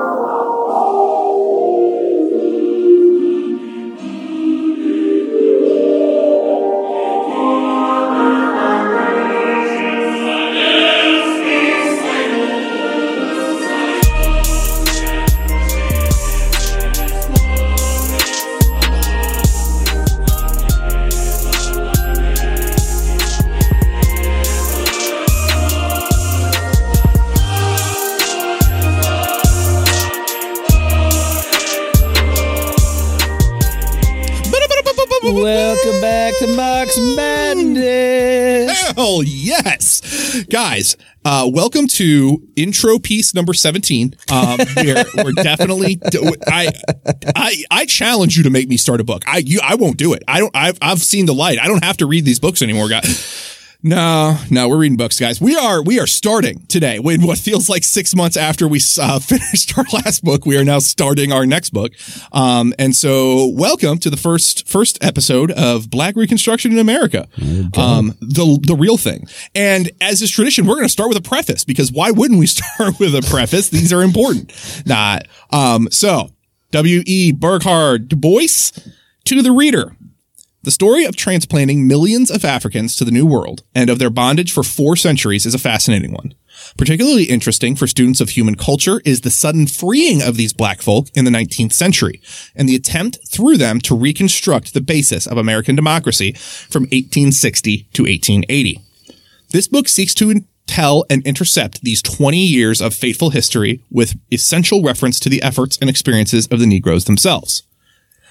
Welcome 0.00 0.59
welcome 41.50 41.86
to 41.88 42.42
intro 42.56 42.98
piece 42.98 43.34
number 43.34 43.52
seventeen. 43.52 44.14
Um, 44.30 44.58
we're, 44.76 45.04
we're 45.16 45.32
definitely. 45.32 46.00
I, 46.46 46.72
I 47.34 47.64
I 47.70 47.86
challenge 47.86 48.36
you 48.36 48.44
to 48.44 48.50
make 48.50 48.68
me 48.68 48.76
start 48.76 49.00
a 49.00 49.04
book. 49.04 49.22
I 49.26 49.38
you 49.38 49.60
I 49.62 49.74
won't 49.74 49.96
do 49.96 50.12
it. 50.12 50.22
I 50.28 50.40
don't. 50.40 50.54
I've 50.54 50.78
I've 50.80 51.00
seen 51.00 51.26
the 51.26 51.34
light. 51.34 51.58
I 51.58 51.66
don't 51.66 51.84
have 51.84 51.98
to 51.98 52.06
read 52.06 52.24
these 52.24 52.40
books 52.40 52.62
anymore, 52.62 52.88
guys. 52.88 53.58
No, 53.82 54.36
no, 54.50 54.68
we're 54.68 54.76
reading 54.76 54.98
books, 54.98 55.18
guys. 55.18 55.40
We 55.40 55.56
are 55.56 55.82
we 55.82 55.98
are 55.98 56.06
starting 56.06 56.66
today. 56.66 56.98
When 56.98 57.22
what 57.22 57.38
feels 57.38 57.70
like 57.70 57.82
six 57.82 58.14
months 58.14 58.36
after 58.36 58.68
we 58.68 58.78
uh, 59.00 59.18
finished 59.20 59.78
our 59.78 59.86
last 59.94 60.22
book, 60.22 60.44
we 60.44 60.58
are 60.58 60.64
now 60.64 60.80
starting 60.80 61.32
our 61.32 61.46
next 61.46 61.70
book. 61.70 61.92
Um, 62.30 62.74
and 62.78 62.94
so, 62.94 63.46
welcome 63.46 63.96
to 64.00 64.10
the 64.10 64.18
first 64.18 64.68
first 64.68 65.02
episode 65.02 65.50
of 65.52 65.88
Black 65.88 66.14
Reconstruction 66.14 66.72
in 66.72 66.78
America, 66.78 67.26
um, 67.74 68.18
the 68.20 68.60
the 68.62 68.76
real 68.76 68.98
thing. 68.98 69.26
And 69.54 69.90
as 70.02 70.20
is 70.20 70.30
tradition, 70.30 70.66
we're 70.66 70.74
going 70.74 70.84
to 70.86 70.92
start 70.92 71.08
with 71.08 71.16
a 71.16 71.22
preface 71.22 71.64
because 71.64 71.90
why 71.90 72.10
wouldn't 72.10 72.38
we 72.38 72.46
start 72.48 73.00
with 73.00 73.14
a 73.14 73.22
preface? 73.30 73.70
These 73.70 73.94
are 73.94 74.02
important. 74.02 74.52
Not 74.84 75.26
um. 75.52 75.88
So, 75.90 76.28
W. 76.72 77.02
E. 77.06 77.32
Burghardt 77.32 78.08
Du 78.08 78.16
Bois 78.16 78.72
to 79.24 79.40
the 79.40 79.52
reader. 79.52 79.96
The 80.62 80.70
story 80.70 81.06
of 81.06 81.16
transplanting 81.16 81.88
millions 81.88 82.30
of 82.30 82.44
Africans 82.44 82.94
to 82.96 83.04
the 83.06 83.10
New 83.10 83.24
World 83.24 83.62
and 83.74 83.88
of 83.88 83.98
their 83.98 84.10
bondage 84.10 84.52
for 84.52 84.62
four 84.62 84.94
centuries 84.94 85.46
is 85.46 85.54
a 85.54 85.58
fascinating 85.58 86.12
one. 86.12 86.34
Particularly 86.76 87.24
interesting 87.24 87.74
for 87.74 87.86
students 87.86 88.20
of 88.20 88.30
human 88.30 88.56
culture 88.56 89.00
is 89.06 89.22
the 89.22 89.30
sudden 89.30 89.66
freeing 89.66 90.20
of 90.20 90.36
these 90.36 90.52
black 90.52 90.82
folk 90.82 91.06
in 91.14 91.24
the 91.24 91.30
19th 91.30 91.72
century 91.72 92.20
and 92.54 92.68
the 92.68 92.74
attempt 92.74 93.18
through 93.26 93.56
them 93.56 93.80
to 93.80 93.96
reconstruct 93.96 94.74
the 94.74 94.82
basis 94.82 95.26
of 95.26 95.38
American 95.38 95.76
democracy 95.76 96.32
from 96.32 96.82
1860 96.82 97.88
to 97.94 98.02
1880. 98.02 98.80
This 99.52 99.66
book 99.66 99.88
seeks 99.88 100.12
to 100.16 100.44
tell 100.66 101.06
and 101.08 101.26
intercept 101.26 101.80
these 101.80 102.02
20 102.02 102.36
years 102.38 102.82
of 102.82 102.92
fateful 102.92 103.30
history 103.30 103.82
with 103.90 104.14
essential 104.30 104.82
reference 104.82 105.18
to 105.20 105.30
the 105.30 105.42
efforts 105.42 105.78
and 105.80 105.88
experiences 105.88 106.46
of 106.48 106.60
the 106.60 106.66
Negroes 106.66 107.06
themselves. 107.06 107.62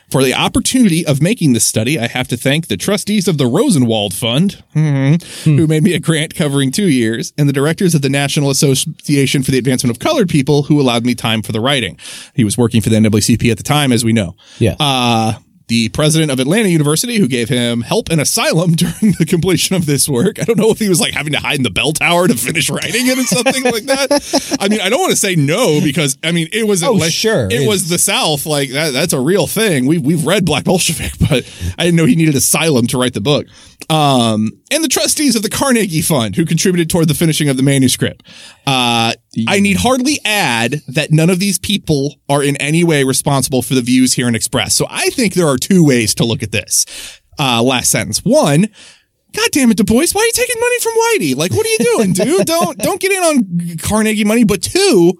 For 0.09 0.23
the 0.23 0.33
opportunity 0.33 1.05
of 1.05 1.21
making 1.21 1.53
this 1.53 1.65
study, 1.65 1.99
I 1.99 2.07
have 2.07 2.27
to 2.29 2.37
thank 2.37 2.67
the 2.67 2.77
trustees 2.77 3.27
of 3.27 3.37
the 3.37 3.45
Rosenwald 3.45 4.13
Fund, 4.13 4.63
mhm, 4.75 5.21
who 5.43 5.67
made 5.67 5.83
me 5.83 5.93
a 5.93 5.99
grant 5.99 6.33
covering 6.35 6.71
two 6.71 6.87
years, 6.89 7.31
and 7.37 7.47
the 7.47 7.53
directors 7.53 7.93
of 7.93 8.01
the 8.01 8.09
National 8.09 8.49
Association 8.49 9.43
for 9.43 9.51
the 9.51 9.57
Advancement 9.59 9.95
of 9.95 9.99
Colored 9.99 10.27
People, 10.29 10.63
who 10.63 10.81
allowed 10.81 11.05
me 11.05 11.13
time 11.15 11.41
for 11.41 11.51
the 11.51 11.59
writing. 11.61 11.97
He 12.33 12.43
was 12.43 12.57
working 12.57 12.81
for 12.81 12.89
the 12.89 12.95
NAACP 12.97 13.51
at 13.51 13.57
the 13.57 13.63
time, 13.63 13.91
as 13.91 14.03
we 14.03 14.11
know. 14.13 14.35
Yes. 14.57 14.77
Uh, 14.79 15.33
the 15.69 15.87
president 15.89 16.29
of 16.31 16.39
Atlanta 16.39 16.67
University, 16.67 17.17
who 17.17 17.27
gave 17.27 17.47
him 17.47 17.81
help 17.81 18.09
and 18.09 18.19
asylum 18.19 18.71
during 18.75 19.13
the 19.17 19.25
completion 19.25 19.75
of 19.75 19.85
this 19.85 20.09
work. 20.09 20.39
I 20.39 20.43
don't 20.43 20.57
know 20.59 20.69
if 20.71 20.79
he 20.79 20.89
was 20.89 20.99
like 20.99 21.13
having 21.13 21.31
to 21.33 21.39
hide 21.39 21.55
in 21.57 21.63
the 21.63 21.69
bell 21.69 21.93
tower 21.93 22.27
to 22.27 22.35
finish 22.35 22.69
writing 22.69 23.07
it 23.07 23.17
or 23.17 23.23
something 23.23 23.63
like 23.63 23.83
that. 23.83 24.57
I 24.59 24.67
mean, 24.67 24.81
I 24.81 24.89
don't 24.89 24.99
want 24.99 25.11
to 25.11 25.17
say 25.17 25.35
no 25.35 25.79
because 25.81 26.17
I 26.23 26.31
mean 26.33 26.47
it 26.51 26.67
was 26.67 26.83
Oh, 26.83 26.99
sure. 27.07 27.47
it 27.49 27.67
was 27.67 27.87
the 27.87 27.97
South. 27.97 28.45
Like 28.45 28.71
that, 28.71 28.91
that's 28.91 29.13
a 29.13 29.19
real 29.19 29.47
thing. 29.47 29.85
We 29.85 29.97
we've 29.97 30.25
read 30.25 30.43
Black 30.45 30.65
Bolshevik, 30.65 31.13
but 31.29 31.49
I 31.77 31.85
didn't 31.85 31.95
know 31.95 32.05
he 32.05 32.15
needed 32.15 32.35
asylum 32.35 32.87
to 32.87 32.97
write 32.97 33.13
the 33.13 33.21
book. 33.21 33.45
Um, 33.89 34.51
and 34.71 34.83
the 34.83 34.87
trustees 34.87 35.35
of 35.35 35.41
the 35.41 35.49
Carnegie 35.49 36.01
Fund, 36.01 36.35
who 36.35 36.45
contributed 36.45 36.89
toward 36.89 37.07
the 37.07 37.13
finishing 37.13 37.49
of 37.49 37.57
the 37.57 37.63
manuscript. 37.63 38.23
Uh, 38.67 39.13
I 39.47 39.59
need 39.59 39.77
hardly 39.77 40.19
add 40.25 40.81
that 40.87 41.11
none 41.11 41.29
of 41.29 41.39
these 41.39 41.59
people 41.59 42.15
are 42.27 42.43
in 42.43 42.55
any 42.57 42.83
way 42.83 43.03
responsible 43.03 43.61
for 43.61 43.75
the 43.75 43.81
views 43.81 44.13
here 44.13 44.27
and 44.27 44.35
Express. 44.35 44.75
So 44.75 44.87
I 44.89 45.09
think 45.11 45.33
there 45.33 45.47
are 45.47 45.57
two 45.57 45.85
ways 45.85 46.15
to 46.15 46.25
look 46.25 46.41
at 46.41 46.51
this. 46.51 46.85
Uh, 47.37 47.61
last 47.63 47.91
sentence. 47.91 48.19
One, 48.19 48.67
God 49.33 49.49
damn 49.51 49.71
it, 49.71 49.77
Du 49.77 49.83
Bois, 49.83 50.07
why 50.11 50.21
are 50.21 50.25
you 50.25 50.31
taking 50.33 50.59
money 50.59 50.79
from 50.79 50.93
Whitey? 50.93 51.35
Like, 51.35 51.51
what 51.51 51.65
are 51.65 51.69
you 51.69 51.77
doing, 51.77 52.13
dude? 52.13 52.45
don't 52.47 52.77
don't 52.79 52.99
get 52.99 53.11
in 53.11 53.23
on 53.23 53.77
Carnegie 53.77 54.25
money. 54.25 54.43
But 54.43 54.63
two, 54.63 55.13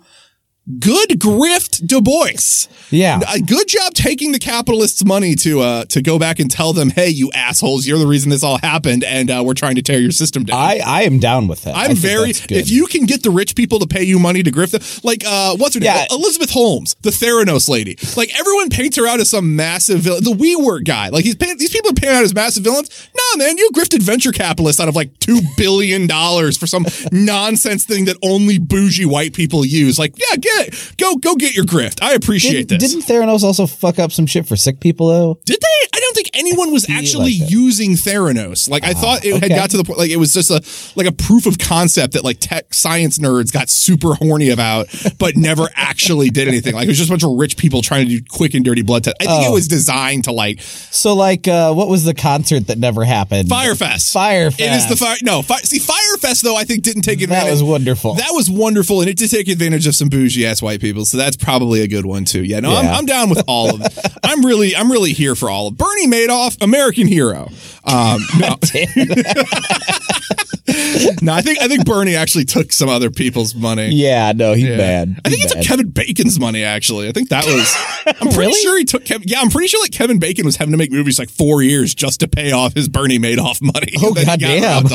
good 0.78 1.09
grift 1.19 1.85
Du 1.88 2.02
Bois. 2.02 2.68
Yeah. 2.91 3.19
Good 3.46 3.68
job 3.68 3.94
taking 3.94 4.31
the 4.31 4.40
capitalists' 4.40 5.03
money 5.03 5.35
to 5.35 5.62
uh 5.62 5.85
to 5.85 6.02
go 6.02 6.19
back 6.19 6.40
and 6.40 6.50
tell 6.52 6.74
them, 6.74 6.90
hey, 6.90 7.09
you 7.09 7.31
assholes, 7.34 7.88
you're 7.88 7.97
the 7.97 8.07
reason 8.07 8.30
this 8.30 8.44
all 8.44 8.57
happened, 8.57 9.03
and 9.03 9.31
uh, 9.31 9.44
we're 9.46 9.53
trying 9.53 9.75
to 9.75 9.81
tear 9.81 10.00
your 10.00 10.12
system 10.12 10.44
down. 10.44 10.59
I, 10.59 10.79
I 10.85 11.02
am 11.03 11.19
down 11.19 11.47
with 11.47 11.63
that. 11.63 11.75
I'm 11.75 11.96
very. 11.96 12.31
If 12.31 12.69
you 12.69 12.85
can 12.85 13.06
get 13.06 13.24
the 13.24 13.31
rich 13.31 13.56
people 13.56 13.79
to 13.79 13.88
pay 13.88 14.03
you 14.03 14.19
money 14.19 14.44
to 14.44 14.52
grift 14.52 14.72
them, 14.72 14.81
like 15.03 15.24
uh, 15.25 15.56
what's 15.58 15.75
her 15.75 15.79
name? 15.79 15.88
Yeah. 15.88 16.06
Elizabeth 16.12 16.52
Holmes, 16.52 16.96
the 17.02 17.09
Theranos 17.09 17.69
lady. 17.69 17.97
Like 18.18 18.38
everyone 18.38 18.69
paints 18.69 18.97
her 18.97 19.08
out 19.08 19.19
as 19.19 19.29
some 19.29 19.56
massive 19.56 20.02
villain. 20.02 20.24
The 20.24 20.31
WeWork 20.31 20.85
guy. 20.85 21.09
Like 21.09 21.25
he's 21.25 21.35
paying, 21.35 21.58
these 21.58 21.72
people 21.72 21.91
are 21.91 21.96
paying 21.96 22.16
out 22.16 22.24
as 22.24 22.35
massive 22.35 22.63
villains. 22.63 23.09
Nah, 23.16 23.44
man, 23.44 23.58
you 23.58 23.69
grifted 23.74 24.02
venture 24.02 24.31
capitalists 24.31 24.81
out 24.81 24.88
of 24.88 24.96
like 24.96 25.18
two 25.19 25.41
billion 25.58 26.08
dollars 26.08 26.58
for 26.58 26.68
some 26.68 26.85
nonsense 27.12 27.85
thing 27.85 28.06
that 28.06 28.18
only 28.22 28.59
bougie 28.59 29.06
white 29.06 29.34
people 29.34 29.66
use. 29.66 29.97
Like, 29.97 30.16
yeah, 30.18 30.35
get 30.38 30.59
it. 30.68 30.94
Go, 30.97 31.16
go 31.16 31.36
get 31.36 31.56
your 31.56 31.66
grift. 31.66 32.02
I 32.02 32.14
appreciate 32.14 32.68
Did, 32.68 32.80
this. 32.81 32.92
Didn't 32.94 33.06
Theranos 33.08 33.44
also 33.44 33.66
fuck 33.68 34.00
up 34.00 34.12
some 34.12 34.25
shit 34.25 34.47
for 34.47 34.56
sick 34.56 34.80
people 34.80 35.08
though? 35.08 35.40
Did 35.46 35.58
they? 35.62 35.88
I 35.97 36.00
don't 36.00 36.16
think 36.16 36.30
anyone 36.34 36.72
was 36.72 36.90
actually 36.90 37.40
like 37.40 37.52
using 37.52 37.92
Theranos. 37.92 38.70
Like 38.70 38.84
I 38.84 38.94
thought 38.94 39.25
it 39.25 39.42
had 39.42 39.50
got 39.50 39.70
to 39.72 39.78
the 39.78 39.84
point 39.84 40.00
like 40.00 40.09
it 40.12 40.18
was 40.18 40.34
just 40.34 40.50
a 40.50 40.62
like 40.97 41.08
a 41.08 41.12
proof 41.12 41.46
of 41.46 41.58
concept 41.58 42.14
that 42.14 42.24
like 42.24 42.38
tech 42.40 42.74
science 42.74 43.20
nerds 43.20 43.52
got 43.52 43.70
super 43.70 44.14
horny 44.16 44.50
about, 44.50 44.88
but 45.18 45.36
never 45.36 45.68
actually 45.75 46.30
did 46.30 46.47
anything. 46.47 46.74
Like 46.76 46.86
it 46.86 46.90
was 46.90 46.97
just 46.97 47.09
a 47.09 47.14
bunch 47.14 47.24
of 47.24 47.31
rich 47.38 47.58
people 47.58 47.81
trying 47.81 48.08
to 48.08 48.18
do 48.20 48.24
quick 48.30 48.53
and 48.53 48.64
dirty 48.66 48.81
blood 48.81 49.03
tests. 49.03 49.18
I 49.22 49.26
think 49.26 49.46
it 49.46 49.50
Oh. 49.50 49.53
was 49.53 49.68
designed 49.68 50.26
to 50.26 50.31
like 50.31 50.62
So 50.62 51.14
like, 51.16 51.47
uh, 51.47 51.74
what 51.74 51.88
was 51.90 52.03
the 52.06 52.14
concert 52.14 52.68
that 52.68 52.78
never 52.78 53.03
happened? 53.03 53.50
Fyre 53.50 53.76
Fest. 53.76 54.14
Firefest. 54.16 54.59
It 54.59 54.72
is 54.72 54.88
the 54.90 54.96
fire. 54.96 55.18
No, 55.24 55.41
see, 55.64 55.80
Fyre 55.80 56.18
Fest 56.20 56.44
though 56.44 56.56
I 56.56 56.64
think 56.64 56.84
didn't 56.84 57.03
take 57.03 57.22
advantage. 57.22 57.46
That 57.46 57.52
was 57.52 57.64
wonderful. 57.64 58.14
That 58.16 58.31
was 58.31 58.50
wonderful, 58.50 59.02
and 59.02 59.09
it 59.09 59.18
did 59.18 59.30
take 59.30 59.47
advantage 59.47 59.88
of 59.88 59.96
some 59.96 60.09
bougie 60.09 60.39
ass 60.46 60.62
white 60.62 60.82
people. 60.82 61.06
So 61.06 61.18
that's 61.18 61.38
probably 61.38 61.82
a 61.82 61.88
good 61.88 62.06
one 62.06 62.26
too. 62.26 62.44
Yeah, 62.44 62.60
no, 62.60 62.76
I'm, 62.76 62.88
I'm 62.88 63.06
down 63.06 63.30
with 63.30 63.44
all 63.48 63.74
of 63.76 63.82
it. 63.82 63.94
I'm 64.24 64.46
really, 64.46 64.76
I'm 64.76 64.92
really 64.92 65.14
here 65.14 65.36
for 65.36 65.50
all 65.50 65.68
of 65.68 65.78
Bernie 65.78 66.08
Madoff, 66.08 66.62
American 66.62 67.08
hero. 67.08 67.50
Um, 67.86 68.22
no, 68.40 68.56
no, 71.22 71.34
I 71.34 71.42
think 71.42 71.60
I 71.62 71.68
think 71.68 71.86
Bernie 71.86 72.16
actually 72.16 72.46
took 72.46 72.72
some 72.72 72.90
other 72.90 73.10
people's 73.10 73.56
money. 73.56 73.90
yeah, 73.90 74.32
no, 74.36 74.54
he's 74.54 74.68
Yeah. 74.68 74.78
bad. 74.78 75.20
I 75.26 75.30
think 75.30 75.42
he 75.42 75.48
took. 75.48 75.64
Kevin 75.64 75.90
Bacon's 75.90 76.40
money. 76.40 76.64
Actually, 76.64 77.10
I 77.10 77.12
think 77.12 77.30
that 77.30 77.46
was. 77.46 77.74
I'm 78.06 78.14
pretty 78.28 78.38
Really? 78.38 78.62
sure 78.62 78.78
he 78.78 78.86
took 78.86 79.04
Kevin. 79.06 79.28
Yeah, 79.28 79.40
I'm 79.42 79.50
pretty 79.50 79.68
sure 79.68 79.82
like 79.82 79.92
Kevin 79.92 80.20
Bacon 80.20 80.46
was 80.46 80.56
having 80.58 80.72
to 80.72 80.78
make 80.78 80.92
movies 80.92 81.18
like 81.20 81.30
four 81.30 81.62
years 81.64 81.94
just 81.96 82.20
to 82.22 82.28
pay 82.28 82.52
off 82.52 82.74
his 82.76 82.88
Bernie 82.88 83.20
Madoff 83.20 83.62
money. 83.62 83.94
Oh, 84.00 84.14
he 84.14 84.26
goddamn. 84.26 84.86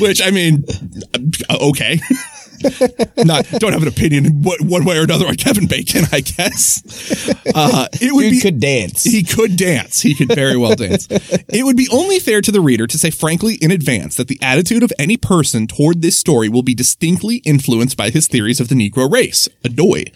Which 0.00 0.20
I 0.22 0.30
mean, 0.30 0.64
uh, 1.48 1.56
okay. 1.68 2.00
Not 3.24 3.46
don't 3.58 3.72
have 3.72 3.82
an 3.82 3.88
opinion 3.88 4.42
one 4.42 4.66
one 4.66 4.84
way 4.84 4.98
or 4.98 5.02
another 5.02 5.26
on 5.26 5.36
Kevin 5.36 5.66
Bacon. 5.66 6.04
I 6.12 6.20
guess 6.20 6.82
uh, 7.54 7.88
it 8.00 8.14
would 8.14 8.22
Dude 8.22 8.30
be 8.30 8.40
could 8.40 8.60
dance. 8.60 9.04
he 9.04 9.22
could 9.22 9.56
dance. 9.56 10.00
He 10.00 10.14
could 10.14 10.34
very 10.34 10.56
well 10.56 10.74
dance. 10.74 11.06
It 11.10 11.64
would 11.64 11.76
be 11.76 11.88
only 11.92 12.18
fair 12.18 12.40
to 12.40 12.52
the 12.52 12.60
reader 12.60 12.86
to 12.86 12.98
say 12.98 13.10
frankly 13.10 13.54
in 13.60 13.70
advance 13.70 14.16
that 14.16 14.28
the 14.28 14.38
attitude 14.42 14.82
of 14.82 14.92
any 14.98 15.16
person 15.16 15.66
toward 15.66 16.02
this 16.02 16.16
story 16.18 16.48
will 16.48 16.62
be 16.62 16.74
distinctly 16.74 17.36
influenced 17.44 17.96
by 17.96 18.10
his 18.10 18.26
theories 18.26 18.60
of 18.60 18.68
the 18.68 18.74
Negro 18.74 19.10
race, 19.10 19.48
Adoy. 19.64 20.06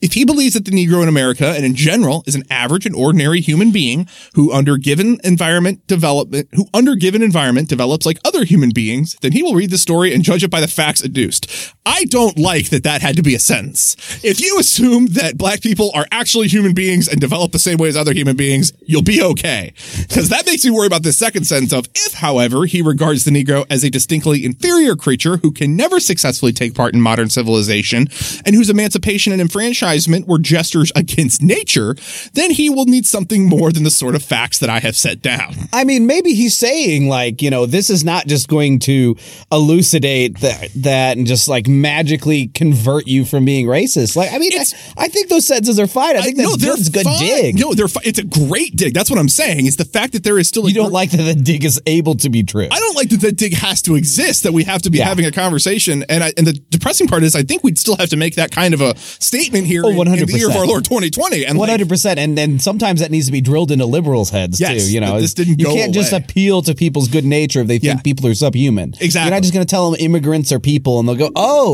If 0.00 0.14
he 0.14 0.24
believes 0.24 0.54
that 0.54 0.64
the 0.64 0.70
Negro 0.70 1.02
in 1.02 1.08
America 1.08 1.48
and 1.48 1.64
in 1.64 1.74
general 1.74 2.24
is 2.26 2.34
an 2.34 2.44
average 2.50 2.86
and 2.86 2.94
ordinary 2.94 3.40
human 3.40 3.70
being 3.70 4.08
who 4.34 4.52
under 4.52 4.76
given 4.76 5.18
environment 5.24 5.86
development, 5.86 6.48
who 6.52 6.66
under 6.74 6.94
given 6.94 7.22
environment 7.22 7.68
develops 7.68 8.06
like 8.06 8.18
other 8.24 8.44
human 8.44 8.70
beings, 8.70 9.16
then 9.20 9.32
he 9.32 9.42
will 9.42 9.54
read 9.54 9.70
the 9.70 9.78
story 9.78 10.14
and 10.14 10.24
judge 10.24 10.42
it 10.44 10.50
by 10.50 10.60
the 10.60 10.68
facts 10.68 11.02
adduced. 11.02 11.74
I 11.90 12.04
don't 12.04 12.38
like 12.38 12.70
that 12.70 12.84
that 12.84 13.02
had 13.02 13.16
to 13.16 13.22
be 13.22 13.34
a 13.34 13.40
sentence. 13.40 13.96
If 14.22 14.40
you 14.40 14.60
assume 14.60 15.06
that 15.08 15.36
black 15.36 15.60
people 15.60 15.90
are 15.92 16.06
actually 16.12 16.46
human 16.46 16.72
beings 16.72 17.08
and 17.08 17.20
develop 17.20 17.50
the 17.50 17.58
same 17.58 17.78
way 17.78 17.88
as 17.88 17.96
other 17.96 18.14
human 18.14 18.36
beings, 18.36 18.72
you'll 18.86 19.02
be 19.02 19.20
okay. 19.20 19.72
Because 20.06 20.28
that 20.28 20.46
makes 20.46 20.64
me 20.64 20.70
worry 20.70 20.86
about 20.86 21.02
the 21.02 21.12
second 21.12 21.48
sentence 21.48 21.72
of 21.72 21.88
if, 21.96 22.14
however, 22.14 22.64
he 22.64 22.80
regards 22.80 23.24
the 23.24 23.32
Negro 23.32 23.66
as 23.68 23.82
a 23.82 23.90
distinctly 23.90 24.44
inferior 24.44 24.94
creature 24.94 25.38
who 25.38 25.50
can 25.50 25.74
never 25.74 25.98
successfully 25.98 26.52
take 26.52 26.76
part 26.76 26.94
in 26.94 27.00
modern 27.00 27.28
civilization 27.28 28.06
and 28.46 28.54
whose 28.54 28.70
emancipation 28.70 29.32
and 29.32 29.42
enfranchisement 29.42 30.28
were 30.28 30.38
gestures 30.38 30.92
against 30.94 31.42
nature, 31.42 31.96
then 32.34 32.52
he 32.52 32.70
will 32.70 32.86
need 32.86 33.04
something 33.04 33.48
more 33.48 33.72
than 33.72 33.82
the 33.82 33.90
sort 33.90 34.14
of 34.14 34.22
facts 34.22 34.58
that 34.58 34.70
I 34.70 34.78
have 34.78 34.94
set 34.94 35.22
down. 35.22 35.54
I 35.72 35.82
mean, 35.82 36.06
maybe 36.06 36.34
he's 36.34 36.56
saying 36.56 37.08
like, 37.08 37.42
you 37.42 37.50
know, 37.50 37.66
this 37.66 37.90
is 37.90 38.04
not 38.04 38.28
just 38.28 38.46
going 38.48 38.78
to 38.80 39.16
elucidate 39.50 40.38
that, 40.38 40.68
that 40.76 41.16
and 41.16 41.26
just 41.26 41.48
like 41.48 41.66
magically 41.80 42.48
convert 42.48 43.06
you 43.06 43.24
from 43.24 43.44
being 43.44 43.66
racist. 43.66 44.16
Like, 44.16 44.32
I 44.32 44.38
mean, 44.38 44.52
I, 44.54 44.64
I 44.96 45.08
think 45.08 45.28
those 45.28 45.46
sentences 45.46 45.78
are 45.78 45.86
fine. 45.86 46.16
I 46.16 46.22
think 46.22 46.36
no, 46.36 46.50
that's 46.56 46.62
they're 46.62 46.70
good, 46.72 46.80
it's 46.80 46.88
good 46.90 47.06
dig. 47.18 47.58
No, 47.58 47.74
they're 47.74 47.88
fi- 47.88 48.02
it's 48.04 48.18
a 48.18 48.24
great 48.24 48.76
dig. 48.76 48.94
That's 48.94 49.10
what 49.10 49.18
I'm 49.18 49.28
saying. 49.28 49.66
It's 49.66 49.76
the 49.76 49.84
fact 49.84 50.12
that 50.12 50.24
there 50.24 50.38
is 50.38 50.48
still 50.48 50.66
a 50.66 50.68
you 50.68 50.74
don't 50.74 50.84
group- 50.86 50.92
like 50.94 51.10
that 51.12 51.22
the 51.22 51.34
dig 51.34 51.64
is 51.64 51.80
able 51.86 52.14
to 52.16 52.28
be 52.30 52.42
true. 52.42 52.68
I 52.70 52.78
don't 52.78 52.94
like 52.96 53.08
that 53.10 53.20
the 53.20 53.32
dig 53.32 53.54
has 53.54 53.82
to 53.82 53.94
exist, 53.96 54.42
that 54.44 54.52
we 54.52 54.64
have 54.64 54.82
to 54.82 54.90
be 54.90 54.98
Yeah. 54.98 55.04
having 55.06 55.24
a 55.26 55.32
conversation. 55.32 56.04
And 56.08 56.22
I, 56.24 56.32
and 56.36 56.46
the 56.46 56.52
depressing 56.70 57.06
part 57.08 57.22
is 57.22 57.34
I 57.34 57.42
think 57.42 57.64
we'd 57.64 57.78
still 57.78 57.96
have 57.96 58.08
to 58.10 58.16
make 58.16 58.34
that 58.36 58.50
kind 58.50 58.74
of 58.74 58.80
a 58.80 58.96
statement 58.96 59.66
here 59.66 59.82
Oh, 59.84 59.88
in, 59.90 60.08
in 60.08 60.26
the 60.26 60.38
year 60.38 60.48
of 60.50 60.56
our 60.56 60.66
Lord 60.66 60.84
2020. 60.84 61.44
And 61.46 61.58
One 61.58 61.68
like, 61.68 61.70
hundred 61.70 61.88
percent, 61.88 62.18
and 62.18 62.36
then 62.36 62.58
sometimes 62.58 63.00
that 63.00 63.10
needs 63.10 63.26
to 63.26 63.32
be 63.32 63.40
drilled 63.40 63.70
into 63.70 63.86
liberals' 63.86 64.30
heads 64.30 64.60
Yes, 64.60 64.86
too. 64.86 64.92
You 64.92 65.00
know, 65.00 65.20
this 65.20 65.34
didn't 65.34 65.58
you 65.60 65.66
can't 65.66 65.94
just 65.94 66.12
appeal 66.12 66.62
to 66.62 66.74
people's 66.74 67.08
good 67.08 67.24
nature 67.24 67.60
if 67.60 67.66
they 67.68 67.78
think 67.78 67.96
Yeah. 67.98 68.02
people 68.02 68.26
are 68.26 68.34
subhuman. 68.34 68.94
Exactly. 69.00 69.26
You're 69.28 69.36
not 69.36 69.42
just 69.42 69.54
going 69.54 69.66
to 69.66 69.70
tell 69.70 69.90
them 69.90 70.00
immigrants 70.00 70.52
are 70.52 70.58
people, 70.60 70.98
and 70.98 71.08
they'll 71.08 71.16
go, 71.16 71.30
"Oh, 71.36 71.69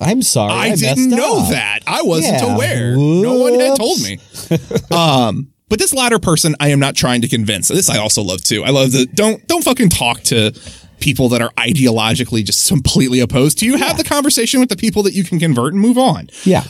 I'm 0.00 0.22
sorry, 0.22 0.52
I, 0.52 0.66
I 0.72 0.74
didn't 0.76 1.10
know 1.10 1.40
up." 1.40 1.50
that. 1.50 1.80
I 1.86 2.02
wasn't 2.02 2.42
Yeah. 2.42 2.54
aware. 2.54 2.96
No 2.96 3.34
one 3.34 3.58
had 3.60 3.76
told 3.76 4.00
me. 4.02 4.18
um, 4.90 5.52
but 5.68 5.78
this 5.78 5.92
latter 5.92 6.18
person, 6.18 6.54
I 6.60 6.68
am 6.68 6.78
not 6.78 6.94
trying 6.94 7.22
to 7.22 7.28
convince. 7.28 7.68
This 7.68 7.88
I 7.90 7.98
also 7.98 8.22
love 8.22 8.42
too. 8.42 8.62
I 8.64 8.70
love 8.70 8.92
the 8.92 9.06
don't 9.06 9.46
don't 9.48 9.62
fucking 9.64 9.88
talk 9.90 10.20
to 10.24 10.52
people 11.00 11.28
that 11.30 11.42
are 11.42 11.50
ideologically 11.58 12.44
just 12.44 12.68
completely 12.68 13.20
opposed 13.20 13.58
to 13.58 13.66
you. 13.66 13.76
Have 13.76 13.98
the 13.98 14.04
conversation 14.04 14.60
with 14.60 14.68
the 14.68 14.76
people 14.76 15.02
that 15.02 15.12
you 15.14 15.24
can 15.24 15.38
convert 15.38 15.72
and 15.72 15.82
move 15.82 15.98
on. 15.98 16.28
Yeah, 16.44 16.64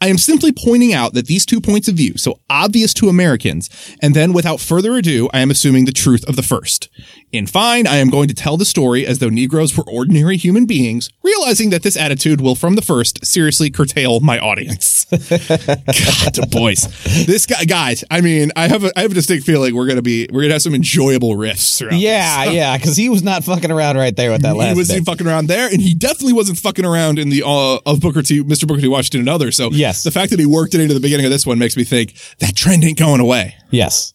I 0.00 0.08
am 0.08 0.18
simply 0.18 0.52
pointing 0.52 0.92
out 0.92 1.14
that 1.14 1.26
these 1.26 1.46
two 1.46 1.60
points 1.60 1.88
of 1.88 1.94
view, 1.94 2.18
so 2.18 2.40
obvious 2.50 2.92
to 2.94 3.08
Americans, 3.08 3.70
and 4.02 4.14
then 4.14 4.34
without 4.34 4.60
further 4.60 4.94
ado, 4.96 5.30
I 5.32 5.40
am 5.40 5.50
assuming 5.50 5.86
the 5.86 5.92
truth 5.92 6.22
of 6.28 6.36
the 6.36 6.42
first. 6.42 6.90
In 7.32 7.46
fine, 7.46 7.86
I 7.86 7.96
am 7.96 8.10
going 8.10 8.28
to 8.28 8.34
tell 8.34 8.56
the 8.56 8.64
story 8.64 9.06
as 9.06 9.18
though 9.18 9.30
Negroes 9.30 9.76
were 9.76 9.88
ordinary 9.90 10.36
human 10.36 10.66
beings, 10.66 11.08
realizing 11.22 11.70
that 11.70 11.82
this 11.82 11.96
attitude 11.96 12.40
will 12.40 12.54
from 12.54 12.76
the 12.76 12.82
first 12.82 13.24
seriously 13.24 13.70
curtail 13.70 14.20
my 14.20 14.38
audience. 14.38 14.95
God, 15.10 16.50
boys. 16.50 16.82
This 17.26 17.46
guy, 17.46 17.64
guys, 17.64 18.04
I 18.10 18.20
mean, 18.20 18.50
I 18.56 18.68
have 18.68 18.84
a, 18.84 18.90
I 18.98 19.02
have 19.02 19.10
a 19.12 19.14
distinct 19.14 19.46
feeling 19.46 19.74
we're 19.74 19.86
going 19.86 19.96
to 19.96 20.02
be, 20.02 20.26
we're 20.32 20.40
going 20.40 20.48
to 20.50 20.54
have 20.54 20.62
some 20.62 20.74
enjoyable 20.74 21.36
riffs 21.36 21.78
throughout 21.78 21.94
yeah, 21.98 22.46
this. 22.46 22.54
yeah, 22.54 22.76
because 22.78 22.96
he 22.96 23.08
was 23.08 23.22
not 23.22 23.44
fucking 23.44 23.70
around 23.70 23.96
right 23.96 24.14
there 24.16 24.30
with 24.32 24.42
that 24.42 24.52
He 24.54 24.58
last. 24.58 24.72
He 24.72 24.78
wasn't 24.80 25.04
bit. 25.06 25.10
fucking 25.12 25.26
around 25.26 25.46
there, 25.48 25.68
and 25.70 25.80
he 25.80 25.94
definitely 25.94 26.32
wasn't 26.32 26.58
fucking 26.58 26.84
around 26.84 27.18
in 27.18 27.28
the 27.28 27.42
uh, 27.46 27.78
of 27.86 28.00
Booker 28.00 28.22
T, 28.22 28.42
Mr. 28.42 28.66
Booker 28.66 28.80
T. 28.80 28.88
Washington 28.88 29.20
and 29.20 29.28
others. 29.28 29.56
So 29.56 29.70
Yes. 29.70 30.02
the 30.04 30.10
fact 30.10 30.30
that 30.30 30.40
he 30.40 30.46
worked 30.46 30.74
it 30.74 30.80
into 30.80 30.94
the 30.94 31.00
beginning 31.00 31.26
of 31.26 31.32
this 31.32 31.46
one 31.46 31.58
makes 31.58 31.76
me 31.76 31.84
think 31.84 32.14
that 32.40 32.54
trend 32.56 32.82
ain't 32.84 32.98
going 32.98 33.20
away. 33.20 33.54
yes, 33.70 34.12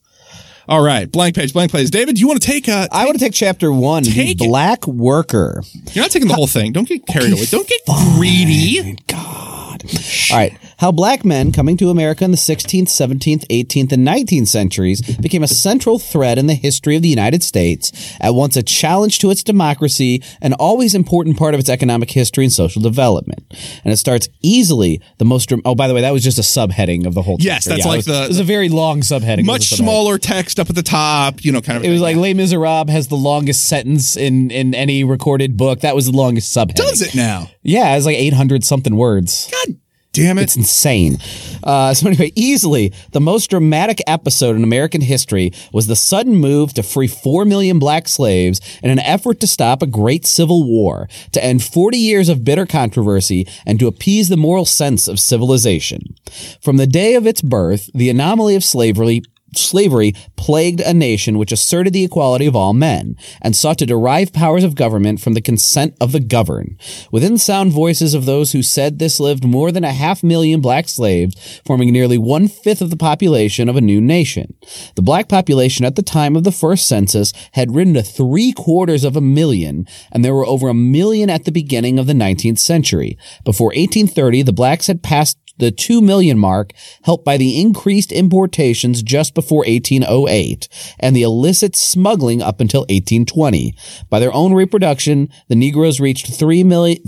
All 0.68 0.82
right, 0.84 1.10
blank 1.12 1.36
page, 1.36 1.54
blank 1.54 1.72
page. 1.72 1.90
David, 1.90 2.16
do 2.16 2.22
you 2.22 2.28
want 2.28 2.42
to 2.42 2.48
take? 2.48 2.68
Uh, 2.70 2.88
I 2.92 3.06
want 3.06 3.18
to 3.18 3.24
take 3.24 3.34
chapter 3.34 3.72
one, 3.72 4.04
the 4.04 4.12
Take 4.12 4.42
it. 4.42 4.48
black 4.48 4.86
worker. 4.88 5.64
you're 5.94 6.04
not 6.04 6.12
taking 6.12 6.28
the 6.28 6.34
whole 6.36 6.48
thing. 6.48 6.72
Don't 6.74 6.88
get 6.88 7.06
carried 7.08 7.32
away. 7.34 7.46
Don't 7.46 7.68
get 7.68 7.82
greedy. 8.16 8.98
God. 9.08 9.84
All 10.32 10.38
right. 10.38 10.58
How 10.82 10.92
black 10.92 11.24
men 11.24 11.52
coming 11.52 11.78
to 11.78 11.92
America 11.92 12.26
in 12.26 12.32
the 12.32 12.38
16th, 12.38 12.88
17th, 12.88 13.46
18th, 13.50 13.92
and 13.92 14.08
19th 14.08 14.48
centuries 14.48 15.00
became 15.18 15.44
a 15.44 15.48
central 15.48 16.00
thread 16.00 16.40
in 16.40 16.48
the 16.48 16.56
history 16.56 16.96
of 16.96 17.04
the 17.04 17.08
United 17.08 17.44
States, 17.44 17.92
at 18.20 18.34
once 18.34 18.56
a 18.58 18.64
challenge 18.64 19.20
to 19.20 19.30
its 19.30 19.44
democracy, 19.44 20.24
an 20.42 20.54
always 20.54 20.96
important 20.96 21.38
part 21.38 21.54
of 21.54 21.60
its 21.60 21.70
economic 21.70 22.10
history 22.10 22.46
and 22.46 22.52
social 22.52 22.82
development. 22.82 23.44
And 23.84 23.94
it 23.94 23.98
starts 23.98 24.28
easily 24.42 25.00
the 25.20 25.26
most. 25.26 25.54
Oh, 25.66 25.76
by 25.76 25.88
the 25.88 25.94
way, 25.94 26.02
that 26.02 26.14
was 26.14 26.24
just 26.24 26.40
a 26.40 26.42
subheading 26.42 27.06
of 27.06 27.14
the 27.14 27.22
whole. 27.22 27.38
Thing. 27.38 27.46
Yes, 27.46 27.66
chapter. 27.66 27.70
that's 27.76 27.86
it 27.86 27.88
like 27.88 27.98
was- 27.98 28.06
the- 28.08 28.24
It 28.24 28.28
was 28.30 28.40
a 28.40 28.44
very 28.44 28.70
long 28.70 29.02
subheading. 29.02 29.46
Much 29.46 29.70
subheading. 29.70 29.78
smaller 29.78 30.18
text 30.18 30.60
up 30.60 30.68
at 30.68 30.76
the 30.76 30.82
top. 30.82 31.46
You 31.46 31.52
know, 31.52 31.62
kind 31.62 31.78
of. 31.78 31.84
It 31.84 31.92
was 31.92 32.02
like 32.02 32.16
Les 32.16 32.34
Miserables 32.34 32.90
has 32.90 33.08
the 33.08 33.18
longest 33.18 33.68
sentence 33.68 34.18
in 34.18 34.50
in 34.50 34.74
any 34.74 35.04
recorded 35.04 35.58
book. 35.58 35.82
That 35.82 35.94
was 35.96 36.08
the 36.08 36.12
longest 36.18 36.52
subheading. 36.58 36.74
does 36.74 37.04
it 37.04 37.14
now? 37.14 37.52
Yeah, 37.62 37.96
it's 37.96 38.08
like 38.08 38.18
800 38.18 38.64
something 38.64 38.96
words. 38.96 39.48
God 39.52 39.76
damn 40.14 40.38
it! 40.38 40.44
It's 40.44 40.56
insane. 40.56 41.18
Uh, 41.64 41.94
so 41.94 42.08
anyway, 42.08 42.32
easily 42.36 42.94
the 43.12 43.22
most 43.22 43.50
dramatic 43.50 44.02
episode 44.08 44.56
in 44.56 44.64
American 44.64 45.02
history 45.02 45.52
was 45.72 45.88
the 45.88 45.96
sudden 45.96 46.36
move 46.36 46.74
to 46.74 46.84
free 46.84 47.08
four 47.08 47.46
million 47.46 47.80
black 47.80 48.08
slaves 48.08 48.60
in 48.84 48.90
an 48.90 49.00
effort 49.00 49.40
to 49.40 49.48
stop 49.48 49.82
a 49.82 49.88
great 49.88 50.26
civil 50.26 50.68
war, 50.68 51.08
to 51.32 51.44
end 51.44 51.64
40 51.64 51.98
years 51.98 52.30
of 52.30 52.44
bitter 52.44 52.66
controversy, 52.66 53.48
and 53.66 53.80
to 53.80 53.88
appease 53.88 54.30
the 54.30 54.38
moral 54.38 54.66
sense 54.66 55.08
of 55.08 55.20
civilization. 55.20 56.16
From 56.62 56.78
the 56.78 56.88
day 56.88 57.16
of 57.16 57.28
its 57.28 57.42
birth, 57.42 57.90
the 57.94 58.10
anomaly 58.10 58.56
of 58.56 58.64
slavery 58.64 59.22
Slavery 59.56 60.14
plagued 60.36 60.80
a 60.80 60.94
nation 60.94 61.38
which 61.38 61.52
asserted 61.52 61.94
the 61.94 62.04
equality 62.04 62.46
of 62.46 62.56
all 62.56 62.74
men 62.74 63.16
and 63.42 63.56
sought 63.56 63.78
to 63.80 63.86
derive 63.86 64.34
powers 64.34 64.64
of 64.64 64.76
government 64.76 65.20
from 65.20 65.34
the 65.34 65.42
consent 65.42 65.96
of 66.00 66.12
the 66.12 66.20
governed. 66.20 66.80
Within 67.12 67.38
sound 67.38 67.72
voices 67.72 68.14
of 68.14 68.26
those 68.26 68.52
who 68.52 68.64
said 68.64 69.00
this 69.00 69.20
lived 69.20 69.44
more 69.44 69.72
than 69.72 69.84
a 69.84 69.92
half 69.92 70.24
million 70.24 70.62
black 70.62 70.88
slaves, 70.88 71.62
forming 71.66 71.92
nearly 71.92 72.18
one 72.18 72.48
fifth 72.48 72.82
of 72.82 72.90
the 72.90 72.98
population 72.98 73.68
of 73.68 73.76
a 73.76 73.82
new 73.82 74.00
nation. 74.00 74.54
The 74.96 75.02
black 75.02 75.28
population 75.28 75.86
at 75.86 75.96
the 75.96 76.02
time 76.02 76.36
of 76.36 76.44
the 76.44 76.52
first 76.52 76.88
census 76.88 77.34
had 77.54 77.76
risen 77.76 77.94
to 77.96 78.04
three 78.04 78.52
quarters 78.52 79.04
of 79.04 79.16
a 79.16 79.22
million, 79.22 79.86
and 80.12 80.24
there 80.24 80.36
were 80.36 80.46
over 80.46 80.70
a 80.70 80.74
million 80.74 81.30
at 81.30 81.46
the 81.46 81.52
beginning 81.52 82.00
of 82.00 82.08
the 82.08 82.14
19th 82.14 82.60
century. 82.60 83.18
Before 83.44 83.68
1830, 83.68 84.44
the 84.44 84.54
blacks 84.54 84.88
had 84.88 85.04
passed 85.04 85.38
the 85.58 85.72
2 85.72 86.02
million 86.02 86.38
mark, 86.38 86.74
helped 87.04 87.24
by 87.24 87.38
the 87.38 87.62
increased 87.62 88.12
importations 88.12 89.04
just 89.04 89.34
before 89.34 89.41
1808 89.50 90.68
and 91.00 91.16
the 91.16 91.24
illicit 91.24 91.76
smuggling 91.76 92.42
up 92.42 92.60
until 92.60 92.82
1820. 92.82 93.76
By 94.10 94.20
their 94.20 94.34
own 94.34 94.54
reproduction, 94.54 95.30
the 95.48 95.56
Negroes 95.56 96.00
reached 96.00 96.34
3 96.34 96.64
million, 96.64 97.02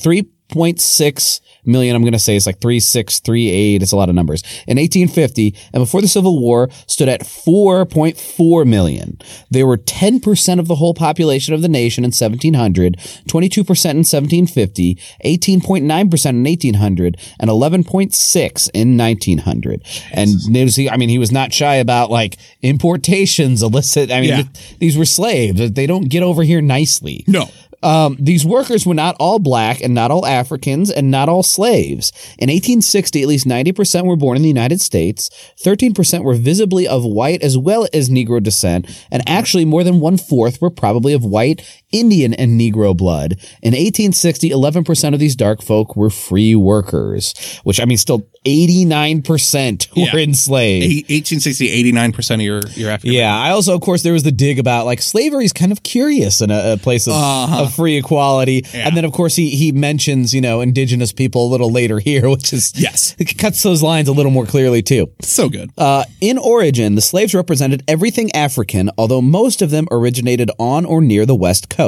3.6 0.49 1.39
million. 1.65 1.95
I'm 1.95 2.01
going 2.03 2.13
to 2.13 2.19
say 2.19 2.35
it's 2.35 2.45
like 2.45 2.59
3638. 2.59 3.81
It's 3.81 3.91
a 3.91 3.95
lot 3.95 4.09
of 4.09 4.15
numbers. 4.15 4.41
In 4.67 4.77
1850, 4.77 5.55
and 5.73 5.81
before 5.81 6.01
the 6.01 6.07
Civil 6.07 6.39
War, 6.39 6.69
stood 6.87 7.09
at 7.09 7.21
4.4 7.21 8.65
million. 8.67 9.17
They 9.49 9.63
were 9.63 9.77
10% 9.77 10.59
of 10.59 10.67
the 10.67 10.75
whole 10.75 10.93
population 10.93 11.53
of 11.53 11.61
the 11.61 11.69
nation 11.69 12.03
in 12.03 12.09
1700, 12.09 12.97
22% 13.27 13.57
in 13.91 13.97
1750, 14.03 14.95
18.9% 15.25 16.29
in 16.29 16.43
1800, 16.43 17.17
and 17.39 17.49
11.6 17.49 18.69
in 18.73 18.97
1900. 18.97 19.81
And 20.11 20.29
he- 20.75 20.89
I 20.89 20.97
mean, 20.97 21.09
he 21.09 21.17
was 21.17 21.31
not 21.31 21.53
shy 21.53 21.75
about 21.75 22.11
like 22.11 22.37
importations, 22.61 23.63
illicit. 23.63 24.11
I 24.11 24.19
mean, 24.21 24.29
Yeah. 24.29 24.35
th- 24.43 24.77
these 24.79 24.97
were 24.97 25.05
slaves. 25.05 25.71
They 25.71 25.87
don't 25.87 26.09
get 26.09 26.23
over 26.23 26.43
here 26.43 26.61
nicely. 26.61 27.23
no. 27.27 27.49
Um, 27.83 28.17
these 28.19 28.45
workers 28.45 28.85
were 28.85 28.93
not 28.93 29.15
all 29.19 29.39
black 29.39 29.81
and 29.81 29.93
not 29.93 30.09
all 30.09 30.25
Africans 30.25 30.89
and 30.89 31.11
not 31.11 31.29
all 31.29 31.43
slaves. 31.43 32.11
In 32.39 32.49
1860, 32.49 33.21
at 33.21 33.27
least 33.27 33.45
90% 33.45 34.05
were 34.05 34.15
born 34.15 34.37
in 34.37 34.41
the 34.41 34.47
United 34.47 34.81
States. 34.81 35.29
13% 35.61 36.23
were 36.23 36.33
visibly 36.33 36.87
of 36.87 37.03
white 37.03 37.41
as 37.43 37.57
well 37.57 37.87
as 37.93 38.09
Negro 38.09 38.41
descent. 38.41 38.89
And 39.11 39.21
actually 39.27 39.65
more 39.65 39.83
than 39.83 39.99
one 39.99 40.17
fourth 40.17 40.61
were 40.61 40.69
probably 40.69 41.13
of 41.13 41.25
white, 41.25 41.61
Indian, 41.93 42.33
and 42.33 42.59
Negro 42.59 42.95
blood. 42.97 43.33
In 43.61 43.71
1860, 43.73 44.49
11% 44.49 45.13
of 45.13 45.19
these 45.21 45.35
dark 45.37 45.61
folk 45.61 45.95
were 45.95 46.09
free 46.09 46.55
workers, 46.55 47.33
which 47.63 47.79
I 47.79 47.85
mean, 47.85 47.97
still 47.97 48.27
89% 48.45 49.87
were 49.95 50.01
Yeah. 50.03 50.15
enslaved. 50.15 50.85
Eight- 50.85 51.09
1860, 51.09 51.69
89% 51.93 52.35
of 52.35 52.41
your, 52.41 52.61
your 52.75 52.89
African. 52.89 53.13
Yeah, 53.13 53.37
I 53.37 53.51
also, 53.51 53.73
of 53.75 53.81
course, 53.81 54.03
there 54.03 54.13
was 54.13 54.23
the 54.23 54.31
dig 54.31 54.59
about 54.59 54.85
like 54.85 55.01
slavery 55.01 55.45
is 55.45 55.53
kind 55.53 55.71
of 55.71 55.83
curious 55.83 56.41
in 56.41 56.51
a, 56.51 56.73
a 56.73 56.77
place 56.77 57.07
of, 57.07 57.13
of 57.13 57.73
free 57.73 57.97
equality, 57.97 58.65
Yeah. 58.73 58.87
and 58.87 58.97
then 58.97 59.05
of 59.05 59.11
course 59.13 59.35
he 59.35 59.49
he 59.51 59.71
mentions 59.71 60.33
you 60.33 60.41
know 60.41 60.61
indigenous 60.61 61.11
people 61.11 61.47
a 61.47 61.49
little 61.49 61.71
later 61.71 61.99
here, 61.99 62.29
which 62.35 62.51
is 62.53 62.73
Yes. 62.75 63.15
it 63.19 63.37
cuts 63.37 63.61
those 63.63 63.83
lines 63.83 64.07
a 64.07 64.11
little 64.13 64.31
more 64.31 64.45
clearly 64.45 64.81
too. 64.81 65.09
So 65.21 65.49
good. 65.49 65.69
Uh, 65.77 66.03
in 66.21 66.37
origin, 66.37 66.95
the 66.95 67.01
slaves 67.01 67.33
represented 67.35 67.83
everything 67.87 68.31
African, 68.35 68.89
although 68.97 69.21
most 69.21 69.61
of 69.61 69.69
them 69.69 69.87
originated 69.91 70.49
on 70.59 70.85
or 70.85 71.01
near 71.01 71.25
the 71.25 71.35
west 71.35 71.69
coast. 71.69 71.82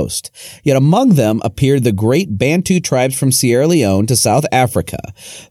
Yet 0.63 0.77
among 0.77 1.09
them 1.15 1.41
appeared 1.43 1.83
the 1.83 1.91
great 1.91 2.37
Bantu 2.37 2.79
tribes 2.79 3.17
from 3.17 3.31
Sierra 3.31 3.67
Leone 3.67 4.05
to 4.07 4.15
South 4.15 4.45
Africa, 4.51 4.99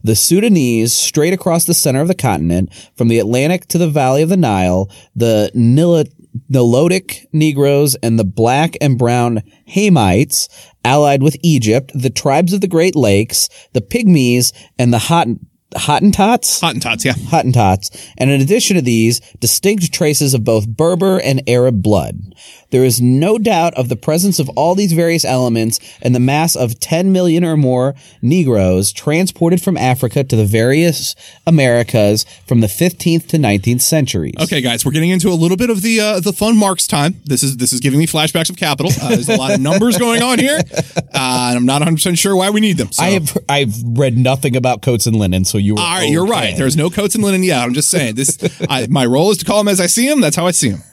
the 0.03 0.15
Sudanese 0.15 0.93
straight 0.93 1.33
across 1.33 1.65
the 1.65 1.73
center 1.73 2.01
of 2.01 2.07
the 2.07 2.15
continent, 2.15 2.71
from 2.95 3.07
the 3.07 3.19
Atlantic 3.19 3.67
to 3.67 3.77
the 3.77 3.89
valley 3.89 4.21
of 4.21 4.29
the 4.29 4.37
Nile, 4.37 4.89
the 5.15 5.51
Nilo- 5.53 6.03
Nilotic 6.51 7.25
Negroes 7.31 7.95
and 7.95 8.19
the 8.19 8.25
black 8.25 8.75
and 8.81 8.97
brown 8.97 9.41
Hamites, 9.69 10.47
allied 10.83 11.23
with 11.23 11.37
Egypt, 11.41 11.91
the 11.95 12.09
tribes 12.09 12.53
of 12.53 12.61
the 12.61 12.67
Great 12.67 12.95
Lakes, 12.95 13.49
the 13.73 13.81
Pygmies, 13.81 14.53
and 14.77 14.93
the 14.93 14.99
Hot 14.99 15.27
Hottentots. 15.75 16.61
Hottentots, 16.61 17.03
yeah. 17.03 17.13
Hottentots, 17.13 18.13
and 18.17 18.29
in 18.29 18.39
addition 18.41 18.75
to 18.75 18.81
these, 18.81 19.19
distinct 19.39 19.91
traces 19.93 20.33
of 20.33 20.43
both 20.43 20.67
Berber 20.67 21.19
and 21.19 21.41
Arab 21.47 21.81
blood. 21.81 22.33
There 22.75 22.83
is 22.83 23.01
no 23.01 23.37
doubt 23.37 23.73
of 23.75 23.87
the 23.87 23.95
presence 23.95 24.37
of 24.37 24.49
all 24.49 24.75
these 24.75 24.91
various 24.91 25.23
elements 25.23 25.79
and 26.01 26.13
the 26.13 26.19
mass 26.19 26.57
of 26.57 26.77
10 26.77 27.09
million 27.09 27.45
or 27.45 27.55
more 27.55 27.95
Negroes 28.21 28.91
transported 28.91 29.61
from 29.61 29.77
Africa 29.77 30.25
to 30.25 30.35
the 30.35 30.43
various 30.43 31.15
Americas 31.47 32.25
from 32.45 32.59
the 32.59 32.67
15th 32.67 33.27
to 33.27 33.37
19th 33.37 33.79
centuries. 33.79 34.33
Okay, 34.41 34.59
guys, 34.59 34.83
we're 34.83 34.91
getting 34.91 35.09
into 35.09 35.29
a 35.29 35.39
little 35.39 35.55
bit 35.55 35.69
of 35.69 35.83
the 35.83 36.01
uh, 36.01 36.19
the 36.19 36.33
fun 36.33 36.57
marks 36.57 36.85
time. 36.85 37.21
This 37.23 37.43
is 37.43 37.55
this 37.55 37.71
is 37.71 37.79
giving 37.79 37.97
me 37.97 38.07
flashbacks 38.07 38.49
of 38.49 38.57
Capital. 38.57 38.91
Uh, 39.01 39.07
there's 39.07 39.29
a 39.29 39.37
lot 39.37 39.53
of 39.53 39.61
numbers 39.61 39.97
going 39.97 40.21
on 40.21 40.37
here, 40.37 40.59
uh, 40.59 40.99
and 41.13 41.57
I'm 41.57 41.65
not 41.65 41.79
100 41.79 41.95
percent 41.95 42.17
sure 42.17 42.35
why 42.35 42.49
we 42.49 42.59
need 42.59 42.75
them. 42.75 42.91
So. 42.91 43.05
I 43.05 43.11
have 43.11 43.37
I've 43.47 43.73
read 43.85 44.17
nothing 44.17 44.57
about 44.57 44.81
coats 44.81 45.05
and 45.07 45.15
linen, 45.15 45.45
so 45.45 45.57
you. 45.57 45.77
All 45.77 45.83
right, 45.83 46.09
you're 46.09 46.27
right. 46.27 46.57
There's 46.57 46.75
no 46.75 46.89
coats 46.89 47.15
and 47.15 47.23
linen 47.23 47.41
yet. 47.41 47.63
I'm 47.63 47.73
just 47.73 47.89
saying 47.89 48.15
this. 48.15 48.37
I, 48.69 48.87
my 48.89 49.05
role 49.05 49.31
is 49.31 49.37
to 49.37 49.45
call 49.45 49.59
them 49.59 49.69
as 49.69 49.79
I 49.79 49.85
see 49.85 50.09
them. 50.09 50.19
That's 50.19 50.35
how 50.35 50.45
I 50.45 50.51
see 50.51 50.71
them. 50.71 50.83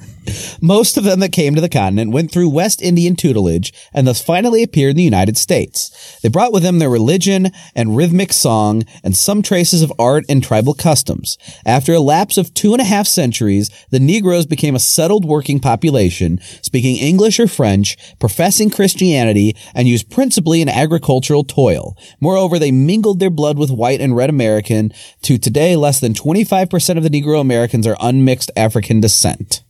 Most 0.61 0.97
of 0.97 1.05
them 1.05 1.21
that 1.21 1.33
came 1.33 1.55
to 1.55 1.61
the 1.61 1.69
continent 1.69 2.12
went 2.12 2.31
through 2.31 2.49
West 2.49 2.81
Indian 2.81 3.17
tutelage 3.17 3.73
and 3.93 4.07
thus 4.07 4.23
finally 4.23 4.62
appeared 4.62 4.91
in 4.91 4.97
the 4.97 5.02
United 5.02 5.37
States. 5.37 6.19
They 6.23 6.29
brought 6.29 6.52
with 6.52 6.62
them 6.62 6.79
their 6.79 6.91
religion 6.91 7.50
and 7.75 7.97
rhythmic 7.97 8.33
song 8.33 8.85
and 9.02 9.17
some 9.17 9.43
traces 9.43 9.83
of 9.83 9.93
art 9.99 10.25
and 10.29 10.43
tribal 10.43 10.75
customs. 10.75 11.37
After 11.67 11.93
a 11.93 12.00
lapse 12.00 12.37
of 12.37 12.55
two 12.55 12.73
and 12.73 12.81
a 12.81 12.85
half 12.85 13.07
centuries, 13.07 13.71
the 13.91 14.00
Negroes 14.00 14.47
became 14.47 14.75
a 14.75 14.81
settled 14.81 15.25
working 15.25 15.59
population, 15.59 16.38
speaking 16.62 16.97
English 16.97 17.41
or 17.41 17.49
French, 17.49 17.97
professing 18.19 18.71
Christianity, 18.71 19.57
and 19.75 19.88
used 19.88 20.11
principally 20.11 20.61
in 20.61 20.69
agricultural 20.69 21.45
toil. 21.45 21.97
Moreover, 22.21 22.59
they 22.59 22.71
mingled 22.71 23.19
their 23.19 23.31
blood 23.31 23.59
with 23.59 23.71
white 23.71 24.00
and 24.00 24.17
red 24.17 24.31
American. 24.31 24.93
To 25.23 25.38
today, 25.38 25.76
less 25.76 26.00
than 26.00 26.14
25% 26.14 26.97
of 26.97 27.02
the 27.02 27.11
Negro 27.11 27.41
Americans 27.41 27.87
are 27.87 27.97
unmixed 28.00 28.50
African 28.57 29.00
descent. 29.00 29.62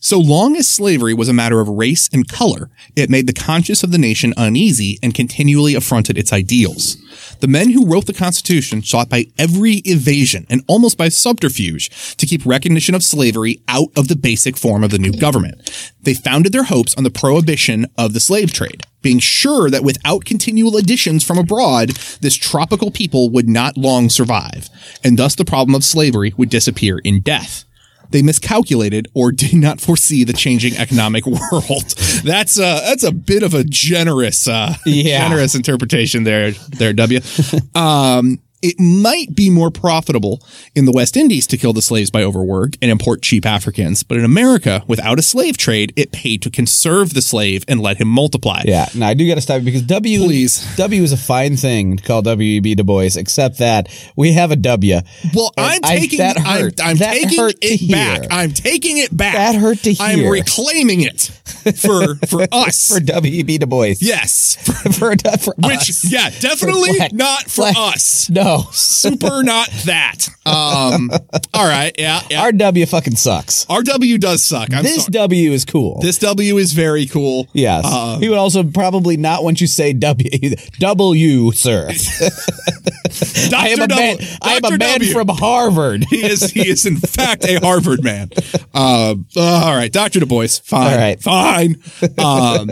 So 0.00 0.18
long 0.18 0.56
as 0.56 0.68
slavery 0.68 1.12
was 1.12 1.28
a 1.28 1.34
matter 1.34 1.60
of 1.60 1.68
race 1.68 2.08
and 2.12 2.28
color, 2.28 2.70
it 2.94 3.10
made 3.10 3.26
the 3.26 3.32
conscience 3.32 3.82
of 3.82 3.90
the 3.90 3.98
nation 3.98 4.32
uneasy 4.36 4.98
and 5.02 5.14
continually 5.14 5.74
affronted 5.74 6.16
its 6.16 6.32
ideals. 6.32 6.96
The 7.40 7.48
men 7.48 7.70
who 7.70 7.86
wrote 7.86 8.06
the 8.06 8.12
Constitution 8.12 8.82
sought 8.82 9.08
by 9.08 9.26
every 9.38 9.76
evasion 9.84 10.46
and 10.48 10.62
almost 10.68 10.96
by 10.96 11.08
subterfuge 11.08 12.16
to 12.16 12.26
keep 12.26 12.46
recognition 12.46 12.94
of 12.94 13.02
slavery 13.02 13.60
out 13.66 13.88
of 13.96 14.08
the 14.08 14.16
basic 14.16 14.56
form 14.56 14.84
of 14.84 14.90
the 14.90 14.98
new 14.98 15.12
government. 15.12 15.92
They 16.02 16.14
founded 16.14 16.52
their 16.52 16.64
hopes 16.64 16.94
on 16.94 17.04
the 17.04 17.10
prohibition 17.10 17.86
of 17.96 18.12
the 18.12 18.20
slave 18.20 18.52
trade, 18.52 18.84
being 19.02 19.18
sure 19.18 19.68
that 19.68 19.84
without 19.84 20.24
continual 20.24 20.76
additions 20.76 21.24
from 21.24 21.38
abroad, 21.38 21.90
this 22.20 22.36
tropical 22.36 22.90
people 22.90 23.30
would 23.30 23.48
not 23.48 23.76
long 23.76 24.08
survive, 24.08 24.68
and 25.02 25.18
thus 25.18 25.34
the 25.34 25.44
problem 25.44 25.74
of 25.74 25.84
slavery 25.84 26.32
would 26.36 26.50
disappear 26.50 26.98
in 26.98 27.20
death 27.20 27.64
they 28.10 28.22
miscalculated 28.22 29.08
or 29.14 29.32
did 29.44 29.54
not 29.54 29.80
foresee 29.80 30.24
the 30.24 30.32
changing 30.32 30.76
economic 30.76 31.26
world. 31.26 31.94
That's 32.24 32.58
a 32.58 32.80
that's 32.88 33.04
a 33.04 33.12
bit 33.12 33.42
of 33.42 33.54
a 33.54 33.64
generous 33.64 34.48
uh, 34.48 34.74
Yeah. 34.84 35.26
generous 35.28 35.54
interpretation 35.54 36.24
there 36.24 36.52
there 36.52 36.92
W. 36.92 37.20
Um, 37.74 38.40
it 38.62 38.78
might 38.80 39.34
be 39.34 39.50
more 39.50 39.70
profitable 39.70 40.42
in 40.74 40.84
the 40.84 40.92
West 40.92 41.16
Indies 41.16 41.46
to 41.48 41.56
kill 41.56 41.72
the 41.72 41.82
slaves 41.82 42.10
by 42.10 42.22
overwork 42.22 42.74
and 42.82 42.90
import 42.90 43.22
cheap 43.22 43.46
Africans, 43.46 44.02
but 44.02 44.18
in 44.18 44.24
America, 44.24 44.82
without 44.86 45.18
a 45.18 45.22
slave 45.22 45.56
trade, 45.56 45.92
it 45.96 46.12
paid 46.12 46.42
to 46.42 46.50
conserve 46.50 47.14
the 47.14 47.22
slave 47.22 47.64
and 47.68 47.80
let 47.80 47.98
him 47.98 48.08
multiply. 48.08 48.62
Yeah, 48.64 48.88
no, 48.94 49.06
I 49.06 49.14
do 49.14 49.26
got 49.28 49.36
to 49.36 49.40
stop 49.40 49.58
you 49.60 49.64
because 49.66 49.82
W, 49.82 50.18
Please. 50.24 50.76
W 50.76 51.02
is 51.02 51.12
a 51.12 51.16
fine 51.16 51.56
thing 51.56 51.96
to 51.98 52.02
call 52.04 52.22
W.E.B. 52.22 52.74
Du 52.74 52.84
Bois, 52.84 53.10
except 53.16 53.58
that 53.58 53.88
we 54.16 54.32
have 54.32 54.50
a 54.50 54.56
W. 54.56 55.00
Well, 55.34 55.52
I'm 55.56 55.76
And 55.76 55.84
I- 55.86 55.98
taking 55.98 56.18
that 56.18 56.38
I'm, 56.38 56.62
hurt. 56.62 56.80
I'm 56.82 56.96
That 56.96 57.12
taking 57.14 57.38
hurt 57.38 57.54
it 57.60 57.90
back. 57.90 58.20
hear. 58.22 58.28
I'm 58.30 58.52
taking 58.52 58.98
it 58.98 59.16
back. 59.16 59.34
That 59.34 59.54
hurt 59.56 59.78
to 59.80 59.92
hear. 59.92 60.06
I'm 60.06 60.28
reclaiming 60.30 61.00
it 61.02 61.20
for 61.76 62.16
for 62.26 62.46
us. 62.52 62.88
for 62.92 63.00
W.E.B. 63.00 63.58
Du 63.58 63.66
Bois. 63.66 63.94
yes. 64.00 64.56
for, 64.98 65.14
for 65.38 65.54
Which 65.58 65.90
us. 65.90 66.10
yeah, 66.10 66.30
definitely 66.40 66.92
black- 66.96 67.12
not 67.12 67.42
for 67.50 67.64
us. 67.76 68.28
No, 68.30 68.47
Super 68.72 69.42
not 69.42 69.68
that. 69.84 70.28
Um 70.46 71.10
all 71.54 71.66
right, 71.66 71.92
yeah, 71.98 72.20
yeah. 72.30 72.42
our 72.42 72.52
W 72.52 72.86
fucking 72.86 73.16
sucks. 73.16 73.64
RW 73.66 74.18
does 74.20 74.42
suck. 74.42 74.72
I'm 74.72 74.82
this 74.82 75.04
sorry. 75.04 75.12
W 75.12 75.50
is 75.52 75.64
cool. 75.64 76.00
this 76.00 76.18
W 76.18 76.56
is 76.56 76.72
very 76.72 77.06
cool. 77.06 77.48
yes, 77.52 77.84
Uh, 77.86 78.18
he 78.18 78.28
would 78.28 78.38
also 78.38 78.62
probably 78.64 79.16
not 79.16 79.44
want 79.44 79.60
you 79.60 79.66
to 79.66 79.72
say 79.72 79.92
W. 79.92 80.54
W, 80.78 81.52
sir. 81.52 81.88
I 83.54 83.68
am 83.70 83.80
a 83.82 83.86
W- 83.88 83.96
man. 83.96 84.16
I 84.42 84.54
am 84.56 84.64
a 84.64 84.70
man 84.78 84.98
W. 85.00 85.12
from 85.12 85.28
Harvard. 85.28 86.04
he 86.10 86.24
is 86.24 86.50
he 86.50 86.68
is 86.68 86.86
in 86.86 86.96
fact 86.96 87.44
a 87.44 87.58
Harvard 87.60 88.02
man. 88.04 88.30
Uh, 88.74 89.14
all 89.36 89.74
right, 89.74 89.92
Doctor 89.92 90.20
Du 90.20 90.26
Bois, 90.26 90.46
fine, 90.62 90.92
All 90.92 90.98
right. 90.98 91.20
fine. 91.22 91.82
Um, 92.18 92.70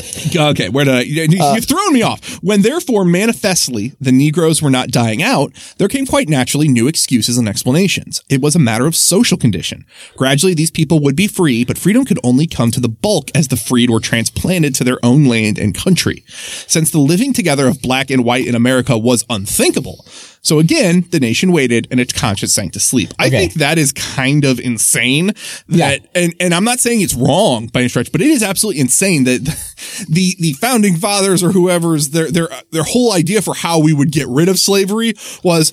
okay, 0.36 0.68
where 0.68 0.84
did 0.84 0.94
I? 0.94 1.00
You, 1.02 1.42
uh, 1.42 1.54
you've 1.54 1.64
thrown 1.64 1.92
me 1.92 2.02
off. 2.02 2.42
When 2.42 2.62
therefore 2.62 3.04
manifestly 3.04 3.92
the 4.00 4.12
Negroes 4.12 4.62
were 4.62 4.70
not 4.70 4.90
dying 4.90 5.22
out, 5.22 5.52
there 5.78 5.88
came 5.88 6.06
quite 6.06 6.28
naturally 6.28 6.68
new 6.68 6.88
excuses 6.88 7.38
and 7.38 7.48
explanations. 7.48 8.22
It 8.28 8.40
was 8.40 8.54
a 8.54 8.58
matter 8.58 8.86
of 8.86 8.96
social 8.96 9.36
condition. 9.36 9.84
Gradually, 10.16 10.54
these 10.54 10.70
people 10.70 11.00
would 11.00 11.16
be 11.16 11.26
free, 11.26 11.64
but 11.64 11.78
freedom 11.78 12.04
could 12.04 12.18
only 12.24 12.46
come 12.46 12.70
to 12.70 12.80
the 12.80 12.88
bulk 12.88 13.30
as 13.34 13.48
the 13.48 13.56
freed 13.56 13.90
were 13.90 14.00
transplanted 14.00 14.74
to 14.76 14.84
their 14.84 15.04
own 15.04 15.24
land 15.24 15.58
and 15.58 15.74
country. 15.74 16.24
Since 16.26 16.90
the 16.90 16.98
living 16.98 17.32
together 17.32 17.66
of 17.66 17.82
black 17.82 18.10
and 18.10 18.24
white 18.24 18.46
in 18.46 18.54
America 18.54 18.96
was 18.98 19.24
unthinkable. 19.28 20.04
So 20.42 20.58
again, 20.58 21.04
the 21.10 21.20
nation 21.20 21.52
waited 21.52 21.86
and 21.90 22.00
its 22.00 22.12
conscience 22.12 22.52
sank 22.54 22.72
to 22.72 22.80
sleep. 22.80 23.12
I 23.18 23.26
Okay. 23.26 23.38
think 23.38 23.54
that 23.54 23.76
is 23.78 23.92
kind 23.92 24.44
of 24.44 24.58
insane. 24.58 25.32
Yeah. 25.68 25.90
That 25.90 26.06
and 26.14 26.34
and 26.40 26.54
I'm 26.54 26.64
not 26.64 26.80
saying 26.80 27.02
it's 27.02 27.14
wrong 27.14 27.66
by 27.66 27.80
any 27.80 27.88
stretch, 27.90 28.10
but 28.10 28.20
it 28.22 28.28
is 28.28 28.42
absolutely 28.42 28.80
insane 28.80 29.24
that 29.24 29.40
the 30.08 30.36
the 30.40 30.52
founding 30.54 30.96
fathers 30.96 31.42
or 31.42 31.52
whoever's 31.52 32.10
their 32.10 32.30
their 32.30 32.48
their 32.72 32.84
whole 32.84 33.12
idea 33.12 33.42
for 33.42 33.54
how 33.54 33.78
we 33.80 33.92
would 33.92 34.12
get 34.12 34.26
rid 34.28 34.48
of 34.48 34.58
slavery 34.58 35.12
was 35.44 35.72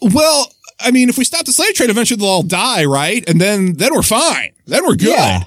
well. 0.00 0.50
I 0.78 0.90
mean, 0.90 1.08
if 1.08 1.16
we 1.16 1.24
stop 1.24 1.46
the 1.46 1.52
slave 1.52 1.72
trade, 1.74 1.88
eventually 1.88 2.18
they'll 2.18 2.28
all 2.28 2.42
die, 2.42 2.84
right? 2.84 3.26
And 3.28 3.40
then 3.40 3.74
then 3.74 3.94
we're 3.94 4.02
fine. 4.02 4.52
Then 4.66 4.84
we're 4.84 4.96
good. 4.96 5.08
Yeah. 5.08 5.44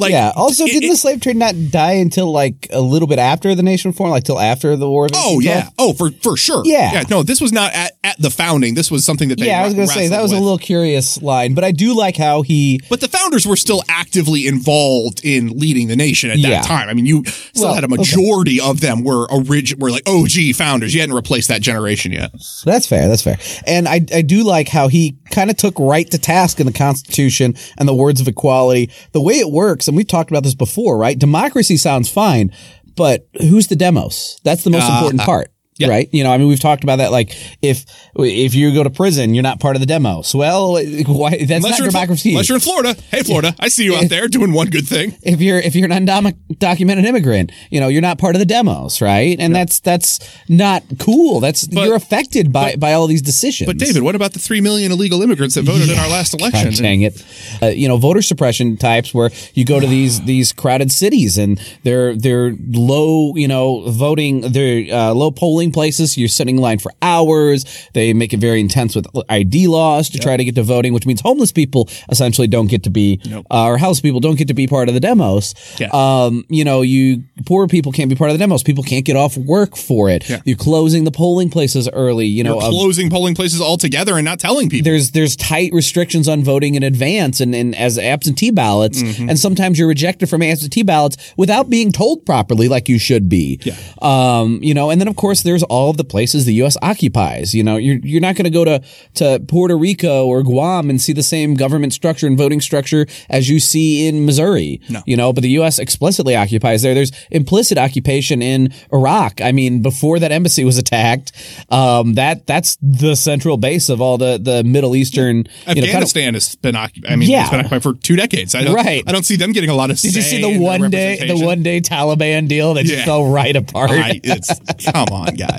Like 0.00 0.12
yeah. 0.12 0.32
Also, 0.34 0.64
it- 0.66 0.80
the 0.80 0.96
slave 0.96 1.20
trade 1.20 1.36
not 1.36 1.54
die 1.70 1.92
until 1.92 2.32
like 2.32 2.66
a 2.70 2.80
little 2.80 3.06
bit 3.08 3.18
after 3.18 3.54
the 3.54 3.62
nation 3.62 3.92
formed, 3.92 4.10
like 4.12 4.24
till 4.24 4.38
after 4.40 4.76
the 4.76 4.88
war? 4.88 5.06
Of 5.06 5.12
Oh 5.14 5.36
1812? 5.36 5.44
yeah. 5.44 5.70
Oh, 5.78 5.92
for 5.92 6.10
for 6.22 6.36
sure. 6.36 6.62
Yeah. 6.64 6.92
Yeah. 6.92 7.02
No, 7.10 7.22
this 7.22 7.40
was 7.40 7.52
not 7.52 7.72
at, 7.74 7.92
at 8.02 8.16
the 8.20 8.30
founding. 8.30 8.74
This 8.74 8.90
was 8.90 9.04
something 9.04 9.28
that 9.28 9.38
they. 9.38 9.46
Yeah, 9.46 9.62
I 9.62 9.64
was 9.64 9.74
going 9.74 9.86
to 9.86 9.92
say 9.92 10.08
that 10.08 10.22
was 10.22 10.32
a 10.32 10.38
little 10.38 10.58
curious 10.58 11.20
line, 11.22 11.54
but 11.54 11.64
I 11.64 11.70
do 11.72 11.94
like 11.96 12.16
how 12.16 12.42
he. 12.42 12.80
But 12.88 13.00
the 13.00 13.08
founders 13.08 13.46
were 13.46 13.56
still 13.56 13.82
actively 13.88 14.46
involved 14.46 15.20
in 15.24 15.58
leading 15.58 15.88
the 15.88 15.96
nation 15.96 16.30
at 16.30 16.36
that 16.42 16.48
Yeah. 16.48 16.62
time. 16.62 16.88
I 16.88 16.94
mean, 16.94 17.06
you 17.06 17.22
still 17.26 17.64
Well, 17.66 17.74
had 17.74 17.84
a 17.84 17.88
majority 17.88 18.60
of 18.60 18.80
them 18.80 19.04
were 19.04 19.30
orig- 19.30 19.74
were 19.78 19.90
like 19.90 20.08
OG 20.08 20.52
founders. 20.54 20.94
You 20.94 21.00
hadn't 21.00 21.14
replaced 21.16 21.48
that 21.48 21.60
generation 21.60 22.12
yet. 22.12 22.30
That's 22.64 22.86
fair. 22.86 23.08
That's 23.08 23.22
fair. 23.22 23.38
And 23.66 23.86
I, 23.88 24.00
I 24.14 24.22
do 24.22 24.44
like 24.44 24.68
how 24.68 24.88
he 24.88 25.16
kind 25.30 25.50
of 25.50 25.56
took 25.56 25.78
right 25.78 26.10
to 26.10 26.18
task 26.18 26.60
in 26.60 26.66
the 26.66 26.72
Constitution 26.72 27.54
and 27.78 27.88
the 27.88 27.94
words 27.94 28.20
of 28.20 28.28
equality. 28.28 28.90
The 29.12 29.20
way 29.20 29.34
it 29.34 29.50
works, 29.50 29.88
and 29.90 29.96
we've 29.96 30.06
talked 30.06 30.30
about 30.30 30.42
this 30.44 30.54
before, 30.54 30.96
right? 30.96 31.18
Democracy 31.18 31.76
sounds 31.76 32.08
fine, 32.10 32.52
but 32.96 33.28
who's 33.40 33.66
the 33.66 33.76
demos? 33.76 34.40
That's 34.44 34.64
the 34.64 34.70
most 34.70 34.84
Uh, 34.88 34.94
important 34.94 35.22
part. 35.22 35.52
Right, 35.88 36.08
you 36.12 36.24
know, 36.24 36.32
I 36.32 36.38
mean, 36.38 36.48
we've 36.48 36.60
talked 36.60 36.82
about 36.82 36.96
that. 36.96 37.10
Like, 37.12 37.34
if 37.62 37.84
if 38.16 38.54
you 38.54 38.72
go 38.74 38.82
to 38.82 38.90
prison, 38.90 39.34
you're 39.34 39.42
not 39.42 39.60
part 39.60 39.76
of 39.76 39.80
the 39.80 39.86
demos. 39.86 40.34
Well, 40.34 40.72
why, 41.06 41.36
that's 41.36 41.62
not 41.62 41.78
you're 41.78 41.86
in, 41.86 41.92
Fl- 41.92 41.98
democracy. 41.98 42.30
unless 42.30 42.48
you're 42.48 42.56
in 42.56 42.60
Florida. 42.60 42.94
Hey, 43.10 43.22
Florida, 43.22 43.54
I 43.58 43.68
see 43.68 43.84
you 43.84 43.96
out 43.96 44.08
there 44.08 44.28
doing 44.28 44.52
one 44.52 44.68
good 44.68 44.86
thing. 44.86 45.16
if 45.22 45.40
you're 45.40 45.58
if 45.58 45.74
you're 45.74 45.90
an 45.90 46.06
undocumented 46.06 47.04
immigrant, 47.04 47.52
you 47.70 47.80
know 47.80 47.88
you're 47.88 48.02
not 48.02 48.18
part 48.18 48.34
of 48.34 48.40
the 48.40 48.46
demos, 48.46 49.00
right? 49.00 49.38
And 49.38 49.54
that's 49.54 49.80
that's 49.80 50.18
not 50.48 50.82
cool. 50.98 51.40
That's 51.40 51.68
you're 51.70 51.96
affected 51.96 52.52
by 52.52 52.76
by 52.76 52.92
all 52.92 53.06
these 53.06 53.22
decisions. 53.22 53.66
But 53.66 53.78
David, 53.78 54.02
what 54.02 54.14
about 54.14 54.32
the 54.32 54.38
three 54.38 54.60
million 54.60 54.92
illegal 54.92 55.22
immigrants 55.22 55.54
that 55.54 55.62
voted 55.62 55.88
in 55.90 55.98
our 55.98 56.08
last 56.08 56.34
election? 56.34 56.70
God 56.70 56.76
dang 56.78 57.02
it! 57.02 57.24
Uh, 57.62 57.66
you 57.66 57.88
know, 57.88 57.96
voter 57.96 58.22
suppression 58.22 58.76
types 58.76 59.12
where 59.14 59.30
you 59.54 59.64
go 59.64 59.80
to 59.80 59.86
these 59.86 60.20
these 60.24 60.52
crowded 60.52 60.90
cities 60.92 61.38
and 61.38 61.60
they're 61.82 62.14
they're 62.14 62.54
low, 62.68 63.34
you 63.36 63.48
know, 63.48 63.90
voting, 63.90 64.40
they're 64.52 64.92
uh, 64.94 65.12
low 65.12 65.30
polling 65.30 65.69
polling 65.70 65.80
places. 65.80 66.16
You're 66.18 66.28
sitting 66.28 66.56
in 66.56 66.62
line 66.62 66.78
for 66.78 66.92
hours. 67.02 67.64
They 67.94 68.12
make 68.12 68.32
it 68.32 68.38
very 68.40 68.60
intense 68.60 68.94
with 68.94 69.06
ID 69.28 69.68
laws 69.68 70.08
to 70.10 70.18
try 70.18 70.36
to 70.36 70.44
get 70.44 70.54
to 70.56 70.62
voting, 70.62 70.92
which 70.92 71.06
means 71.06 71.20
homeless 71.20 71.52
people 71.52 71.88
essentially 72.10 72.48
don't 72.48 72.68
get 72.68 72.82
to 72.84 72.90
be, 72.90 73.20
uh, 73.50 73.66
or 73.66 73.78
house 73.78 74.00
people 74.00 74.20
don't 74.20 74.36
get 74.36 74.48
to 74.48 74.54
be 74.54 74.66
part 74.66 74.88
of 74.88 74.94
the 74.94 75.00
demos. 75.00 75.54
Yeah. 75.78 75.88
Um, 75.92 76.44
you 76.48 76.64
know, 76.64 76.82
you 76.82 77.22
poor 77.46 77.66
people 77.66 77.92
can't 77.92 78.08
be 78.10 78.16
part 78.16 78.30
of 78.30 78.34
the 78.34 78.42
demos. 78.42 78.62
People 78.62 78.84
can't 78.84 79.04
get 79.04 79.16
off 79.16 79.36
work 79.36 79.76
for 79.76 80.08
it. 80.10 80.28
Yeah. 80.28 80.40
You're 80.44 80.56
closing 80.56 81.04
the 81.04 81.10
polling 81.10 81.50
places 81.50 81.88
early. 81.92 82.26
You 82.26 82.44
know, 82.44 82.60
You're 82.60 82.70
closing 82.70 83.10
polling 83.10 83.34
places 83.34 83.60
altogether 83.60 84.16
and 84.16 84.24
not 84.24 84.38
telling 84.40 84.68
people. 84.68 84.84
there's 84.84 85.12
there's 85.12 85.36
tight 85.36 85.72
restrictions 85.72 86.28
on 86.28 86.42
voting 86.44 86.74
in 86.74 86.82
advance 86.82 87.40
and, 87.40 87.54
and 87.54 87.74
as 87.74 87.98
absentee 87.98 88.50
ballots, 88.50 89.02
and 89.02 89.38
sometimes 89.38 89.78
you're 89.78 89.88
rejected 89.88 90.28
from 90.28 90.42
absentee 90.42 90.82
ballots 90.82 91.16
without 91.36 91.70
being 91.70 91.92
told 91.92 92.24
properly, 92.26 92.68
like 92.68 92.88
you 92.88 92.98
should 92.98 93.28
be. 93.28 93.58
Yeah. 93.62 93.74
Um, 94.02 94.60
you 94.62 94.74
know, 94.74 94.90
and 94.90 95.00
then 95.00 95.08
of 95.08 95.16
course 95.16 95.42
there's 95.42 95.59
all 95.64 95.90
of 95.90 95.96
the 95.96 96.04
places 96.04 96.44
the 96.44 96.54
U.S. 96.54 96.76
occupies. 96.82 97.54
You 97.54 97.62
know, 97.62 97.76
you're 97.76 97.98
you're 98.02 98.20
not 98.20 98.36
going 98.36 98.44
to 98.44 98.50
go 98.50 98.64
to 98.64 98.82
to 99.14 99.40
Puerto 99.48 99.76
Rico 99.76 100.26
or 100.26 100.42
Guam 100.42 100.90
and 100.90 101.00
see 101.00 101.12
the 101.12 101.22
same 101.22 101.54
government 101.54 101.92
structure 101.92 102.26
and 102.26 102.36
voting 102.38 102.60
structure 102.60 103.06
as 103.28 103.48
you 103.48 103.60
see 103.60 104.06
in 104.06 104.24
Missouri. 104.26 104.80
No. 104.88 105.02
You 105.06 105.16
know, 105.16 105.32
but 105.32 105.42
the 105.42 105.50
U.S. 105.50 105.78
explicitly 105.78 106.36
occupies 106.36 106.82
there. 106.82 106.94
There's 106.94 107.12
implicit 107.30 107.78
occupation 107.78 108.42
in 108.42 108.72
Iraq. 108.92 109.40
I 109.40 109.52
mean, 109.52 109.82
before 109.82 110.18
that 110.18 110.32
embassy 110.32 110.64
was 110.64 110.78
attacked, 110.78 111.32
um, 111.70 112.14
that 112.14 112.46
that's 112.46 112.76
the 112.82 113.14
central 113.14 113.56
base 113.56 113.88
of 113.88 114.00
all 114.00 114.18
the 114.18 114.38
the 114.42 114.62
Middle 114.64 114.94
Eastern. 114.96 115.38
You 115.38 115.42
know, 115.42 115.46
kind 115.66 115.78
of, 115.78 115.84
Afghanistan 115.84 116.34
has 116.34 116.54
been 116.56 116.76
occupied. 116.76 117.12
I 117.12 117.16
mean, 117.16 117.28
Yeah. 117.30 117.42
it's 117.42 117.50
been 117.50 117.60
occupied 117.60 117.82
for 117.82 117.94
two 117.94 118.16
decades. 118.16 118.54
I 118.54 118.64
don't, 118.64 118.74
Right. 118.74 119.02
I 119.06 119.12
don't 119.12 119.24
see 119.24 119.36
them 119.36 119.52
getting 119.52 119.70
a 119.70 119.74
lot 119.74 119.90
of. 119.90 119.98
did 120.00 120.14
you 120.14 120.22
see 120.22 120.40
the 120.40 120.58
one 120.58 120.90
day 120.90 121.26
the 121.26 121.44
one 121.44 121.62
day 121.62 121.80
Taliban 121.80 122.48
deal 122.48 122.74
that 122.74 122.84
Yeah. 122.84 122.94
just 122.96 123.04
fell 123.06 123.24
right 123.30 123.54
apart? 123.54 123.90
I, 123.90 124.20
it's 124.22 124.50
come 124.84 125.08
on, 125.12 125.34
guys, 125.34 125.49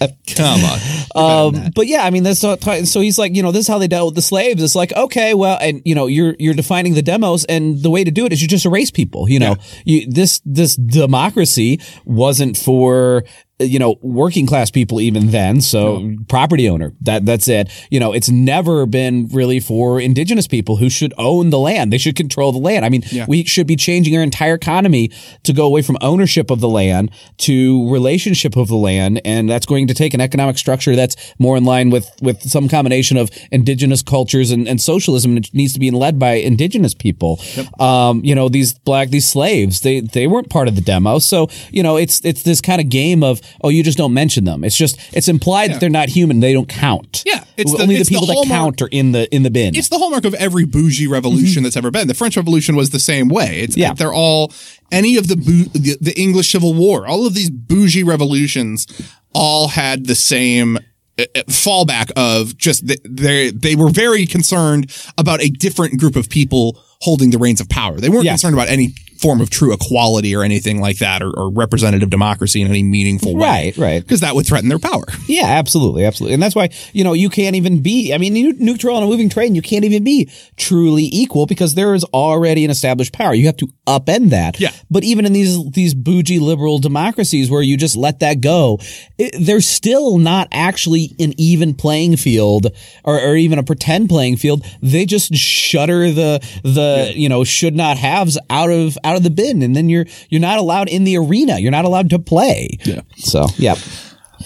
come 0.36 0.60
on. 0.64 1.56
Um, 1.56 1.70
but 1.74 1.86
yeah, 1.86 2.04
I 2.04 2.10
mean, 2.10 2.22
that's 2.22 2.42
not, 2.42 2.62
so 2.62 3.00
he's 3.00 3.18
like, 3.18 3.34
you 3.34 3.42
know, 3.42 3.52
this 3.52 3.62
is 3.62 3.68
how 3.68 3.78
they 3.78 3.88
dealt 3.88 4.08
with 4.08 4.14
the 4.14 4.22
slaves. 4.22 4.62
It's 4.62 4.74
like, 4.74 4.92
okay, 4.92 5.34
well, 5.34 5.58
and 5.60 5.82
you 5.84 5.94
know, 5.94 6.06
you're 6.06 6.36
you're 6.38 6.54
defining 6.54 6.94
the 6.94 7.02
demos, 7.02 7.44
and 7.44 7.82
the 7.82 7.90
way 7.90 8.04
to 8.04 8.10
do 8.10 8.26
it 8.26 8.32
is 8.32 8.42
you 8.42 8.48
just 8.48 8.66
erase 8.66 8.90
people. 8.90 9.28
You 9.28 9.38
know, 9.38 9.56
you 9.84 10.10
this 10.10 10.40
this 10.44 10.76
democracy 10.76 11.80
wasn't 12.04 12.56
for 12.56 13.24
you 13.60 13.78
know 13.78 13.96
working 14.00 14.46
class 14.46 14.70
people 14.70 15.00
even 15.00 15.30
then 15.30 15.60
so 15.60 16.14
property 16.28 16.68
owner 16.68 16.92
that 17.02 17.26
that's 17.26 17.46
it. 17.48 17.68
You 17.90 18.00
know 18.00 18.12
it's 18.12 18.28
never 18.30 18.86
been 18.86 19.28
really 19.32 19.60
for 19.60 20.00
indigenous 20.00 20.46
people 20.46 20.76
who 20.76 20.88
should 20.90 21.12
own 21.18 21.50
the 21.50 21.58
land. 21.58 21.92
They 21.92 21.98
should 21.98 22.16
control 22.16 22.52
the 22.52 22.58
land. 22.58 22.84
I 22.84 22.88
mean 22.88 23.02
Yeah. 23.10 23.26
we 23.28 23.44
should 23.44 23.66
be 23.66 23.76
changing 23.76 24.16
our 24.16 24.22
entire 24.22 24.54
economy 24.54 25.10
to 25.42 25.52
go 25.52 25.66
away 25.66 25.82
from 25.82 25.98
ownership 26.00 26.50
of 26.50 26.60
the 26.60 26.68
land 26.68 27.10
to 27.38 27.90
relationship 27.92 28.56
of 28.56 28.68
the 28.68 28.76
land 28.76 29.20
and 29.24 29.48
that's 29.48 29.66
going 29.66 29.86
to 29.88 29.94
take 29.94 30.14
an 30.14 30.20
economic 30.20 30.56
structure 30.58 30.96
that's 30.96 31.16
more 31.38 31.56
in 31.56 31.64
line 31.64 31.90
with 31.90 32.08
with 32.22 32.40
some 32.42 32.68
combination 32.68 33.16
of 33.16 33.30
indigenous 33.52 34.02
cultures 34.02 34.50
and, 34.50 34.66
and 34.68 34.80
socialism 34.80 35.36
it 35.36 35.52
needs 35.52 35.72
to 35.74 35.80
be 35.80 35.90
led 35.90 36.18
by 36.18 36.32
indigenous 36.34 36.94
people. 36.94 37.40
Um 37.78 38.22
you 38.24 38.34
know 38.34 38.48
these 38.48 38.72
black 38.74 39.10
these 39.10 39.28
slaves 39.28 39.80
they 39.80 40.00
they 40.00 40.26
weren't 40.26 40.48
part 40.50 40.68
of 40.68 40.74
the 40.76 40.80
demo. 40.80 41.18
So 41.18 41.48
you 41.70 41.82
know 41.82 41.96
it's 41.96 42.24
it's 42.24 42.42
this 42.42 42.60
kind 42.60 42.80
of 42.80 42.88
game 42.88 43.22
of 43.22 43.40
oh 43.62 43.68
you 43.68 43.82
just 43.82 43.98
don't 43.98 44.14
mention 44.14 44.44
them 44.44 44.64
it's 44.64 44.76
just 44.76 44.98
it's 45.12 45.28
implied 45.28 45.70
that 45.72 45.80
they're 45.80 45.90
not 45.90 46.08
human 46.08 46.40
they 46.40 46.52
don't 46.52 46.68
count 46.68 47.22
Yeah, 47.26 47.44
it's 47.56 47.72
only 47.74 47.94
the, 47.96 48.00
it's 48.00 48.10
the 48.10 48.14
people 48.18 48.26
that 48.28 48.44
count 48.48 48.80
are 48.82 48.88
in 48.90 49.12
the 49.12 49.32
in 49.34 49.42
the 49.42 49.50
bin 49.50 49.74
It's 49.76 49.88
the 49.88 49.98
hallmark 49.98 50.24
of 50.24 50.34
every 50.34 50.64
bougie 50.64 51.06
revolution 51.06 51.62
that's 51.62 51.76
ever 51.76 51.90
been. 51.90 52.08
The 52.08 52.14
French 52.14 52.36
Revolution 52.36 52.76
was 52.76 52.90
the 52.90 52.98
same 53.00 53.28
way. 53.28 53.60
It's 53.60 53.72
Mm-hmm. 53.74 53.80
Yeah. 53.80 53.92
they're 53.94 54.12
all 54.14 54.52
any 54.92 55.16
of 55.16 55.28
the, 55.28 55.34
the 55.36 55.96
the 56.00 56.14
English 56.20 56.50
Civil 56.52 56.74
War, 56.74 57.06
all 57.06 57.26
of 57.26 57.34
these 57.34 57.50
bougie 57.50 58.02
revolutions, 58.04 58.86
all 59.34 59.68
had 59.68 60.06
the 60.06 60.14
same 60.14 60.76
uh, 61.18 61.24
uh, 61.34 61.42
fallback 61.48 62.10
of 62.16 62.56
just 62.56 62.86
they 63.04 63.50
they 63.50 63.76
were 63.76 63.90
very 63.90 64.26
concerned 64.26 64.90
about 65.18 65.40
a 65.42 65.48
different 65.50 65.98
group 66.00 66.16
of 66.16 66.28
people 66.28 66.78
holding 67.00 67.30
the 67.30 67.38
reins 67.38 67.60
of 67.60 67.68
power. 67.68 67.98
They 68.00 68.08
weren't 68.08 68.24
Yeah. 68.24 68.32
concerned 68.32 68.54
about 68.54 68.68
any 68.68 68.94
form 69.20 69.40
of 69.40 69.50
true 69.50 69.72
equality 69.72 70.34
or 70.34 70.42
anything 70.42 70.80
like 70.80 70.98
that, 70.98 71.22
or, 71.22 71.30
or 71.30 71.50
representative 71.50 72.10
democracy 72.10 72.62
in 72.62 72.68
any 72.68 72.82
meaningful 72.82 73.34
way. 73.34 73.72
Right, 73.74 73.76
right. 73.76 74.02
Because 74.02 74.20
that 74.20 74.34
would 74.34 74.46
threaten 74.46 74.68
their 74.68 74.78
power. 74.78 75.04
Yeah, 75.26 75.46
absolutely, 75.46 76.04
absolutely, 76.04 76.34
and 76.34 76.42
that's 76.42 76.54
why 76.54 76.70
you 76.92 77.04
know 77.04 77.12
you 77.12 77.28
can't 77.28 77.56
even 77.56 77.82
be. 77.82 78.12
I 78.12 78.18
mean, 78.18 78.56
neutral 78.58 78.96
on 78.96 79.02
a 79.02 79.06
moving 79.06 79.28
train, 79.28 79.54
you 79.54 79.62
can't 79.62 79.84
even 79.84 80.04
be 80.04 80.30
truly 80.56 81.08
equal 81.12 81.46
because 81.46 81.74
there 81.74 81.94
is 81.94 82.04
already 82.04 82.64
an 82.64 82.70
established 82.70 83.12
power. 83.12 83.34
You 83.34 83.46
have 83.46 83.56
to 83.58 83.68
upend 83.86 84.30
that. 84.30 84.58
Yeah. 84.60 84.70
But 84.90 85.04
even 85.04 85.26
in 85.26 85.32
these 85.32 85.70
these 85.70 85.94
bougie 85.94 86.38
liberal 86.38 86.78
democracies 86.78 87.50
where 87.50 87.62
you 87.62 87.76
just 87.76 87.96
let 87.96 88.20
that 88.20 88.40
go, 88.40 88.78
it, 89.18 89.34
there's 89.38 89.66
still 89.66 90.18
not 90.18 90.48
actually 90.52 91.14
an 91.18 91.34
even 91.38 91.74
playing 91.74 92.16
field 92.16 92.66
or, 93.04 93.20
or 93.20 93.36
even 93.36 93.58
a 93.58 93.62
pretend 93.62 94.08
playing 94.08 94.36
field. 94.36 94.64
They 94.82 95.06
just 95.06 95.34
shutter 95.34 96.10
the 96.10 96.40
the 96.62 97.12
you 97.14 97.28
know 97.28 97.44
should 97.44 97.74
not 97.74 97.96
haves 97.96 98.38
out 98.48 98.70
of 98.70 98.96
out 99.04 99.09
of 99.16 99.22
the 99.22 99.30
bin, 99.30 99.62
and 99.62 99.74
then 99.74 99.88
you're 99.88 100.06
you're 100.28 100.40
not 100.40 100.58
allowed 100.58 100.88
in 100.88 101.04
the 101.04 101.16
arena. 101.16 101.58
You're 101.58 101.70
not 101.70 101.84
allowed 101.84 102.10
to 102.10 102.18
play. 102.18 102.78
Yeah. 102.84 103.02
So 103.16 103.46
yeah. 103.56 103.76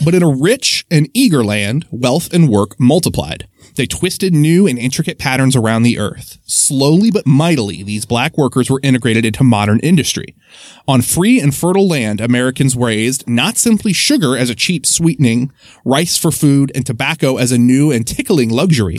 But 0.05 0.15
in 0.15 0.23
a 0.23 0.29
rich 0.29 0.85
and 0.91 1.09
eager 1.15 1.45
land, 1.45 1.87
wealth 1.91 2.33
and 2.33 2.49
work 2.49 2.79
multiplied. 2.81 3.47
They 3.77 3.87
twisted 3.87 4.33
new 4.33 4.69
and 4.69 4.79
intricate 4.79 5.19
patterns 5.19 5.57
around 5.57 5.83
the 5.83 5.99
earth. 5.99 6.39
Slowly 6.45 7.11
but 7.11 7.27
mightily, 7.27 7.83
these 7.83 8.07
black 8.07 8.39
workers 8.39 8.71
were 8.71 8.81
integrated 8.85 9.25
into 9.25 9.43
modern 9.43 9.81
industry. 9.81 10.37
On 10.87 11.03
free 11.03 11.41
and 11.41 11.53
fertile 11.53 11.89
land, 11.89 12.21
Americans 12.21 12.77
raised 12.77 13.29
not 13.29 13.57
simply 13.57 13.93
sugar 13.93 14.37
as 14.37 14.49
a 14.49 14.55
cheap 14.55 14.87
sweetening, 14.87 15.53
rice 15.85 16.17
for 16.17 16.31
food, 16.31 16.71
and 16.75 16.87
tobacco 16.87 17.37
as 17.37 17.51
a 17.51 17.59
new 17.59 17.91
and 17.91 18.07
tickling 18.07 18.51
luxury, 18.51 18.99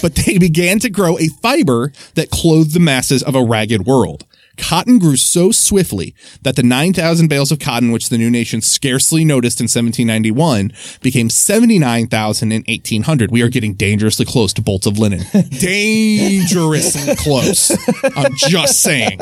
but 0.00 0.14
they 0.14 0.38
began 0.38 0.78
to 0.78 0.90
grow 0.90 1.18
a 1.18 1.28
fiber 1.42 1.92
that 2.14 2.30
clothed 2.30 2.74
the 2.74 2.80
masses 2.80 3.24
of 3.24 3.34
a 3.34 3.44
ragged 3.44 3.86
world. 3.86 4.24
Cotton 4.56 4.98
grew 4.98 5.16
so 5.16 5.50
swiftly 5.50 6.14
that 6.42 6.56
the 6.56 6.62
9,000 6.62 7.28
bales 7.28 7.50
of 7.50 7.58
cotton, 7.58 7.90
which 7.90 8.08
the 8.08 8.18
new 8.18 8.30
nation 8.30 8.60
scarcely 8.60 9.24
noticed 9.24 9.60
in 9.60 9.64
1791, 9.64 10.72
became 11.00 11.30
79,000 11.30 12.52
in 12.52 12.62
1800. 12.68 13.30
We 13.30 13.42
are 13.42 13.48
getting 13.48 13.74
dangerously 13.74 14.26
close 14.26 14.52
to 14.54 14.62
bolts 14.62 14.86
of 14.86 14.98
linen. 14.98 15.22
dangerously 15.58 17.16
close. 17.16 17.70
I'm 18.16 18.34
just 18.36 18.80
saying. 18.80 19.20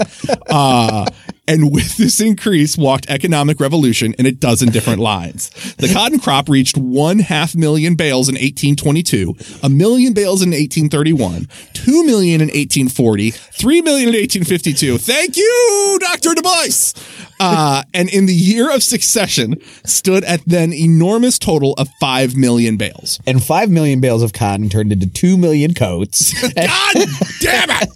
Uh, 0.49 1.07
and 1.50 1.72
with 1.72 1.96
this 1.96 2.20
increase 2.20 2.78
walked 2.78 3.10
economic 3.10 3.58
revolution 3.58 4.14
in 4.20 4.24
a 4.24 4.30
dozen 4.30 4.68
different 4.68 5.00
lines. 5.00 5.50
The 5.78 5.92
cotton 5.92 6.20
crop 6.20 6.48
reached 6.48 6.78
one 6.78 7.18
half 7.18 7.56
million 7.56 7.96
bales 7.96 8.28
in 8.28 8.34
1822, 8.34 9.34
a 9.64 9.68
million 9.68 10.12
bales 10.12 10.42
in 10.42 10.50
1831, 10.50 11.48
two 11.72 12.06
million 12.06 12.40
in 12.40 12.46
1840, 12.46 13.32
three 13.32 13.82
million 13.82 14.10
in 14.10 14.14
1852. 14.14 14.98
Thank 14.98 15.36
you, 15.36 15.98
Dr. 16.00 16.36
Du 16.36 16.42
Bois. 16.42 16.94
Uh, 17.40 17.83
and 17.94 18.09
in 18.11 18.26
the 18.26 18.35
year 18.35 18.70
of 18.72 18.83
succession 18.83 19.57
stood 19.85 20.22
at 20.24 20.40
then 20.46 20.72
enormous 20.72 21.38
total 21.38 21.72
of 21.79 21.88
five 22.00 22.37
million 22.37 22.76
bales. 22.76 23.18
and 23.26 23.42
five 23.42 23.70
million 23.70 24.00
bales 24.00 24.22
of 24.22 24.33
cotton 24.33 24.68
turned 24.68 24.92
into 24.92 25.07
two 25.07 25.37
million 25.37 25.72
coats. 25.74 26.33
God 26.55 26.96
damn 27.40 27.70
it! 27.70 27.88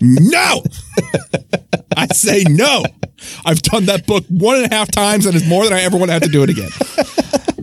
No! 0.00 0.62
I 1.96 2.06
say 2.08 2.44
no. 2.48 2.82
I've 3.44 3.62
done 3.62 3.86
that 3.86 4.06
book 4.06 4.24
one 4.28 4.56
and 4.62 4.72
a 4.72 4.74
half 4.74 4.90
times 4.90 5.26
and 5.26 5.34
it's 5.36 5.46
more 5.46 5.64
than 5.64 5.72
I 5.72 5.82
ever 5.82 5.96
want 5.96 6.08
to 6.08 6.12
have 6.14 6.22
to 6.22 6.28
do 6.28 6.42
it 6.42 6.50
again. 6.50 6.70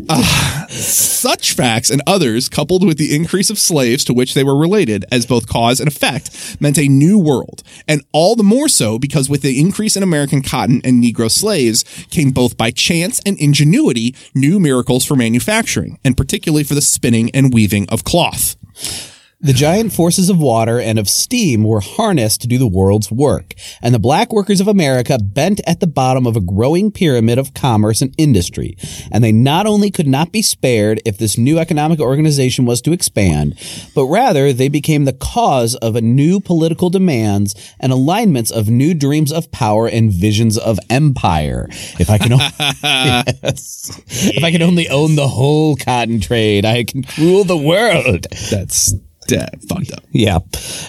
Ah, 0.10 0.66
such 0.70 1.54
facts 1.54 1.90
and 1.90 2.02
others, 2.06 2.50
coupled 2.50 2.86
with 2.86 2.98
the 2.98 3.16
increase 3.16 3.50
of 3.50 3.60
slaves 3.60 4.04
to 4.06 4.14
which 4.14 4.34
they 4.34 4.44
were 4.44 4.58
related 4.58 5.06
as 5.12 5.26
both 5.26 5.48
cause 5.48 5.80
and 5.80 5.88
effect, 5.88 6.58
meant 6.60 6.78
a 6.78 6.88
new 6.88 7.18
world. 7.18 7.64
And 7.88 8.04
all 8.12 8.36
the 8.36 8.44
more 8.44 8.70
so 8.70 9.00
because 9.00 9.30
with 9.30 9.42
the 9.42 9.60
increase 9.60 9.96
in 9.96 10.04
American 10.04 10.42
cotton 10.42 10.82
and 10.84 11.04
Negro 11.04 11.30
slaves 11.30 11.84
came 12.10 12.32
both 12.32 12.58
by 12.58 12.72
chance 12.72 13.22
and 13.26 13.40
ingenuity 13.40 14.16
new 14.34 14.60
miracles 14.60 15.06
for 15.06 15.16
manufacturing, 15.16 16.00
and 16.04 16.18
particularly 16.18 16.64
for 16.64 16.76
the 16.76 16.82
spinning 16.82 17.32
and 17.32 17.54
weaving 17.54 17.88
of 17.90 18.04
cloth. 18.04 18.56
The 19.46 19.54
giant 19.54 19.94
forces 19.94 20.32
of 20.32 20.40
water 20.40 20.80
and 20.80 20.98
of 20.98 21.08
steam 21.08 21.66
were 21.66 21.80
harnessed 21.80 22.42
to 22.42 22.48
do 22.48 22.58
the 22.58 22.66
world's 22.66 23.12
work, 23.12 23.54
and 23.80 23.94
the 23.94 24.00
black 24.00 24.34
workers 24.34 24.60
of 24.60 24.68
America 24.68 25.20
bent 25.22 25.62
at 25.68 25.80
the 25.80 25.86
bottom 25.86 26.26
of 26.26 26.36
a 26.36 26.42
growing 26.42 26.92
pyramid 26.92 27.38
of 27.38 27.54
commerce 27.54 28.02
and 28.02 28.16
industry. 28.18 28.76
And 29.12 29.24
they 29.24 29.32
not 29.32 29.68
only 29.68 29.92
could 29.92 30.08
not 30.08 30.32
be 30.32 30.42
spared 30.42 31.00
if 31.06 31.20
this 31.20 31.38
new 31.38 31.60
economic 31.60 32.00
organization 32.00 32.66
was 32.66 32.82
to 32.82 32.92
expand, 32.92 33.54
but 33.94 34.08
rather 34.08 34.52
they 34.52 34.68
became 34.68 35.06
the 35.06 35.14
cause 35.14 35.76
of 35.76 35.96
a 35.96 36.02
new 36.02 36.40
political 36.40 36.90
demands 36.90 37.54
and 37.80 37.92
alignments 37.92 38.50
of 38.50 38.68
new 38.68 38.96
dreams 38.96 39.32
of 39.32 39.52
power 39.52 39.88
and 39.88 40.12
visions 40.12 40.58
of 40.58 40.80
empire. 40.90 41.68
If 42.00 42.10
I 42.10 42.18
can, 42.18 42.34
o- 42.34 42.38
yes. 42.84 44.02
if 44.10 44.44
I 44.44 44.50
can 44.50 44.64
only 44.64 44.90
own 44.90 45.14
the 45.14 45.28
whole 45.28 45.76
cotton 45.76 46.20
trade, 46.20 46.66
I 46.66 46.84
can 46.84 47.06
rule 47.20 47.44
the 47.44 47.56
world. 47.56 48.26
That's 48.50 48.96
Yeah, 49.28 49.50
fucked 49.68 49.92
up. 49.92 50.04
Yeah. 50.12 50.40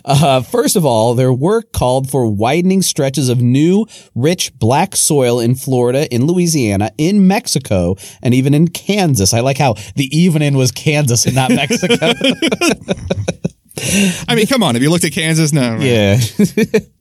Uh, 0.04 0.42
first 0.42 0.76
of 0.76 0.84
all, 0.84 1.14
their 1.14 1.32
work 1.32 1.72
called 1.72 2.10
for 2.10 2.26
widening 2.26 2.82
stretches 2.82 3.28
of 3.28 3.40
new, 3.40 3.86
rich 4.14 4.52
black 4.58 4.94
soil 4.94 5.40
in 5.40 5.54
Florida, 5.54 6.12
in 6.14 6.26
Louisiana, 6.26 6.90
in 6.98 7.26
Mexico, 7.26 7.96
and 8.22 8.34
even 8.34 8.52
in 8.54 8.68
Kansas. 8.68 9.32
I 9.32 9.40
like 9.40 9.58
how 9.58 9.74
the 9.94 10.08
even 10.16 10.42
in 10.42 10.56
was 10.56 10.70
Kansas 10.70 11.26
and 11.26 11.34
not 11.34 11.50
Mexico. 11.50 11.96
I 14.28 14.34
mean, 14.34 14.46
come 14.46 14.62
on. 14.62 14.74
Have 14.74 14.82
you 14.82 14.90
looked 14.90 15.04
at 15.04 15.12
Kansas? 15.12 15.52
No. 15.52 15.76
yeah. 15.80 16.18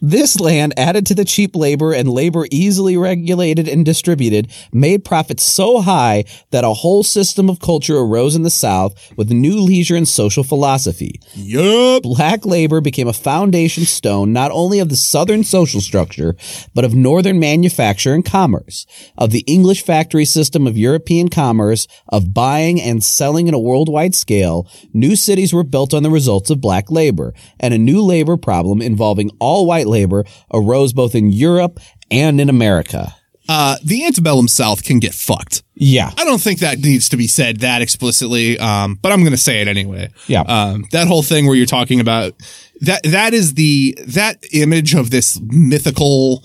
This 0.00 0.38
land, 0.38 0.74
added 0.76 1.06
to 1.06 1.14
the 1.14 1.24
cheap 1.24 1.56
labor 1.56 1.92
and 1.92 2.08
labor 2.08 2.46
easily 2.50 2.96
regulated 2.96 3.68
and 3.68 3.84
distributed, 3.84 4.50
made 4.72 5.04
profits 5.04 5.42
so 5.42 5.80
high 5.80 6.24
that 6.50 6.64
a 6.64 6.74
whole 6.74 7.02
system 7.02 7.48
of 7.48 7.60
culture 7.60 7.96
arose 7.96 8.36
in 8.36 8.42
the 8.42 8.50
South 8.50 8.94
with 9.16 9.30
new 9.30 9.58
leisure 9.58 9.96
and 9.96 10.06
social 10.06 10.44
philosophy. 10.44 11.20
Yup. 11.34 12.02
Black 12.02 12.44
labor 12.44 12.80
became 12.80 13.08
a 13.08 13.12
foundation 13.12 13.84
stone 13.84 14.32
not 14.32 14.50
only 14.50 14.78
of 14.78 14.88
the 14.88 14.96
Southern 14.96 15.44
social 15.44 15.80
structure, 15.80 16.36
but 16.74 16.84
of 16.84 16.94
Northern 16.94 17.38
manufacture 17.38 18.14
and 18.14 18.24
commerce, 18.24 18.86
of 19.16 19.30
the 19.30 19.44
English 19.46 19.84
factory 19.84 20.24
system 20.24 20.66
of 20.66 20.76
European 20.76 21.28
commerce, 21.28 21.86
of 22.08 22.34
buying 22.34 22.80
and 22.80 23.02
selling 23.02 23.48
in 23.48 23.54
a 23.54 23.58
worldwide 23.58 24.14
scale. 24.14 24.68
New 24.92 25.16
cities 25.16 25.52
were 25.52 25.64
built 25.64 25.94
on 25.94 26.02
the 26.02 26.10
results 26.10 26.50
of 26.50 26.60
black 26.60 26.90
labor, 26.90 27.32
and 27.58 27.72
a 27.72 27.78
new 27.78 28.02
labor 28.02 28.36
problem 28.36 28.82
involving 28.82 29.30
all 29.40 29.66
white 29.66 29.86
labor 29.86 30.24
arose 30.52 30.92
both 30.92 31.14
in 31.14 31.30
Europe 31.32 31.80
and 32.10 32.40
in 32.40 32.48
America. 32.48 33.14
Uh, 33.46 33.76
the 33.84 34.06
antebellum 34.06 34.48
South 34.48 34.84
can 34.84 34.98
get 34.98 35.12
fucked. 35.12 35.62
Yeah. 35.74 36.10
I 36.16 36.24
don't 36.24 36.40
think 36.40 36.60
that 36.60 36.78
needs 36.78 37.10
to 37.10 37.16
be 37.16 37.26
said 37.26 37.60
that 37.60 37.82
explicitly, 37.82 38.58
um, 38.58 38.98
but 39.02 39.12
I'm 39.12 39.20
going 39.20 39.32
to 39.32 39.36
say 39.36 39.60
it 39.60 39.68
anyway. 39.68 40.08
Yeah. 40.26 40.42
Um, 40.42 40.86
that 40.92 41.08
whole 41.08 41.22
thing 41.22 41.46
where 41.46 41.54
you're 41.54 41.66
talking 41.66 42.00
about 42.00 42.32
that, 42.80 43.02
that 43.02 43.34
is 43.34 43.54
the, 43.54 43.98
that 44.06 44.42
image 44.52 44.94
of 44.94 45.10
this 45.10 45.38
mythical 45.42 46.42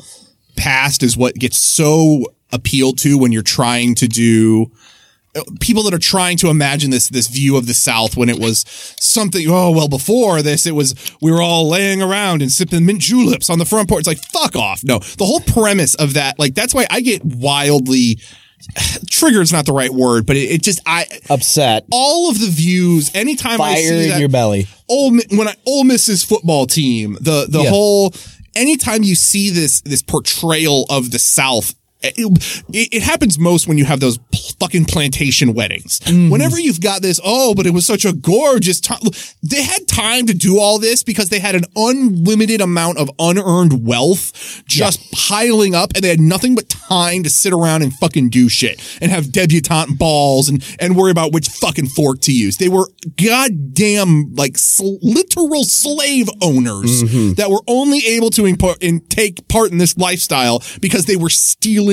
past 0.57 1.01
is 1.01 1.15
what 1.15 1.35
gets 1.35 1.57
so 1.57 2.25
appealed 2.51 2.97
to 2.99 3.17
when 3.17 3.31
you're 3.31 3.43
trying 3.43 3.95
to 3.95 4.07
do, 4.07 4.69
people 5.59 5.83
that 5.83 5.93
are 5.93 5.97
trying 5.99 6.37
to 6.37 6.49
imagine 6.49 6.91
this 6.91 7.09
this 7.09 7.27
view 7.27 7.57
of 7.57 7.67
the 7.67 7.73
South 7.73 8.15
when 8.17 8.29
it 8.29 8.39
was 8.39 8.65
something. 8.99 9.45
Oh 9.49 9.71
well, 9.71 9.87
before 9.87 10.41
this, 10.41 10.65
it 10.65 10.75
was 10.75 10.95
we 11.21 11.31
were 11.31 11.41
all 11.41 11.67
laying 11.69 12.01
around 12.01 12.41
and 12.41 12.51
sipping 12.51 12.85
mint 12.85 12.99
juleps 13.01 13.49
on 13.49 13.59
the 13.59 13.65
front 13.65 13.89
porch. 13.89 13.99
It's 13.99 14.07
like 14.07 14.17
fuck 14.19 14.55
off. 14.55 14.83
No, 14.83 14.99
the 14.99 15.25
whole 15.25 15.41
premise 15.41 15.95
of 15.95 16.13
that, 16.15 16.39
like 16.39 16.53
that's 16.55 16.73
why 16.73 16.85
I 16.89 17.01
get 17.01 17.23
wildly 17.25 18.19
trigger 19.09 19.41
is 19.41 19.51
not 19.53 19.65
the 19.65 19.73
right 19.73 19.91
word, 19.91 20.25
but 20.25 20.35
it, 20.35 20.51
it 20.51 20.63
just 20.63 20.81
I 20.85 21.05
Upset. 21.29 21.85
all 21.91 22.29
of 22.29 22.39
the 22.39 22.47
views. 22.47 23.11
Anytime 23.15 23.61
I 23.61 23.75
Fire 23.75 23.77
see 23.77 24.03
in 24.03 24.09
that, 24.09 24.19
your 24.19 24.29
belly. 24.29 24.67
Ole, 24.89 25.11
Mi- 25.11 25.23
when 25.31 25.47
I, 25.47 25.55
Ole 25.65 25.83
Miss's 25.83 26.23
football 26.23 26.65
team, 26.65 27.17
the 27.21 27.45
the 27.49 27.61
Yeah. 27.63 27.69
whole 27.69 28.13
anytime 28.55 29.03
you 29.03 29.15
see 29.15 29.49
this 29.49 29.81
this 29.81 30.01
portrayal 30.01 30.85
of 30.89 31.11
the 31.11 31.19
South. 31.19 31.73
It, 32.01 32.93
it, 32.93 33.03
happens 33.03 33.37
most 33.37 33.67
when 33.67 33.77
you 33.77 33.83
have 33.83 33.99
those 33.99 34.19
fucking 34.57 34.85
plantation 34.85 35.53
weddings. 35.53 35.99
Mm-hmm. 35.99 36.29
Whenever 36.29 36.57
you've 36.57 36.79
got 36.79 37.01
this, 37.01 37.19
oh, 37.25 37.53
but 37.53 37.65
it 37.65 37.71
was 37.71 37.85
such 37.85 38.05
a 38.05 38.13
gorgeous 38.13 38.79
time. 38.79 39.01
They 39.43 39.63
had 39.63 39.85
time 39.85 40.25
to 40.27 40.33
do 40.33 40.59
all 40.59 40.79
this 40.79 41.03
because 41.03 41.27
they 41.27 41.39
had 41.39 41.55
an 41.55 41.65
unlimited 41.75 42.61
amount 42.61 42.99
of 42.99 43.11
unearned 43.19 43.85
wealth 43.85 44.63
just 44.65 45.11
piling 45.11 45.75
up 45.75 45.91
and 45.93 46.01
they 46.01 46.07
had 46.07 46.21
nothing 46.21 46.55
but 46.55 46.69
time 46.69 47.23
to 47.23 47.29
sit 47.29 47.51
around 47.51 47.81
and 47.81 47.93
fucking 47.95 48.29
do 48.29 48.47
shit 48.47 48.81
and 49.01 49.11
have 49.11 49.33
debutante 49.33 49.97
balls 49.97 50.47
and, 50.47 50.63
and 50.79 50.95
worry 50.95 51.11
about 51.11 51.33
which 51.33 51.49
fucking 51.49 51.87
fork 51.87 52.21
to 52.21 52.31
use. 52.31 52.55
They 52.57 52.69
were 52.69 52.87
goddamn 53.21 54.33
like 54.35 54.57
sl- 54.57 54.99
literal 55.01 55.65
slave 55.65 56.29
owners 56.41 57.01
that 57.35 57.49
were 57.49 57.61
only 57.67 58.07
able 58.07 58.29
to 58.31 58.45
import 58.45 58.77
and 58.81 59.07
take 59.09 59.45
part 59.49 59.73
in 59.73 59.79
this 59.79 59.97
lifestyle 59.97 60.63
because 60.79 61.03
they 61.03 61.17
were 61.17 61.29
stealing 61.29 61.88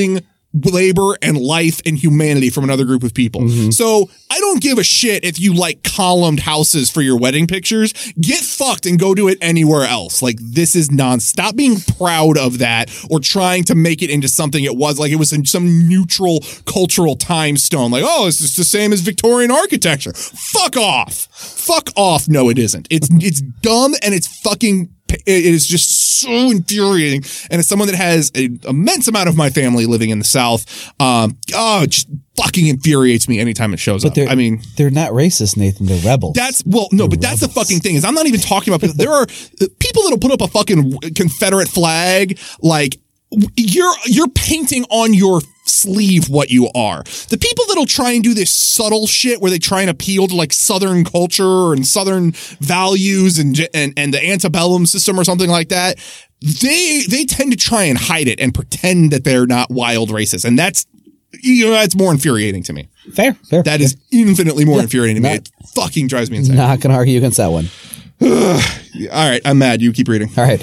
labor 0.64 1.16
and 1.22 1.36
life 1.36 1.80
and 1.84 1.98
humanity 1.98 2.50
from 2.50 2.64
another 2.64 2.84
group 2.84 3.02
of 3.02 3.14
people. 3.14 3.42
Mm-hmm. 3.42 3.70
So 3.70 4.08
I 4.30 4.38
don't 4.38 4.62
give 4.62 4.78
a 4.78 4.84
shit 4.84 5.24
if 5.24 5.38
you 5.38 5.54
like 5.54 5.82
columned 5.82 6.40
houses 6.40 6.90
for 6.90 7.02
your 7.02 7.18
wedding 7.18 7.46
pictures. 7.46 7.92
Get 8.20 8.40
fucked 8.40 8.86
and 8.86 8.98
go 8.98 9.14
do 9.14 9.28
it 9.28 9.38
anywhere 9.40 9.84
else. 9.84 10.22
Like 10.22 10.38
this 10.40 10.74
is 10.74 10.90
non. 10.90 11.20
Stop 11.20 11.56
being 11.56 11.76
proud 11.98 12.38
of 12.38 12.58
that 12.58 12.90
or 13.10 13.20
trying 13.20 13.64
to 13.64 13.74
make 13.74 14.02
it 14.02 14.10
into 14.10 14.28
something 14.28 14.64
it 14.64 14.76
was 14.76 14.98
like 14.98 15.12
it 15.12 15.16
was 15.16 15.32
in 15.32 15.44
some 15.44 15.88
neutral 15.88 16.40
cultural 16.64 17.16
time 17.16 17.56
stone. 17.56 17.90
Like 17.90 18.04
oh, 18.06 18.26
it's 18.26 18.38
just 18.38 18.56
the 18.56 18.64
same 18.64 18.92
as 18.92 19.00
Victorian 19.00 19.50
architecture. 19.50 20.12
Fuck 20.14 20.76
off. 20.76 21.28
Fuck 21.32 21.90
off. 21.96 22.28
No, 22.28 22.48
it 22.48 22.58
isn't. 22.58 22.88
It's 22.90 23.08
it's 23.12 23.40
dumb 23.40 23.94
and 24.02 24.14
it's 24.14 24.40
fucking 24.40 24.95
it 25.08 25.22
is 25.26 25.66
just 25.66 26.20
so 26.20 26.30
infuriating. 26.50 27.24
And 27.50 27.58
as 27.58 27.68
someone 27.68 27.88
that 27.88 27.96
has 27.96 28.30
an 28.34 28.60
immense 28.64 29.08
amount 29.08 29.28
of 29.28 29.36
my 29.36 29.50
family 29.50 29.86
living 29.86 30.10
in 30.10 30.18
the 30.18 30.24
South, 30.24 30.66
um, 31.00 31.36
oh, 31.54 31.82
it 31.82 31.90
just 31.90 32.08
fucking 32.36 32.66
infuriates 32.66 33.28
me 33.28 33.38
anytime 33.38 33.72
it 33.72 33.78
shows 33.78 34.04
up. 34.04 34.14
They're, 34.14 34.28
I 34.28 34.34
mean, 34.34 34.62
they're 34.76 34.90
not 34.90 35.12
racist, 35.12 35.56
Nathan. 35.56 35.86
They're 35.86 36.02
rebels. 36.04 36.34
that's 36.34 36.62
well, 36.66 36.88
no, 36.92 37.08
but 37.08 37.20
that's 37.20 37.40
the 37.40 37.48
fucking 37.48 37.80
thing 37.80 37.94
is 37.94 38.04
I'm 38.04 38.14
not 38.14 38.26
even 38.26 38.40
talking 38.40 38.72
about 38.72 38.80
people. 38.80 38.96
There 38.96 39.12
are 39.12 39.22
uh, 39.22 39.66
people 39.78 40.02
that'll 40.02 40.18
put 40.18 40.32
up 40.32 40.40
a 40.42 40.48
fucking 40.48 40.98
Confederate 41.14 41.68
flag 41.68 42.38
like 42.60 42.98
you're 43.56 43.94
you're 44.06 44.28
painting 44.28 44.84
on 44.90 45.14
your 45.14 45.40
sleeve 45.68 46.28
what 46.28 46.50
you 46.50 46.68
are. 46.74 47.02
The 47.28 47.38
people 47.38 47.64
that'll 47.68 47.86
try 47.86 48.12
and 48.12 48.22
do 48.22 48.34
this 48.34 48.52
subtle 48.54 49.06
shit 49.06 49.40
where 49.40 49.50
they 49.50 49.58
try 49.58 49.80
and 49.82 49.90
appeal 49.90 50.26
to 50.28 50.34
like 50.36 50.52
Southern 50.52 51.04
culture 51.04 51.72
and 51.72 51.86
Southern 51.86 52.32
values 52.60 53.38
and 53.38 53.68
and 53.74 53.92
and 53.96 54.12
the 54.14 54.24
antebellum 54.24 54.86
system 54.86 55.18
or 55.18 55.24
something 55.24 55.50
like 55.50 55.68
that. 55.70 55.98
They 56.40 57.02
they 57.08 57.24
tend 57.24 57.52
to 57.52 57.56
try 57.58 57.84
and 57.84 57.96
hide 57.98 58.28
it 58.28 58.40
and 58.40 58.54
pretend 58.54 59.10
that 59.12 59.24
they're 59.24 59.46
not 59.46 59.70
wild 59.70 60.10
racist, 60.10 60.44
and 60.44 60.58
that's 60.58 60.86
you 61.42 61.66
know 61.66 61.70
that's 61.72 61.96
more 61.96 62.12
infuriating 62.12 62.62
to 62.64 62.72
me. 62.72 62.88
fair. 63.12 63.34
Fair. 63.50 63.62
That 63.62 63.80
is 63.80 63.96
infinitely 64.12 64.64
more 64.64 64.80
infuriating 64.80 65.22
to 65.22 65.28
me. 65.28 65.34
It 65.36 65.50
fucking 65.74 66.06
drives 66.08 66.30
me 66.30 66.38
insane. 66.38 66.56
not 66.56 66.80
to 66.82 66.90
argue 66.90 67.16
against 67.18 67.38
that 67.38 67.48
one. 67.48 67.68
All 68.22 69.28
right, 69.28 69.42
I'm 69.44 69.58
mad. 69.58 69.82
You 69.82 69.92
keep 69.92 70.08
reading. 70.08 70.30
All 70.36 70.44
right. 70.44 70.60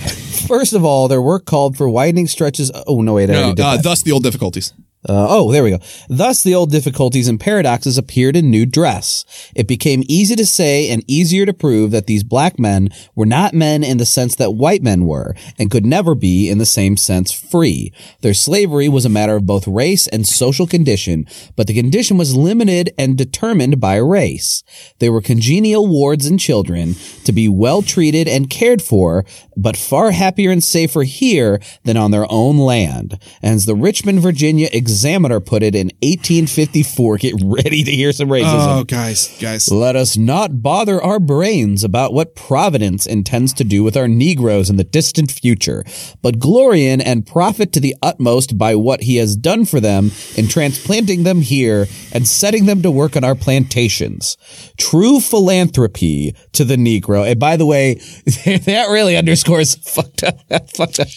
First 0.47 0.73
of 0.73 0.83
all, 0.83 1.07
their 1.07 1.21
work 1.21 1.45
called 1.45 1.77
for 1.77 1.87
widening 1.87 2.27
stretches. 2.27 2.71
Oh 2.87 3.01
no, 3.01 3.13
wait, 3.13 3.29
I 3.29 3.33
No, 3.33 3.39
already 3.39 3.55
did 3.55 3.65
uh, 3.65 3.77
thus 3.77 4.01
the 4.03 4.11
old 4.11 4.23
difficulties. 4.23 4.73
Uh, 5.07 5.27
oh, 5.29 5.51
there 5.51 5.63
we 5.63 5.71
go. 5.71 5.79
Thus, 6.07 6.43
the 6.43 6.55
old 6.55 6.71
difficulties 6.71 7.27
and 7.27 7.39
paradoxes 7.39 7.97
appeared 7.97 8.35
in 8.35 8.49
new 8.49 8.65
dress. 8.65 9.25
It 9.53 9.67
became 9.67 10.03
easy 10.07 10.35
to 10.35 10.45
say 10.45 10.89
and 10.89 11.03
easier 11.07 11.45
to 11.45 11.53
prove 11.53 11.91
that 11.91 12.07
these 12.07 12.23
black 12.23 12.57
men 12.57 12.89
were 13.13 13.25
not 13.25 13.53
men 13.53 13.83
in 13.83 13.97
the 13.97 14.05
sense 14.05 14.35
that 14.35 14.51
white 14.51 14.81
men 14.81 15.05
were, 15.05 15.35
and 15.59 15.69
could 15.69 15.85
never 15.85 16.15
be 16.15 16.49
in 16.49 16.57
the 16.57 16.65
same 16.65 16.95
sense 16.95 17.31
free. 17.31 17.91
Their 18.21 18.33
slavery 18.33 18.87
was 18.87 19.05
a 19.05 19.09
matter 19.09 19.35
of 19.35 19.45
both 19.45 19.67
race 19.67 20.07
and 20.07 20.25
social 20.25 20.67
condition, 20.67 21.27
but 21.55 21.67
the 21.67 21.73
condition 21.73 22.17
was 22.17 22.35
limited 22.35 22.93
and 22.97 23.17
determined 23.17 23.81
by 23.81 23.97
race. 23.97 24.63
They 24.99 25.09
were 25.09 25.21
congenial 25.21 25.87
wards 25.87 26.25
and 26.25 26.39
children 26.39 26.95
to 27.25 27.31
be 27.31 27.49
well 27.49 27.81
treated 27.81 28.27
and 28.27 28.49
cared 28.49 28.81
for, 28.81 29.25
but 29.57 29.75
far 29.75 30.11
happier 30.11 30.51
and 30.51 30.63
safer 30.63 31.03
here 31.03 31.59
than 31.83 31.97
on 31.97 32.11
their 32.11 32.25
own 32.31 32.57
land. 32.57 33.19
And 33.41 33.55
as 33.55 33.65
the 33.65 33.75
Richmond, 33.75 34.21
Virginia 34.21 34.69
Examiner 34.93 35.39
put 35.39 35.63
it 35.63 35.73
in 35.73 35.88
1854, 36.01 37.17
get 37.17 37.34
ready 37.43 37.84
to 37.84 37.91
hear 37.91 38.12
some 38.12 38.29
racism. 38.29 38.82
Oh, 38.82 38.84
guys, 38.84 39.36
guys. 39.41 39.71
Let 39.71 39.95
us 39.95 40.15
not 40.15 40.62
bother 40.62 41.01
our 41.01 41.19
brains 41.19 41.84
about 41.84 42.13
what 42.13 42.36
Providence 42.36 43.08
intends 43.08 43.53
to 43.53 43.63
do 43.63 43.84
with 43.84 43.97
our 43.97 44.08
Negroes 44.08 44.69
in 44.69 44.75
the 44.75 44.84
distant 44.84 45.32
future, 45.32 45.84
but 46.21 46.38
glory 46.38 46.86
in 46.86 47.01
and 47.01 47.25
profit 47.25 47.73
to 47.73 47.79
the 47.79 47.95
utmost 48.03 48.58
by 48.58 48.75
what 48.75 49.01
he 49.01 49.15
has 49.15 49.36
done 49.36 49.65
for 49.65 49.79
them 49.79 50.12
in 50.36 50.47
transplanting 50.47 51.23
them 51.23 51.41
here 51.41 51.88
and 52.12 52.27
setting 52.27 52.67
them 52.67 52.84
to 52.84 52.91
work 52.91 53.17
on 53.17 53.23
our 53.23 53.36
plantations. 53.36 54.38
True 54.77 55.19
philanthropy 55.19 56.36
to 56.51 56.63
the 56.63 56.75
Negro. 56.75 57.27
And 57.27 57.39
by 57.39 57.58
the 57.58 57.65
way, 57.65 57.95
that 58.45 58.88
really 58.91 59.17
underscores 59.17 59.75
fucked 59.93 60.23
up. 60.23 60.39
fucked 60.75 60.99
up. 60.99 61.08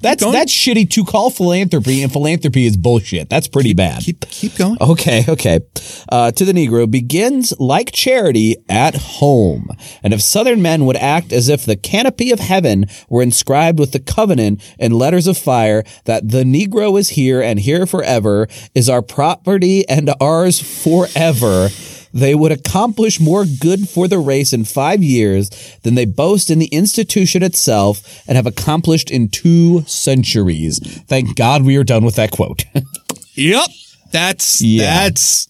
That's 0.00 0.24
that's 0.24 0.52
shitty 0.52 0.90
to 0.90 1.04
call 1.04 1.30
philanthropy, 1.30 2.02
and 2.02 2.12
philanthropy 2.12 2.66
is 2.66 2.76
bullshit. 2.76 3.19
That's 3.28 3.48
pretty 3.48 3.74
bad. 3.74 4.02
Keep 4.02 4.20
keep 4.28 4.56
going. 4.56 4.78
Okay, 4.90 5.24
okay. 5.28 5.60
Uh, 6.10 6.32
to 6.32 6.44
the 6.44 6.52
Negro 6.52 6.90
begins 6.90 7.52
like 7.60 7.92
charity 7.92 8.56
at 8.68 8.94
home. 8.94 9.68
And 10.02 10.12
if 10.12 10.20
Southern 10.20 10.62
men 10.62 10.84
would 10.86 10.96
act 10.96 11.32
as 11.32 11.48
if 11.48 11.64
the 11.64 11.76
canopy 11.76 12.32
of 12.32 12.40
heaven 12.40 12.86
were 13.08 13.22
inscribed 13.22 13.78
with 13.78 13.92
the 13.92 14.00
covenant 14.00 14.62
in 14.78 14.92
letters 14.92 15.26
of 15.26 15.38
fire 15.38 15.84
that 16.06 16.28
the 16.28 16.42
Negro 16.42 16.98
is 16.98 17.10
here 17.10 17.40
and 17.40 17.60
here 17.60 17.86
forever, 17.86 18.48
is 18.74 18.88
our 18.88 19.02
property 19.02 19.88
and 19.88 20.10
ours 20.20 20.60
forever, 20.60 21.68
they 22.12 22.34
would 22.34 22.52
accomplish 22.52 23.20
more 23.20 23.44
good 23.44 23.88
for 23.88 24.08
the 24.08 24.18
race 24.18 24.52
in 24.52 24.64
five 24.64 25.02
years 25.02 25.50
than 25.82 25.94
they 25.94 26.04
boast 26.04 26.50
in 26.50 26.58
the 26.58 26.66
institution 26.66 27.42
itself 27.42 28.22
and 28.26 28.36
have 28.36 28.46
accomplished 28.46 29.10
in 29.10 29.28
two 29.28 29.82
centuries. 29.82 30.78
Thank 31.04 31.36
God 31.36 31.62
we 31.62 31.76
are 31.76 31.84
done 31.84 32.04
with 32.04 32.16
that 32.16 32.32
quote. 32.32 32.64
Yep. 33.40 33.68
That's 34.12 34.60
Yeah. 34.60 34.84
that's 35.08 35.48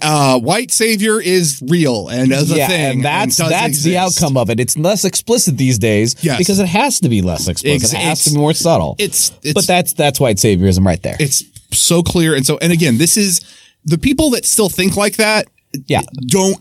uh, 0.00 0.38
white 0.40 0.70
savior 0.70 1.20
is 1.20 1.62
real 1.68 2.08
and 2.08 2.32
as 2.32 2.50
a 2.50 2.56
yeah, 2.56 2.68
thing. 2.68 2.92
and 2.96 3.04
that's 3.04 3.36
does 3.36 3.50
that's 3.50 3.82
the 3.82 3.98
outcome 3.98 4.36
of 4.38 4.48
it. 4.48 4.58
It's 4.58 4.78
less 4.78 5.04
explicit 5.04 5.58
these 5.58 5.78
days 5.78 6.16
Yes. 6.22 6.38
because 6.38 6.58
it 6.58 6.66
has 6.68 7.00
to 7.00 7.08
be 7.10 7.20
less 7.20 7.48
explicit. 7.48 7.82
Ex- 7.84 7.92
it 7.92 7.98
has 7.98 8.24
to 8.24 8.30
be 8.30 8.36
more 8.38 8.54
subtle. 8.54 8.96
It's, 8.98 9.30
it's 9.42 9.52
but 9.52 9.66
that's 9.66 9.92
that's 9.92 10.18
white 10.18 10.36
saviorism 10.38 10.86
right 10.86 11.02
there. 11.02 11.16
it's 11.20 11.44
so 11.70 12.02
clear 12.02 12.34
and 12.34 12.44
so 12.46 12.58
and 12.58 12.72
again 12.72 12.96
this 12.98 13.16
is 13.16 13.40
the 13.84 13.98
people 13.98 14.30
that 14.30 14.44
still 14.46 14.68
think 14.70 14.96
like 14.96 15.16
that 15.16 15.48
Yeah. 15.86 16.02
don't 16.26 16.58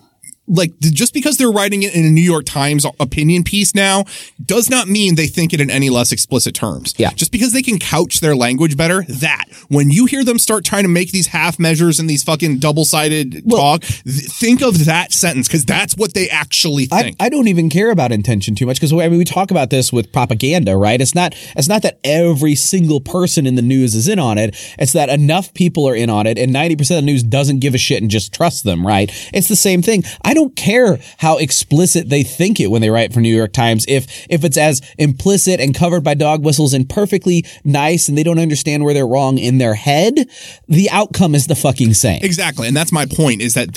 like 0.48 0.78
just 0.80 1.14
because 1.14 1.38
they're 1.38 1.52
writing 1.52 1.84
it 1.84 1.94
in 1.94 2.06
a 2.06 2.10
New 2.10 2.22
York 2.22 2.46
Times 2.46 2.86
opinion 3.00 3.44
piece 3.44 3.74
now 3.76 4.06
does 4.44 4.70
not 4.70 4.88
mean 4.88 5.16
they 5.16 5.28
think 5.28 5.54
it 5.54 5.62
in 5.62 5.70
any 5.70 5.90
less 5.90 6.12
explicit 6.12 6.56
terms. 6.56 6.94
Yeah. 6.98 7.12
Just 7.12 7.32
because 7.32 7.54
they 7.54 7.62
can 7.62 7.80
couch 7.80 8.20
their 8.20 8.36
language 8.36 8.76
better, 8.76 9.04
that 9.04 9.46
when 9.70 9.92
you 9.92 10.06
hear 10.06 10.24
them 10.24 10.40
start 10.40 10.66
trying 10.66 10.84
to 10.84 10.90
make 10.90 11.12
these 11.12 11.28
half 11.28 11.60
measures 11.60 12.00
and 12.00 12.10
these 12.10 12.24
fucking 12.24 12.58
double 12.58 12.86
sided 12.86 13.50
talk, 13.50 13.82
th- 13.82 14.04
think 14.06 14.62
of 14.62 14.86
that 14.86 15.14
sentence 15.14 15.48
because 15.48 15.64
that's 15.64 15.96
what 15.96 16.14
they 16.14 16.28
actually 16.30 16.88
I, 16.92 17.04
think. 17.04 17.18
I 17.20 17.30
don't 17.30 17.48
even 17.48 17.70
care 17.70 17.92
about 17.92 18.12
intention 18.12 18.56
too 18.56 18.66
much 18.66 18.78
because 18.78 18.92
I 18.92 19.08
mean 19.08 19.18
we 19.18 19.26
talk 19.26 19.52
about 19.52 19.70
this 19.70 19.94
with 19.94 20.12
propaganda, 20.12 20.76
right? 20.76 21.00
It's 21.00 21.16
not 21.16 21.34
it's 21.56 21.70
not 21.70 21.84
that 21.84 22.00
every 22.04 22.56
single 22.56 23.00
person 23.00 23.46
in 23.46 23.56
the 23.56 23.62
news 23.62 23.96
is 23.96 24.08
in 24.08 24.20
on 24.20 24.38
it. 24.38 24.56
It's 24.78 24.94
that 24.94 25.10
enough 25.10 25.54
people 25.54 25.88
are 25.88 25.96
in 25.96 26.10
on 26.10 26.28
it, 26.28 26.38
and 26.38 26.52
ninety 26.52 26.76
percent 26.76 26.98
of 26.98 27.06
the 27.06 27.12
news 27.12 27.24
doesn't 27.24 27.60
give 27.60 27.76
a 27.76 27.78
shit 27.78 28.02
and 28.02 28.12
just 28.12 28.34
trust 28.34 28.64
them, 28.64 28.86
right? 28.86 29.10
It's 29.34 29.48
the 29.48 29.56
same 29.56 29.82
thing. 29.82 30.04
I 30.24 30.34
don't 30.34 30.41
care 30.50 31.00
how 31.20 31.38
explicit 31.38 32.10
they 32.10 32.24
think 32.24 32.60
it 32.60 32.68
when 32.68 32.82
they 32.82 32.90
write 32.90 33.14
for 33.14 33.20
New 33.22 33.34
York 33.36 33.54
Times. 33.54 33.86
If 33.88 34.08
if 34.30 34.44
it's 34.44 34.58
as 34.58 34.82
implicit 34.98 35.60
and 35.60 35.74
covered 35.76 36.04
by 36.04 36.14
dog 36.14 36.44
whistles 36.44 36.74
and 36.74 36.88
perfectly 36.90 37.46
nice, 37.64 38.10
and 38.10 38.18
they 38.18 38.24
don't 38.24 38.40
understand 38.40 38.84
where 38.84 38.94
they're 38.94 39.08
wrong 39.08 39.38
in 39.38 39.58
their 39.58 39.76
head, 39.76 40.28
the 40.68 40.90
outcome 40.90 41.36
is 41.36 41.48
the 41.48 41.56
fucking 41.56 41.94
same. 41.94 42.20
Exactly, 42.24 42.68
and 42.68 42.76
that's 42.76 42.92
my 42.92 43.06
point. 43.06 43.42
Is 43.42 43.54
that 43.54 43.70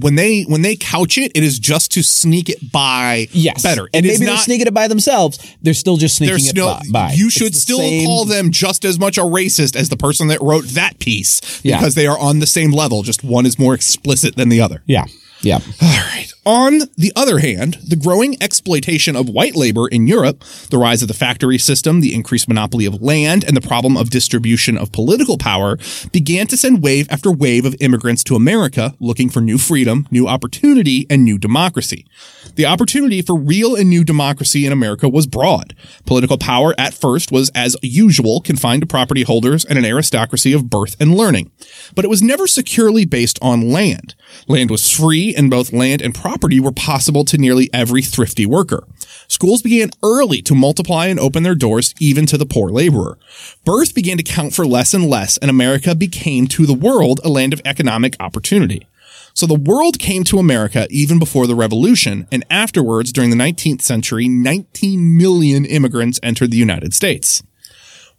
when 0.00 0.14
they 0.14 0.42
when 0.42 0.62
they 0.62 0.76
couch 0.76 1.18
it, 1.18 1.32
it 1.34 1.42
is 1.42 1.58
just 1.58 1.90
to 1.92 2.02
sneak 2.02 2.48
it 2.48 2.72
by 2.72 3.28
Yes, 3.32 3.62
better. 3.62 3.88
and 3.92 4.04
It 4.06 4.10
maybe 4.10 4.24
they're 4.24 4.34
not- 4.34 4.44
sneaking 4.44 4.66
it 4.66 4.74
by 4.74 4.88
themselves. 4.88 5.38
They're 5.62 5.74
still 5.74 5.96
just 5.96 6.16
sneaking 6.16 6.32
There's 6.36 6.48
it 6.48 6.92
by. 6.92 7.12
you 7.14 7.30
should 7.30 7.54
still 7.54 7.78
same- 7.78 8.06
call 8.06 8.24
them 8.24 8.50
just 8.50 8.84
as 8.84 8.98
much 8.98 9.18
a 9.18 9.22
racist 9.22 9.76
as 9.76 9.88
the 9.88 9.96
person 9.96 10.28
that 10.28 10.40
wrote 10.42 10.66
that 10.68 10.98
piece 10.98 11.40
Yeah. 11.62 11.78
because 11.78 11.94
they 11.94 12.06
are 12.06 12.18
on 12.18 12.38
the 12.40 12.46
same 12.46 12.70
level. 12.72 13.02
Just 13.02 13.24
one 13.24 13.46
is 13.46 13.58
more 13.58 13.74
explicit 13.74 14.36
than 14.36 14.48
the 14.48 14.60
other. 14.60 14.82
Yeah, 14.86 15.04
yeah. 15.42 15.58
All 15.80 15.88
right. 15.88 16.32
On 16.44 16.80
the 16.96 17.12
other 17.14 17.38
hand, 17.38 17.78
the 17.86 17.96
growing 17.96 18.40
exploitation 18.42 19.14
of 19.14 19.28
white 19.28 19.54
labor 19.54 19.86
in 19.86 20.06
Europe, 20.06 20.42
the 20.70 20.78
rise 20.78 21.02
of 21.02 21.08
the 21.08 21.14
factory 21.14 21.58
system, 21.58 22.00
the 22.00 22.14
increased 22.14 22.48
monopoly 22.48 22.84
of 22.84 23.00
land, 23.00 23.44
and 23.44 23.56
the 23.56 23.60
problem 23.60 23.96
of 23.96 24.10
distribution 24.10 24.76
of 24.76 24.90
political 24.90 25.38
power 25.38 25.78
began 26.10 26.46
to 26.48 26.56
send 26.56 26.82
wave 26.82 27.06
after 27.10 27.30
wave 27.30 27.64
of 27.64 27.76
immigrants 27.80 28.24
to 28.24 28.34
America 28.34 28.94
looking 28.98 29.28
for 29.28 29.40
new 29.40 29.58
freedom, 29.58 30.08
new 30.10 30.26
opportunity, 30.26 31.06
and 31.08 31.24
new 31.24 31.38
democracy. 31.38 32.06
The 32.56 32.66
opportunity 32.66 33.22
for 33.22 33.36
real 33.36 33.76
and 33.76 33.88
new 33.88 34.02
democracy 34.02 34.66
in 34.66 34.72
America 34.72 35.08
was 35.08 35.26
broad. 35.26 35.74
Political 36.06 36.38
power 36.38 36.74
at 36.76 36.92
first 36.92 37.30
was, 37.30 37.50
as 37.54 37.76
usual, 37.82 38.40
confined 38.40 38.82
to 38.82 38.86
property 38.86 39.22
holders 39.22 39.64
and 39.64 39.78
an 39.78 39.84
aristocracy 39.84 40.52
of 40.52 40.68
birth 40.68 40.96
and 41.00 41.14
learning. 41.14 41.50
But 41.94 42.04
it 42.04 42.08
was 42.08 42.22
never 42.22 42.46
securely 42.46 43.04
based 43.04 43.38
on 43.40 43.70
land. 43.70 44.14
Land 44.48 44.70
was 44.70 44.90
free, 44.90 45.34
and 45.34 45.50
both 45.50 45.72
land 45.72 46.02
and 46.02 46.14
property 46.14 46.60
were 46.60 46.72
possible 46.72 47.24
to 47.24 47.38
nearly 47.38 47.70
every 47.72 48.02
thrifty 48.02 48.46
worker. 48.46 48.86
Schools 49.28 49.62
began 49.62 49.90
early 50.02 50.42
to 50.42 50.54
multiply 50.54 51.06
and 51.06 51.18
open 51.18 51.42
their 51.42 51.54
doors 51.54 51.94
even 51.98 52.26
to 52.26 52.36
the 52.36 52.46
poor 52.46 52.70
laborer. 52.70 53.18
Birth 53.64 53.94
began 53.94 54.16
to 54.16 54.22
count 54.22 54.54
for 54.54 54.66
less 54.66 54.94
and 54.94 55.08
less, 55.08 55.38
and 55.38 55.50
America 55.50 55.94
became 55.94 56.46
to 56.48 56.66
the 56.66 56.74
world 56.74 57.20
a 57.24 57.28
land 57.28 57.52
of 57.52 57.62
economic 57.64 58.16
opportunity. 58.20 58.86
So 59.34 59.46
the 59.46 59.54
world 59.54 59.98
came 59.98 60.24
to 60.24 60.38
America 60.38 60.86
even 60.90 61.18
before 61.18 61.46
the 61.46 61.54
revolution, 61.54 62.26
and 62.30 62.44
afterwards, 62.50 63.12
during 63.12 63.30
the 63.30 63.36
19th 63.36 63.80
century, 63.80 64.28
19 64.28 65.16
million 65.16 65.64
immigrants 65.64 66.20
entered 66.22 66.50
the 66.50 66.58
United 66.58 66.92
States. 66.92 67.42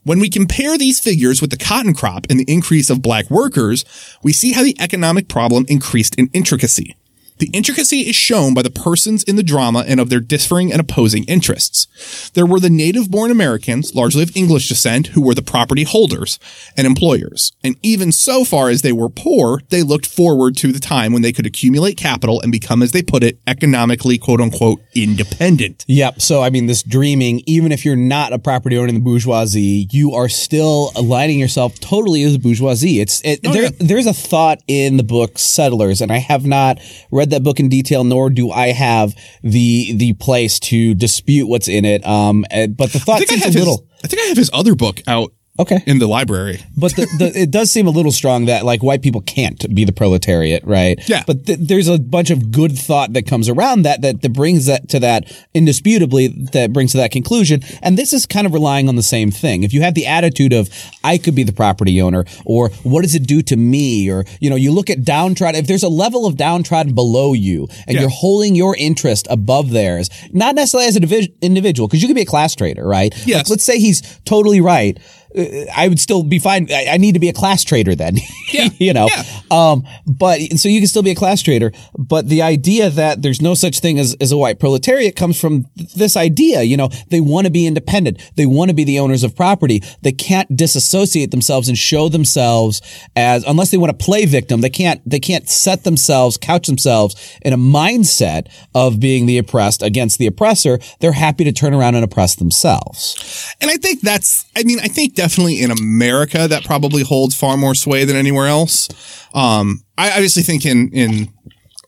When 0.04 0.20
we 0.20 0.28
compare 0.28 0.76
these 0.76 1.00
figures 1.00 1.40
with 1.40 1.50
the 1.50 1.56
cotton 1.56 1.94
crop 1.94 2.26
and 2.28 2.38
the 2.38 2.44
increase 2.46 2.90
of 2.90 3.00
black 3.00 3.30
workers, 3.30 3.86
we 4.22 4.34
see 4.34 4.52
how 4.52 4.62
the 4.62 4.76
economic 4.78 5.28
problem 5.28 5.64
increased 5.66 6.14
in 6.16 6.28
intricacy. 6.34 6.94
The 7.38 7.50
intricacy 7.52 8.00
is 8.00 8.14
shown 8.14 8.54
by 8.54 8.62
the 8.62 8.70
persons 8.70 9.24
in 9.24 9.34
the 9.36 9.42
drama 9.42 9.84
and 9.86 9.98
of 9.98 10.08
their 10.08 10.20
differing 10.20 10.70
and 10.70 10.80
opposing 10.80 11.24
interests. 11.24 12.30
There 12.34 12.46
were 12.46 12.60
the 12.60 12.70
native 12.70 13.10
born 13.10 13.30
Americans, 13.30 13.94
largely 13.94 14.22
of 14.22 14.36
English 14.36 14.68
descent, 14.68 15.08
who 15.08 15.22
were 15.22 15.34
the 15.34 15.42
property 15.42 15.82
holders 15.82 16.38
and 16.76 16.86
employers. 16.86 17.52
And 17.64 17.76
even 17.82 18.12
so 18.12 18.44
far 18.44 18.68
as 18.68 18.82
they 18.82 18.92
were 18.92 19.08
poor, 19.08 19.62
they 19.70 19.82
looked 19.82 20.06
forward 20.06 20.56
to 20.58 20.70
the 20.72 20.78
time 20.78 21.12
when 21.12 21.22
they 21.22 21.32
could 21.32 21.46
accumulate 21.46 21.96
capital 21.96 22.40
and 22.40 22.52
become, 22.52 22.82
as 22.82 22.92
they 22.92 23.02
put 23.02 23.24
it, 23.24 23.38
economically 23.46 24.16
quote 24.18 24.40
unquote 24.40 24.80
independent. 24.94 25.84
Yep. 25.88 26.20
So, 26.20 26.42
I 26.42 26.50
mean, 26.50 26.66
this 26.66 26.82
dreaming, 26.82 27.42
even 27.46 27.72
if 27.72 27.84
you're 27.84 27.96
not 27.96 28.32
a 28.32 28.38
property 28.38 28.76
owner 28.78 28.88
in 28.88 28.94
the 28.94 29.00
bourgeoisie, 29.00 29.88
you 29.90 30.12
are 30.12 30.28
still 30.28 30.92
aligning 30.94 31.38
yourself 31.38 31.78
totally 31.80 32.22
as 32.22 32.34
a 32.36 32.38
bourgeoisie. 32.38 33.00
It's 33.00 33.20
it, 33.24 33.40
Oh, 33.44 33.52
there. 33.52 33.70
There's 33.70 34.06
a 34.06 34.12
thought 34.14 34.60
in 34.68 34.96
the 34.96 35.02
book 35.02 35.38
Settlers, 35.38 36.00
and 36.00 36.12
I 36.12 36.18
have 36.18 36.46
not 36.46 36.78
read 37.10 37.23
that 37.30 37.42
book 37.42 37.60
in 37.60 37.68
detail, 37.68 38.04
nor 38.04 38.30
do 38.30 38.50
I 38.50 38.68
have 38.68 39.14
the 39.42 39.92
the 39.94 40.12
place 40.14 40.58
to 40.60 40.94
dispute 40.94 41.46
what's 41.46 41.68
in 41.68 41.84
it. 41.84 42.06
Um, 42.06 42.44
eh, 42.50 42.66
but 42.66 42.92
the 42.92 42.98
thought 42.98 43.20
seems 43.22 43.42
a 43.42 43.46
his, 43.46 43.56
little 43.56 43.86
I 44.02 44.08
think 44.08 44.22
I 44.22 44.26
have 44.26 44.36
his 44.36 44.50
other 44.52 44.74
book 44.74 45.02
out 45.06 45.32
okay. 45.58 45.82
in 45.86 45.98
the 45.98 46.06
library. 46.06 46.60
But 46.76 46.94
the, 46.96 47.06
the, 47.18 47.32
it 47.42 47.50
does 47.50 47.70
seem 47.70 47.86
a 47.86 47.90
little 47.90 48.12
strong 48.12 48.46
that 48.46 48.64
like 48.64 48.82
white 48.82 49.02
people 49.02 49.20
can't 49.20 49.74
be 49.74 49.84
the 49.84 49.92
proletariat, 49.92 50.64
right? 50.64 50.98
Yeah. 51.08 51.22
But 51.26 51.46
th- 51.46 51.58
there's 51.60 51.88
a 51.88 51.98
bunch 51.98 52.30
of 52.30 52.50
good 52.50 52.76
thought 52.76 53.12
that 53.12 53.26
comes 53.26 53.48
around 53.48 53.82
that, 53.82 54.02
that 54.02 54.22
that 54.22 54.32
brings 54.32 54.66
that 54.66 54.88
to 54.90 55.00
that 55.00 55.30
indisputably 55.54 56.28
that 56.52 56.72
brings 56.72 56.92
to 56.92 56.98
that 56.98 57.10
conclusion. 57.10 57.62
And 57.82 57.96
this 57.98 58.12
is 58.12 58.26
kind 58.26 58.46
of 58.46 58.52
relying 58.52 58.88
on 58.88 58.96
the 58.96 59.02
same 59.02 59.30
thing. 59.30 59.62
If 59.62 59.72
you 59.72 59.82
have 59.82 59.94
the 59.94 60.06
attitude 60.06 60.52
of 60.52 60.68
I 61.02 61.18
could 61.18 61.34
be 61.34 61.42
the 61.42 61.52
property 61.52 62.00
owner, 62.00 62.24
or 62.44 62.70
what 62.82 63.02
does 63.02 63.14
it 63.14 63.26
do 63.26 63.42
to 63.42 63.56
me, 63.56 64.10
or 64.10 64.24
you 64.40 64.50
know, 64.50 64.56
you 64.56 64.72
look 64.72 64.90
at 64.90 65.04
downtrodden. 65.04 65.60
If 65.60 65.66
there's 65.66 65.82
a 65.82 65.88
level 65.88 66.26
of 66.26 66.36
downtrodden 66.36 66.94
below 66.94 67.32
you, 67.32 67.68
and 67.86 67.94
Yeah. 67.94 68.02
you're 68.02 68.10
holding 68.10 68.54
your 68.54 68.76
interest 68.76 69.26
above 69.30 69.70
theirs, 69.70 70.10
not 70.32 70.54
necessarily 70.54 70.88
as 70.88 70.96
an 70.96 71.04
individ- 71.04 71.32
individual, 71.40 71.88
because 71.88 72.02
you 72.02 72.08
could 72.08 72.16
be 72.16 72.22
a 72.22 72.26
class 72.26 72.54
trader, 72.54 72.86
right? 72.86 73.14
Yes. 73.26 73.38
Like, 73.38 73.50
let's 73.50 73.64
say 73.64 73.78
he's 73.78 74.02
totally 74.24 74.60
right. 74.60 74.98
Uh, 75.36 75.64
I 75.74 75.88
would 75.88 75.98
still 75.98 76.22
be 76.22 76.38
fine. 76.38 76.68
I, 76.70 76.88
I 76.92 76.96
need 76.96 77.12
to 77.12 77.20
be 77.20 77.28
a 77.28 77.32
class 77.32 77.64
trader 77.64 77.94
then. 77.94 78.16
Yeah. 78.52 78.68
you 78.78 78.92
know. 78.92 79.08
Yeah. 79.08 79.24
Um, 79.50 79.82
but 80.06 80.38
so 80.58 80.68
you 80.68 80.78
can 80.78 80.86
still 80.86 81.02
be 81.02 81.10
a 81.10 81.16
class 81.16 81.42
trader. 81.42 81.72
But 81.98 82.28
the 82.28 82.40
idea 82.42 82.88
that 82.88 83.20
there's 83.20 83.42
no 83.42 83.54
such 83.54 83.80
thing 83.80 83.98
as, 83.98 84.16
as 84.20 84.30
a 84.30 84.36
white 84.36 84.60
proletariat 84.60 85.16
comes 85.16 85.40
from 85.40 85.64
th- 85.76 85.92
this 85.94 86.16
idea. 86.16 86.62
You 86.62 86.76
know, 86.76 86.88
they 87.08 87.18
want 87.18 87.46
to 87.46 87.50
be 87.50 87.66
independent. 87.66 88.20
They 88.36 88.46
want 88.46 88.68
to 88.68 88.74
be 88.74 88.84
the 88.84 89.00
owners 89.00 89.24
of 89.24 89.34
property. 89.34 89.82
They 90.02 90.12
can't 90.12 90.56
disassociate 90.56 91.32
themselves 91.32 91.68
and 91.68 91.76
show 91.76 92.08
themselves 92.08 92.80
as 93.16 93.42
unless 93.42 93.72
they 93.72 93.76
want 93.76 93.98
to 93.98 94.04
play 94.04 94.24
victim. 94.24 94.60
They 94.60 94.70
can't. 94.70 95.00
They 95.04 95.18
can't 95.18 95.48
set 95.48 95.82
themselves, 95.82 96.36
couch 96.36 96.68
themselves 96.68 97.16
in 97.42 97.52
a 97.52 97.58
mindset 97.58 98.46
of 98.72 99.00
being 99.00 99.26
the 99.26 99.38
oppressed 99.38 99.82
against 99.82 100.18
the 100.18 100.26
oppressor. 100.28 100.78
They're 101.00 101.10
happy 101.10 101.42
to 101.42 101.50
turn 101.52 101.74
around 101.74 101.96
and 101.96 102.04
oppress 102.04 102.36
themselves. 102.36 103.52
And 103.60 103.68
I 103.68 103.78
think 103.78 104.00
that's, 104.00 104.46
I 104.56 104.62
mean, 104.62 104.78
I 104.78 104.86
think 104.86 105.16
definitely 105.24 105.62
in 105.62 105.70
America 105.70 106.46
that 106.46 106.64
probably 106.66 107.02
holds 107.02 107.34
far 107.34 107.56
more 107.56 107.74
sway 107.74 108.04
than 108.04 108.14
anywhere 108.14 108.46
else. 108.46 108.90
Um, 109.32 109.82
I 109.96 110.10
obviously 110.10 110.42
think 110.42 110.66
in, 110.66 110.90
in, 110.92 111.32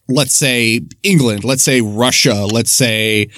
let's 0.09 0.35
say 0.35 0.81
England, 1.03 1.44
let's 1.44 1.62
say 1.62 1.83
Russia, 1.83 2.46
let's 2.46 2.70
say, 2.70 3.29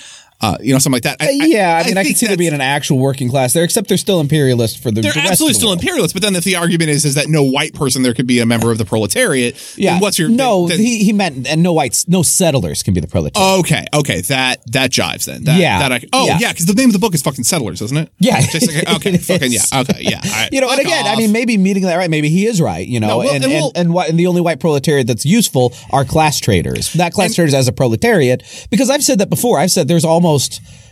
uh, 0.41 0.57
you 0.61 0.73
know, 0.73 0.79
something 0.79 0.95
like 0.97 1.03
that. 1.03 1.17
I, 1.21 1.31
yeah, 1.33 1.81
I 1.83 1.89
mean, 1.89 1.99
I, 1.99 2.03
can 2.03 2.05
think 2.09 2.17
see 2.19 2.27
there 2.29 2.37
being 2.37 2.55
an 2.55 2.61
actual 2.61 2.99
working 2.99 3.29
class 3.29 3.53
there, 3.55 3.65
except 3.65 3.89
they're 3.89 3.99
still 3.99 4.21
imperialist 4.21 4.81
for 4.83 4.91
the. 4.91 5.01
They're 5.01 5.13
the 5.13 5.21
absolutely 5.21 5.53
the 5.53 5.55
still 5.55 5.69
world. 5.71 5.81
imperialists, 5.81 6.13
but 6.13 6.23
then 6.23 6.37
if 6.37 6.45
the 6.45 6.57
argument 6.57 6.91
is 6.91 7.05
is 7.05 7.15
that 7.17 7.27
no 7.29 7.43
white 7.43 7.75
person 7.75 8.03
there 8.03 8.15
could 8.15 8.27
be 8.29 8.39
a 8.39 8.47
member 8.47 8.71
of 8.71 8.79
the 8.79 8.85
proletariat, 8.85 9.57
Yeah, 9.77 9.95
then 9.95 10.01
what's 10.01 10.19
your 10.19 10.29
no? 10.29 10.69
then- 10.69 10.79
he 10.79 11.03
he 11.05 11.13
meant 11.13 11.47
and 11.49 11.63
no 11.63 11.73
whites, 11.73 12.07
no 12.07 12.23
settlers 12.23 12.83
can 12.85 12.95
be 12.95 13.01
the 13.01 13.09
proletariat. 13.09 13.59
Okay, 13.61 13.85
okay, 13.95 14.21
that 14.23 14.63
that 14.73 14.91
jives 14.93 15.25
then. 15.25 15.45
That, 15.45 15.59
Yeah, 15.59 15.81
that 15.81 15.93
I, 15.93 16.01
oh 16.13 16.27
yeah. 16.27 16.39
yeah, 16.41 16.53
because 16.53 16.67
the 16.67 16.75
name 16.75 16.89
of 16.91 16.93
the 16.93 16.99
book 17.01 17.15
is 17.15 17.23
fucking 17.23 17.45
Settlers, 17.45 17.83
isn't 17.83 17.97
it? 17.97 18.13
Yeah. 18.21 18.41
Just 18.41 18.69
okay, 18.97 19.15
It 19.15 19.19
fucking 19.23 19.51
yeah, 19.51 19.63
okay, 19.81 19.99
yeah. 20.03 20.21
right, 20.21 20.49
you 20.53 20.61
know, 20.61 20.71
and 20.71 20.81
again, 20.81 21.05
I 21.07 21.17
mean, 21.17 21.33
maybe 21.33 21.57
meeting 21.57 21.83
that 21.85 21.97
right, 21.97 22.11
maybe 22.11 22.29
he 22.29 22.47
is 22.47 22.61
right. 22.61 22.87
You 22.87 23.01
know, 23.01 23.09
No, 23.09 23.19
well, 23.19 23.29
and 23.35 23.37
and 23.43 23.45
and 23.45 23.53
we'll- 23.53 23.73
and, 23.75 23.93
what, 23.93 24.09
and 24.09 24.17
the 24.19 24.29
only 24.29 24.41
white 24.41 24.61
proletariat 24.61 25.07
that's 25.09 25.27
useful 25.27 25.75
are 25.91 26.05
class 26.05 26.39
traders, 26.39 26.95
not 26.95 27.13
class 27.13 27.35
traders 27.35 27.55
as 27.55 27.67
a 27.67 27.73
proletariat. 27.73 28.45
Because 28.71 28.89
I've 28.89 29.03
said 29.03 29.19
that 29.19 29.31
before. 29.31 29.59
I've 29.59 29.73
said 29.73 29.89
there's 29.89 30.05
almost. 30.05 30.28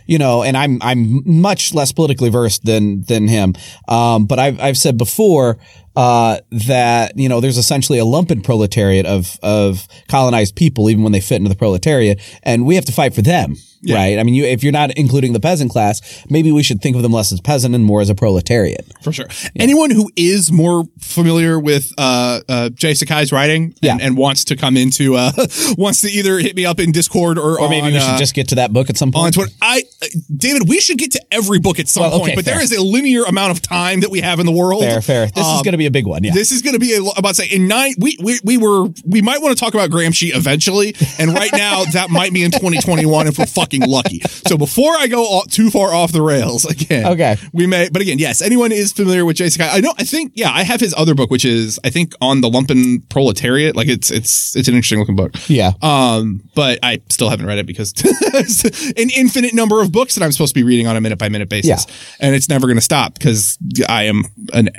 You 0.05 0.17
know, 0.17 0.41
and 0.41 0.55
I'm 0.55 0.81
I'm 0.81 1.21
much 1.25 1.73
less 1.73 1.91
politically 1.91 2.29
versed 2.29 2.63
than 2.65 3.01
than 3.03 3.27
him. 3.27 3.55
Um, 3.89 4.25
but 4.25 4.39
I've 4.39 4.59
I've 4.59 4.77
said 4.77 4.97
before 4.97 5.57
uh, 5.97 6.39
that 6.51 7.17
you 7.17 7.27
know 7.27 7.41
there's 7.41 7.57
essentially 7.57 7.99
a 7.99 8.05
lumpen 8.05 8.43
proletariat 8.43 9.05
of 9.05 9.37
of 9.43 9.87
colonized 10.07 10.55
people, 10.55 10.89
even 10.89 11.03
when 11.03 11.11
they 11.11 11.19
fit 11.19 11.37
into 11.37 11.49
the 11.49 11.55
proletariat, 11.55 12.21
and 12.43 12.65
we 12.65 12.75
have 12.75 12.85
to 12.85 12.93
fight 12.93 13.13
for 13.13 13.21
them. 13.21 13.55
Right. 13.95 14.19
I 14.19 14.23
mean, 14.23 14.33
you, 14.35 14.43
if 14.45 14.63
you're 14.63 14.71
not 14.71 14.91
including 14.97 15.33
the 15.33 15.39
peasant 15.39 15.71
class, 15.71 16.01
maybe 16.29 16.51
we 16.51 16.63
should 16.63 16.81
think 16.81 16.95
of 16.95 17.01
them 17.03 17.11
less 17.11 17.31
as 17.31 17.41
peasant 17.41 17.75
and 17.75 17.83
more 17.85 18.01
as 18.01 18.09
a 18.09 18.15
proletariat. 18.15 18.85
For 19.01 19.11
sure. 19.11 19.27
Anyone 19.55 19.91
who 19.91 20.11
is 20.15 20.51
more 20.51 20.85
familiar 20.99 21.59
with 21.59 21.91
uh, 21.97 22.41
uh, 22.49 22.69
J. 22.69 22.93
Sakai's 22.93 23.31
writing 23.31 23.63
and, 23.65 23.79
Yeah. 23.81 23.97
and 23.99 24.17
wants 24.17 24.45
to 24.45 24.55
come 24.55 24.77
into 24.77 25.15
uh, 25.15 25.31
wants 25.77 26.01
to 26.01 26.09
either 26.09 26.39
hit 26.39 26.55
me 26.55 26.65
up 26.65 26.79
in 26.79 26.91
Discord 26.91 27.37
or, 27.37 27.59
Or 27.59 27.69
maybe 27.69 27.87
on, 27.87 27.93
we 27.93 27.99
should 27.99 28.09
uh, 28.09 28.17
just 28.17 28.33
get 28.35 28.49
to 28.49 28.55
that 28.55 28.73
book 28.73 28.89
at 28.89 28.97
some 28.97 29.11
point. 29.11 29.25
On. 29.27 29.31
Twitter. 29.31 29.51
I, 29.61 29.83
uh, 30.01 30.07
David, 30.35 30.67
we 30.67 30.79
should 30.79 30.97
get 30.97 31.11
to 31.11 31.21
every 31.31 31.59
book 31.59 31.79
at 31.79 31.87
some 31.87 32.01
Well, 32.03 32.19
point, 32.19 32.35
but 32.35 32.45
there 32.45 32.55
fair. 32.55 32.63
is 32.63 32.71
a 32.71 32.81
linear 32.81 33.23
amount 33.23 33.51
of 33.51 33.61
time 33.61 34.01
that 34.01 34.09
we 34.11 34.21
have 34.21 34.39
in 34.39 34.45
the 34.45 34.51
world. 34.51 34.83
Fair, 34.83 35.01
fair. 35.01 35.25
This 35.27 35.45
is 35.45 35.53
Um, 35.57 35.63
going 35.63 35.71
to 35.73 35.77
be 35.77 35.85
a 35.85 35.91
big 35.91 36.05
one. 36.05 36.23
Yeah. 36.23 36.31
This 36.33 36.51
is 36.51 36.61
going 36.61 36.73
to 36.73 36.79
be 36.79 36.93
a, 36.93 37.03
about 37.17 37.35
say 37.35 37.47
in 37.47 37.67
nine. 37.67 37.93
We, 37.99 38.17
we 38.21 38.39
we 38.43 38.57
were 38.57 38.87
we 39.05 39.21
might 39.21 39.41
want 39.41 39.57
to 39.57 39.63
talk 39.63 39.73
about 39.73 39.89
Gramsci 39.89 40.35
eventually, 40.35 40.95
and 41.19 41.33
right 41.33 41.51
now 41.53 41.83
that 41.93 42.09
might 42.09 42.33
be 42.33 42.43
in 42.43 42.51
2021 42.51 43.27
if 43.27 43.37
we're 43.39 43.45
fucking 43.45 43.76
lucky. 43.85 44.19
So 44.47 44.57
before 44.57 44.95
I 44.95 45.07
go 45.07 45.23
all, 45.25 45.41
too 45.43 45.69
far 45.69 45.93
off 45.93 46.11
the 46.11 46.21
rails 46.21 46.65
again, 46.69 47.05
Okay. 47.07 47.37
we 47.53 47.67
may. 47.67 47.89
But 47.91 48.01
again, 48.01 48.19
yes, 48.19 48.41
anyone 48.41 48.71
is 48.71 48.93
familiar 48.93 49.25
with 49.25 49.35
Jason. 49.37 49.61
I 49.63 49.79
know. 49.79 49.93
I 49.97 50.03
think 50.03 50.31
yeah, 50.35 50.51
I 50.51 50.63
have 50.63 50.79
his 50.79 50.93
other 50.97 51.13
book, 51.15 51.29
which 51.29 51.45
is 51.45 51.79
I 51.83 51.89
think 51.89 52.13
on 52.21 52.41
the 52.41 52.49
lumpen 52.49 53.07
proletariat. 53.09 53.75
Like 53.75 53.87
it's 53.87 54.11
it's 54.11 54.55
it's 54.55 54.67
an 54.67 54.73
interesting 54.75 54.99
looking 54.99 55.15
book. 55.15 55.31
yeah. 55.49 55.71
Um, 55.81 56.41
but 56.55 56.79
I 56.83 57.01
still 57.09 57.29
haven't 57.29 57.45
read 57.45 57.57
it 57.59 57.65
because 57.65 57.93
it's 57.97 58.63
an 58.99 59.09
infinite 59.15 59.53
number 59.53 59.81
of 59.81 59.91
books 59.91 60.15
that 60.15 60.23
I'm 60.23 60.31
supposed 60.31 60.53
to 60.53 60.59
be 60.59 60.63
reading 60.63 60.87
on 60.87 60.95
a 60.95 61.01
minute 61.01 61.17
by 61.19 61.29
minute 61.29 61.49
basis. 61.49 61.85
Yeah. 61.87 61.93
And 62.19 62.35
it's 62.35 62.49
never 62.49 62.67
going 62.67 62.77
to 62.77 62.81
stop 62.81 63.13
because 63.13 63.57
I 63.87 64.03
am 64.03 64.23
an, 64.53 64.69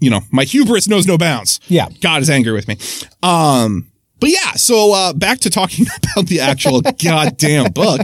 you 0.00 0.10
know, 0.10 0.20
my 0.30 0.44
hubris 0.44 0.88
knows 0.88 1.06
no 1.06 1.18
bounds. 1.18 1.60
Yeah. 1.68 1.88
God 2.00 2.22
is 2.22 2.30
angry 2.30 2.52
with 2.52 2.68
me. 2.68 2.76
Um, 3.22 3.90
but 4.20 4.30
yeah, 4.30 4.52
so 4.52 4.92
uh, 4.92 5.12
back 5.12 5.40
to 5.40 5.50
talking 5.50 5.86
about 6.12 6.26
the 6.26 6.40
actual 6.40 6.80
goddamn 7.04 7.72
book. 7.72 8.00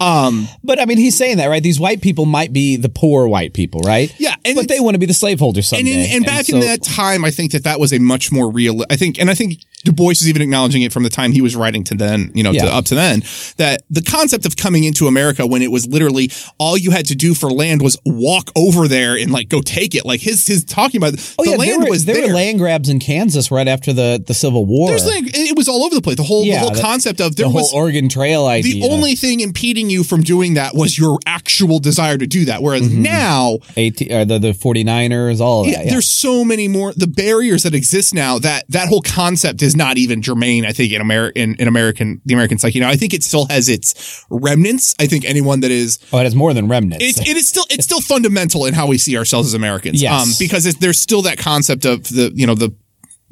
Um, 0.00 0.48
But 0.64 0.80
I 0.80 0.84
mean, 0.84 0.98
he's 0.98 1.16
saying 1.16 1.36
that, 1.38 1.46
right? 1.46 1.62
These 1.62 1.78
white 1.80 2.00
people 2.00 2.26
might 2.26 2.52
be 2.52 2.76
the 2.76 2.88
poor 2.88 3.28
white 3.28 3.52
people, 3.52 3.80
right? 3.82 4.14
Yeah, 4.18 4.29
and 4.50 4.56
but 4.56 4.68
they 4.68 4.80
want 4.80 4.94
to 4.94 4.98
be 4.98 5.06
the 5.06 5.14
slaveholders 5.14 5.72
and 5.72 5.86
someday. 5.86 6.10
in, 6.10 6.16
and 6.16 6.24
back 6.26 6.48
in 6.48 6.60
so- 6.60 6.66
that 6.66 6.82
time, 6.82 7.24
I 7.24 7.30
think 7.30 7.52
that 7.52 7.64
that 7.64 7.80
was 7.80 7.92
a 7.92 7.98
much 7.98 8.30
more 8.32 8.50
real. 8.50 8.84
I 8.90 8.96
think, 8.96 9.18
and 9.18 9.30
I 9.30 9.34
think 9.34 9.60
Du 9.84 9.92
Bois 9.92 10.10
is 10.10 10.28
even 10.28 10.42
acknowledging 10.42 10.82
it 10.82 10.92
from 10.92 11.04
the 11.04 11.08
time 11.10 11.32
he 11.32 11.40
was 11.40 11.56
writing 11.56 11.84
to 11.84 11.94
then, 11.94 12.30
you 12.34 12.42
know, 12.42 12.52
to, 12.52 12.66
up 12.66 12.84
to 12.86 12.94
then, 12.94 13.22
that 13.56 13.82
the 13.88 14.02
concept 14.02 14.44
of 14.44 14.54
coming 14.56 14.84
into 14.84 15.06
America 15.06 15.46
when 15.46 15.62
it 15.62 15.70
was 15.70 15.86
literally 15.86 16.30
all 16.58 16.76
you 16.76 16.90
had 16.90 17.06
to 17.06 17.14
do 17.14 17.32
for 17.34 17.50
land 17.50 17.80
was 17.80 17.96
walk 18.04 18.50
over 18.56 18.86
there 18.88 19.16
and 19.16 19.30
like 19.32 19.48
go 19.48 19.62
take 19.62 19.94
it. 19.94 20.04
Like 20.04 20.20
his 20.20 20.46
his 20.46 20.64
talking 20.64 20.98
about 21.00 21.14
Oh 21.38 21.44
the 21.44 21.52
yeah, 21.52 21.56
land 21.56 21.70
there 21.70 21.78
were, 21.80 21.88
was 21.90 22.04
there 22.04 22.16
there. 22.16 22.26
were 22.28 22.34
land 22.34 22.58
grabs 22.58 22.90
in 22.90 22.98
Kansas 23.00 23.50
right 23.50 23.66
after 23.66 23.94
the, 23.94 24.22
the 24.26 24.34
Civil 24.34 24.66
War. 24.66 24.88
There's 24.90 25.06
like 25.06 25.24
it 25.34 25.56
was 25.56 25.66
all 25.66 25.82
over 25.84 25.94
the 25.94 26.02
place. 26.02 26.16
The 26.16 26.24
whole 26.24 26.44
Yeah, 26.44 26.56
the 26.56 26.60
whole 26.60 26.70
the- 26.74 26.80
concept 26.82 27.20
of 27.22 27.36
the 27.36 27.44
there 27.44 27.46
whole 27.50 27.62
was 27.62 27.72
Oregon 27.72 28.10
Trail 28.10 28.44
idea. 28.46 28.82
the 28.86 28.92
only 28.92 29.14
thing 29.16 29.40
impeding 29.40 29.88
you 29.88 30.04
from 30.04 30.20
doing 30.22 30.54
that 30.54 30.74
was 30.74 30.98
your 30.98 31.18
actual 31.24 31.78
desire 31.78 32.18
to 32.18 32.26
do 32.26 32.44
that. 32.46 32.62
Whereas 32.62 32.82
Mm-hmm. 32.82 33.02
now 33.02 33.58
18, 33.76 34.12
or 34.12 34.24
the, 34.26 34.38
the 34.40 34.52
49ers, 34.52 35.40
all 35.40 35.60
of 35.60 35.66
that. 35.66 35.72
Yeah, 35.72 35.82
Yeah. 35.84 35.90
there's 35.92 36.08
so 36.08 36.44
many 36.44 36.68
more 36.68 36.92
the 36.94 37.06
barriers 37.06 37.62
that 37.62 37.74
exist 37.74 38.14
now 38.14 38.38
that 38.40 38.64
that 38.68 38.88
whole 38.88 39.02
concept 39.02 39.62
is 39.62 39.76
not 39.76 39.98
even 39.98 40.22
germane 40.22 40.64
i 40.66 40.72
think 40.72 40.92
in 40.92 41.00
american 41.00 41.42
in, 41.42 41.54
in 41.56 41.68
american 41.68 42.20
the 42.24 42.34
american 42.34 42.58
psyche 42.58 42.80
now 42.80 42.88
i 42.88 42.96
think 42.96 43.12
it 43.14 43.22
still 43.22 43.46
has 43.46 43.68
its 43.68 44.24
remnants 44.30 44.94
i 45.00 45.06
think 45.06 45.24
anyone 45.24 45.60
that 45.60 45.70
is 45.70 45.98
Oh, 46.12 46.18
it 46.18 46.24
has 46.24 46.34
more 46.34 46.52
than 46.54 46.68
remnants. 46.68 47.04
it's, 47.04 47.20
it 47.20 47.36
is 47.36 47.48
still 47.48 47.64
it's 47.70 47.84
still 47.84 48.00
fundamental 48.00 48.66
in 48.66 48.74
how 48.74 48.86
we 48.86 48.98
see 48.98 49.16
ourselves 49.16 49.48
as 49.48 49.54
americans 49.54 50.00
Yes. 50.02 50.22
um 50.22 50.28
because 50.38 50.66
it, 50.66 50.80
there's 50.80 51.00
still 51.00 51.22
that 51.22 51.38
concept 51.38 51.84
of 51.84 52.04
the 52.04 52.32
you 52.34 52.46
know 52.46 52.54
the 52.54 52.74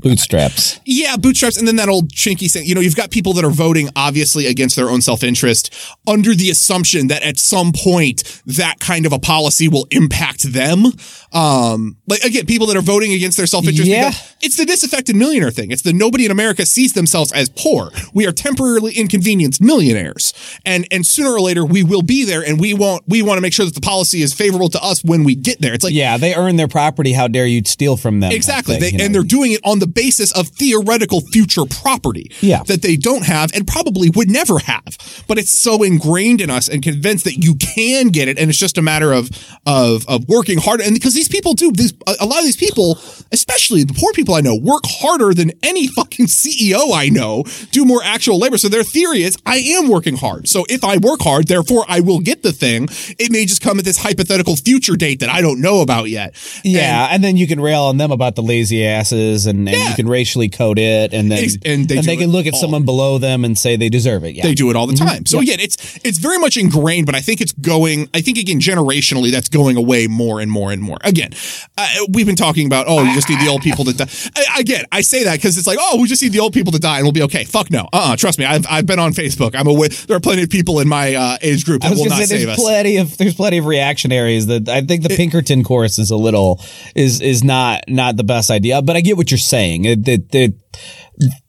Bootstraps. 0.01 0.79
yeah, 0.85 1.17
bootstraps, 1.17 1.57
and 1.59 1.67
then 1.67 1.77
that 1.77 1.89
old 1.89 2.13
chinky 2.13 2.51
thing. 2.51 2.65
You 2.67 2.75
know, 2.75 2.81
you've 2.81 2.95
got 2.95 3.11
people 3.11 3.33
that 3.35 3.45
are 3.45 3.51
voting 3.51 3.89
obviously 3.97 4.47
against 4.47 4.77
their 4.77 4.89
own 4.91 5.01
self 5.01 5.25
interest 5.25 5.75
under 6.07 6.35
the 6.35 6.51
assumption 6.51 7.09
that 7.09 7.23
at 7.25 7.37
some 7.39 7.73
point 7.73 8.43
that 8.47 8.79
kind 8.79 9.07
of 9.07 9.13
a 9.13 9.19
policy 9.19 9.67
will 9.67 9.89
impact 9.91 10.53
them. 10.53 10.85
Um, 11.33 11.97
like 12.07 12.23
again, 12.23 12.47
people 12.47 12.69
that 12.69 12.77
are 12.77 12.83
voting 12.83 13.13
against 13.13 13.37
their 13.37 13.47
self 13.47 13.67
interest. 13.67 13.91
Yeah. 13.91 14.13
It's 14.41 14.57
the 14.57 14.65
disaffected 14.65 15.17
millionaire 15.17 15.51
thing. 15.51 15.73
It's 15.73 15.83
the 15.83 15.93
nobody 15.93 16.25
in 16.25 16.31
America 16.31 16.65
sees 16.65 16.93
themselves 16.93 17.33
as 17.33 17.49
poor. 17.49 17.91
We 18.15 18.25
are 18.27 18.33
temporarily 18.33 18.95
inconvenienced 18.95 19.61
millionaires, 19.61 20.33
and 20.65 20.87
and 20.93 21.05
sooner 21.05 21.31
or 21.31 21.41
later 21.41 21.65
we 21.65 21.83
will 21.83 22.03
be 22.03 22.25
there, 22.25 22.43
and 22.43 22.61
we 22.61 22.73
want 22.73 23.03
we 23.09 23.21
want 23.23 23.39
to 23.39 23.43
make 23.43 23.53
sure 23.53 23.67
that 23.67 23.75
the 23.75 23.81
policy 23.81 24.23
is 24.23 24.33
favorable 24.33 24.69
to 24.69 24.81
us 24.81 25.03
when 25.03 25.25
we 25.25 25.35
get 25.35 25.61
there. 25.61 25.75
It's 25.75 25.83
like 25.83 25.93
Yeah, 25.93 26.19
they 26.19 26.37
earn 26.37 26.55
their 26.55 26.69
property. 26.69 27.13
How 27.13 27.27
dare 27.27 27.47
you 27.47 27.63
steal 27.65 27.97
from 27.97 28.21
them? 28.21 28.31
Exactly. 28.31 28.79
thing, 28.79 28.97
they, 28.97 29.05
and 29.05 29.13
know. 29.13 29.21
they're 29.21 29.29
doing 29.29 29.53
it 29.53 29.61
on 29.65 29.81
the 29.81 29.88
basis 29.95 30.33
of 30.33 30.49
theoretical 30.49 31.21
future 31.33 31.65
property 31.65 32.31
Yeah. 32.41 32.63
that 32.65 32.83
they 32.83 32.97
don't 32.97 33.25
have 33.25 33.51
and 33.55 33.67
probably 33.67 34.11
would 34.11 34.31
never 34.31 34.59
have. 34.61 34.97
But 35.27 35.39
it's 35.39 35.59
so 35.59 35.83
ingrained 35.83 36.41
in 36.41 36.51
us 36.51 36.69
and 36.69 36.83
convinced 36.83 37.25
that 37.25 37.37
you 37.43 37.55
can 37.57 38.09
get 38.09 38.29
it. 38.29 38.39
And 38.39 38.51
it's 38.51 38.59
just 38.59 38.79
a 38.79 38.83
matter 38.83 39.13
of, 39.13 39.31
of, 39.67 40.07
of 40.09 40.29
working 40.29 40.59
harder. 40.59 40.85
And 40.85 40.95
because 40.95 41.15
these 41.15 41.29
people 41.29 41.55
do, 41.55 41.73
these, 41.73 41.93
a 42.21 42.27
lot 42.27 42.39
of 42.39 42.45
these 42.45 42.57
people, 42.57 42.99
especially 43.33 43.85
the 43.85 43.95
poor 43.95 44.13
people 44.13 44.35
I 44.35 44.41
know, 44.41 44.57
work 44.57 44.83
harder 44.87 45.35
than 45.35 45.53
any 45.63 45.87
fucking 45.99 46.27
CEO 46.27 46.93
I 46.95 47.09
know, 47.09 47.45
do 47.71 47.85
more 47.85 48.01
actual 48.03 48.39
labor. 48.39 48.59
So 48.59 48.69
their 48.69 48.85
theory 48.85 49.23
is 49.23 49.37
I 49.47 49.59
am 49.59 49.89
working 49.89 50.17
hard. 50.17 50.49
So 50.49 50.65
if 50.69 50.85
I 50.85 50.97
work 50.99 51.21
hard, 51.23 51.49
therefore 51.49 51.85
I 51.89 52.01
will 52.01 52.21
get 52.21 52.43
the 52.43 52.53
thing. 52.53 52.89
It 53.19 53.31
may 53.31 53.45
just 53.47 53.63
come 53.63 53.79
at 53.79 53.85
this 53.85 53.99
hypothetical 53.99 54.57
future 54.57 54.97
date 54.97 55.21
that 55.21 55.29
I 55.29 55.41
don't 55.41 55.61
know 55.61 55.81
about 55.81 56.09
yet. 56.09 56.35
Yeah, 56.65 57.09
and, 57.11 57.23
then 57.25 57.37
you 57.37 57.47
can 57.47 57.61
rail 57.61 57.83
on 57.83 57.97
them 57.97 58.11
about 58.13 58.37
the 58.37 58.43
lazy 58.43 58.85
asses, 58.87 59.47
and, 59.47 59.69
and 59.69 59.78
Yeah. 59.79 59.91
you 59.91 59.95
can 59.95 60.09
racially 60.09 60.49
code 60.49 60.79
it, 60.79 61.13
and 61.13 61.31
then 61.31 61.45
Ex- 61.45 61.59
and 61.65 61.89
they 61.89 62.01
do 62.01 62.17
can 62.17 62.31
look 62.31 62.47
at 62.47 62.55
all. 62.55 62.61
someone 62.61 62.85
below 62.85 63.19
them 63.19 63.45
and 63.45 63.59
say 63.59 63.77
they 63.77 63.89
deserve 63.89 64.25
it. 64.25 64.35
Yeah, 64.35 64.43
They 64.43 64.55
do 64.55 64.71
it 64.71 64.77
all 64.77 64.87
the 64.87 64.95
time. 64.97 65.27
So 65.27 65.41
again, 65.41 65.61
it's 65.61 65.99
it's 66.05 66.19
very 66.19 66.39
much 66.39 66.57
ingrained, 66.57 67.07
but 67.07 67.15
I 67.15 67.21
think 67.21 67.41
it's 67.41 67.53
going. 67.53 68.09
I 68.15 68.21
think 68.21 68.39
again, 68.39 68.61
generationally, 68.61 69.31
that's 69.31 69.49
going 69.49 69.77
away 69.77 70.07
more 70.07 70.41
and 70.41 70.51
more 70.51 70.73
and 70.73 70.83
more. 70.83 70.99
Again, 71.03 71.31
uh, 71.77 71.89
we've 72.13 72.27
been 72.27 72.37
talking 72.37 72.67
about 72.67 72.87
oh, 72.89 73.03
you 73.03 73.15
just 73.15 73.29
need 73.29 73.41
the 73.41 73.49
old 73.49 73.63
people 73.63 73.85
to 73.85 73.95
die. 73.95 74.09
I, 74.37 74.61
again, 74.61 74.85
I 74.93 75.01
say 75.03 75.25
that 75.25 75.37
because 75.37 75.59
it's 75.59 75.67
like 75.67 75.79
oh, 75.81 76.01
we 76.01 76.09
just 76.09 76.23
need 76.23 76.33
the 76.33 76.41
old 76.41 76.53
people 76.53 76.73
to 76.73 76.79
die 76.79 76.97
and 76.99 77.05
we'll 77.05 77.13
be 77.13 77.23
okay. 77.23 77.45
Fuck 77.45 77.71
no. 77.71 77.89
Uh, 77.93 78.13
uh 78.13 78.17
trust 78.17 78.39
me, 78.39 78.45
I've 78.45 78.67
I've 78.69 78.87
been 78.87 78.99
on 78.99 79.13
Facebook. 79.13 79.55
I'm 79.55 79.67
aware 79.67 79.89
there 79.89 80.17
are 80.17 80.21
plenty 80.21 80.43
of 80.43 80.51
people 80.51 80.81
in 80.81 80.89
my 80.89 81.15
uh, 81.15 81.39
age 81.43 81.65
group 81.65 81.85
I 81.85 81.89
that 81.89 81.95
was 81.95 82.01
will 82.01 82.11
not 82.11 82.19
say 82.19 82.25
save 82.27 82.47
there's 82.47 82.59
us. 82.59 82.65
plenty 82.65 82.97
of 82.97 83.17
there's 83.19 83.35
plenty 83.35 83.59
of 83.59 83.67
reactionaries 83.67 84.47
that 84.47 84.69
I 84.69 84.81
think 84.83 85.03
the 85.03 85.11
Pinkerton 85.11 85.65
course 85.65 85.99
is 85.99 86.11
a 86.11 86.17
little 86.17 86.61
is 86.95 87.21
is 87.21 87.45
not 87.45 87.85
not 87.89 88.17
the 88.17 88.25
best 88.25 88.51
idea, 88.51 88.83
but 88.83 88.97
I 88.97 89.01
get 89.01 89.17
what 89.17 89.31
you're 89.31 89.39
saying. 89.39 89.68
It- 89.85 90.05
The 90.05 90.17
the 90.31 90.55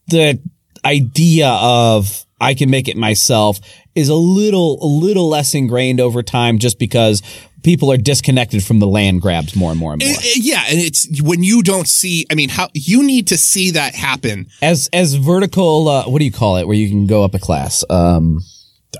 the 0.08 0.38
idea 0.84 1.48
of 1.48 2.24
I 2.40 2.54
can 2.54 2.70
make 2.70 2.88
it 2.88 2.96
myself 2.96 3.60
is 3.94 4.08
a 4.08 4.14
little 4.14 4.78
a 4.82 4.86
little 4.86 5.28
less 5.28 5.54
ingrained 5.54 6.00
over 6.00 6.22
time, 6.22 6.58
just 6.58 6.78
because 6.78 7.22
people 7.62 7.92
are 7.92 7.98
disconnected 7.98 8.64
from 8.64 8.78
the 8.78 8.86
land 8.86 9.20
grabs 9.20 9.54
more 9.54 9.70
and 9.70 9.78
more 9.78 9.92
and 9.92 10.02
more. 10.02 10.10
It- 10.10 10.24
it- 10.38 10.44
yeah, 10.44 10.64
and 10.70 10.80
it's 10.80 11.20
when 11.20 11.42
you 11.42 11.62
don't 11.62 11.86
see. 11.88 12.24
I 12.30 12.34
mean, 12.34 12.48
how 12.48 12.68
you 12.72 13.02
need 13.02 13.26
to 13.28 13.36
see 13.36 13.72
that 13.72 13.94
happen. 13.94 14.46
as 14.62 14.88
as 14.92 15.14
vertical, 15.14 15.88
uh, 15.88 16.04
what 16.04 16.18
do 16.20 16.24
you 16.24 16.32
call 16.32 16.56
it? 16.56 16.66
Where 16.66 16.76
you 16.76 16.88
can 16.88 17.06
go 17.06 17.22
up 17.24 17.34
a 17.34 17.38
class, 17.38 17.84
um, 17.90 18.40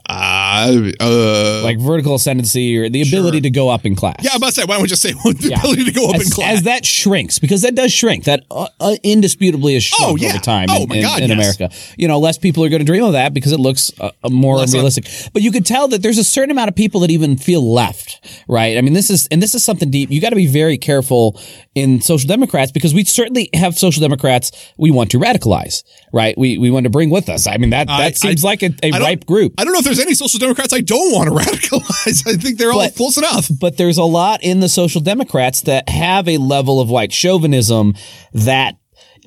Uh, 0.09 0.90
uh, 1.00 1.61
like 1.64 1.79
vertical 1.79 2.14
ascendancy 2.14 2.76
or 2.79 2.88
the 2.88 3.03
ability 3.03 3.40
to 3.40 3.50
go 3.50 3.68
up 3.68 3.85
in 3.85 3.96
class. 3.96 4.16
yeah, 4.22 4.31
I 4.35 4.38
must 4.38 4.57
say, 4.57 4.64
why 4.64 4.74
don't 4.74 4.83
we 4.83 4.88
just 4.88 5.03
say 5.03 5.12
the 5.24 5.55
ability 5.59 5.85
to 5.85 5.92
go 5.92 6.09
up 6.11 6.16
as, 6.16 6.26
in 6.26 6.31
class? 6.31 6.53
as 6.59 6.62
that 6.64 6.85
shrinks 6.87 7.38
because 7.38 7.62
that 7.62 7.74
does 7.74 7.92
shrink. 7.92 8.24
That 8.24 8.44
uh, 8.50 8.68
uh, 8.79 8.96
indisputably 9.03 9.74
has 9.74 9.83
shrunk 9.85 10.12
Oh, 10.12 10.16
yeah. 10.16 10.31
over 10.31 10.38
time 10.38 10.68
Oh, 10.70 10.83
in, 10.85 11.03
God, 11.03 11.22
in 11.22 11.31
yes. 11.31 11.59
America. 11.59 11.74
You 11.96 12.09
know 12.09 12.18
less 12.18 12.38
people 12.38 12.64
are 12.64 12.68
going 12.68 12.81
to 12.81 12.85
dream 12.87 13.05
of 13.05 13.12
that 13.14 13.35
because 13.35 13.53
it 13.53 13.59
looks 13.61 13.90
uh, 14.00 14.11
uh, 14.22 14.29
more 14.31 14.57
Less 14.57 14.70
un- 14.70 14.76
unrealistic 14.81 15.31
but 15.33 15.42
you 15.42 15.50
could 15.50 15.66
tell 15.66 15.88
that 15.88 16.03
there's 16.03 16.18
a 16.18 16.24
certain 16.24 16.50
amount 16.50 16.68
of 16.68 16.76
people 16.76 17.00
that 17.00 17.11
even 17.11 17.37
feel 17.37 17.72
left 17.72 18.42
right? 18.48 18.76
I 18.79 18.81
mean 18.83 18.92
this 18.94 19.11
is 19.11 19.26
and 19.29 19.42
this 19.42 19.55
is 19.55 19.64
something 19.64 19.90
deep. 19.90 20.11
You 20.11 20.20
got 20.20 20.31
to 20.31 20.37
be 20.37 20.46
very 20.46 20.79
careful 20.79 21.40
in 21.74 22.00
social 22.00 22.29
democrats 22.29 22.70
because 22.72 22.94
we 22.94 23.05
certainly 23.05 23.48
have 23.55 23.76
social 23.79 24.00
democrats 24.00 24.50
we 24.76 24.90
want 24.90 25.11
to 25.12 25.18
radicalize 25.18 25.83
right? 26.12 26.37
We 26.38 26.59
we 26.59 26.70
want 26.70 26.85
to 26.85 26.90
bring 26.90 27.11
with 27.11 27.29
us. 27.29 27.46
I 27.46 27.57
mean 27.57 27.70
that 27.70 27.87
that 27.88 28.00
I- 28.00 28.11
seems 28.12 28.44
I- 28.44 28.48
like 28.48 28.62
a, 28.62 28.68
don't- 28.70 29.00
ripe 29.00 29.26
group. 29.26 29.55
I 29.59 29.64
don't 29.64 29.72
know 29.72 29.79
if 29.80 29.84
there's 29.84 29.98
any 30.00 30.14
social 30.14 30.38
democrats 30.38 30.72
I 30.72 30.80
don't 30.80 31.12
want 31.12 31.28
to 31.28 31.34
radicalize. 31.50 32.26
I 32.26 32.36
think 32.36 32.58
they're 32.58 32.72
all 32.72 32.78
But- 32.80 32.94
close 32.96 33.16
enough. 33.18 33.50
but 33.60 33.76
there's 33.76 33.98
a 33.98 34.04
lot 34.04 34.42
in 34.42 34.60
the 34.60 34.68
social 34.68 35.00
democrats 35.00 35.62
that 35.62 35.88
have 35.88 36.28
a 36.28 36.36
level 36.38 36.80
of 36.80 36.88
white 36.90 37.12
chauvinism 37.12 37.94
that 38.32 38.76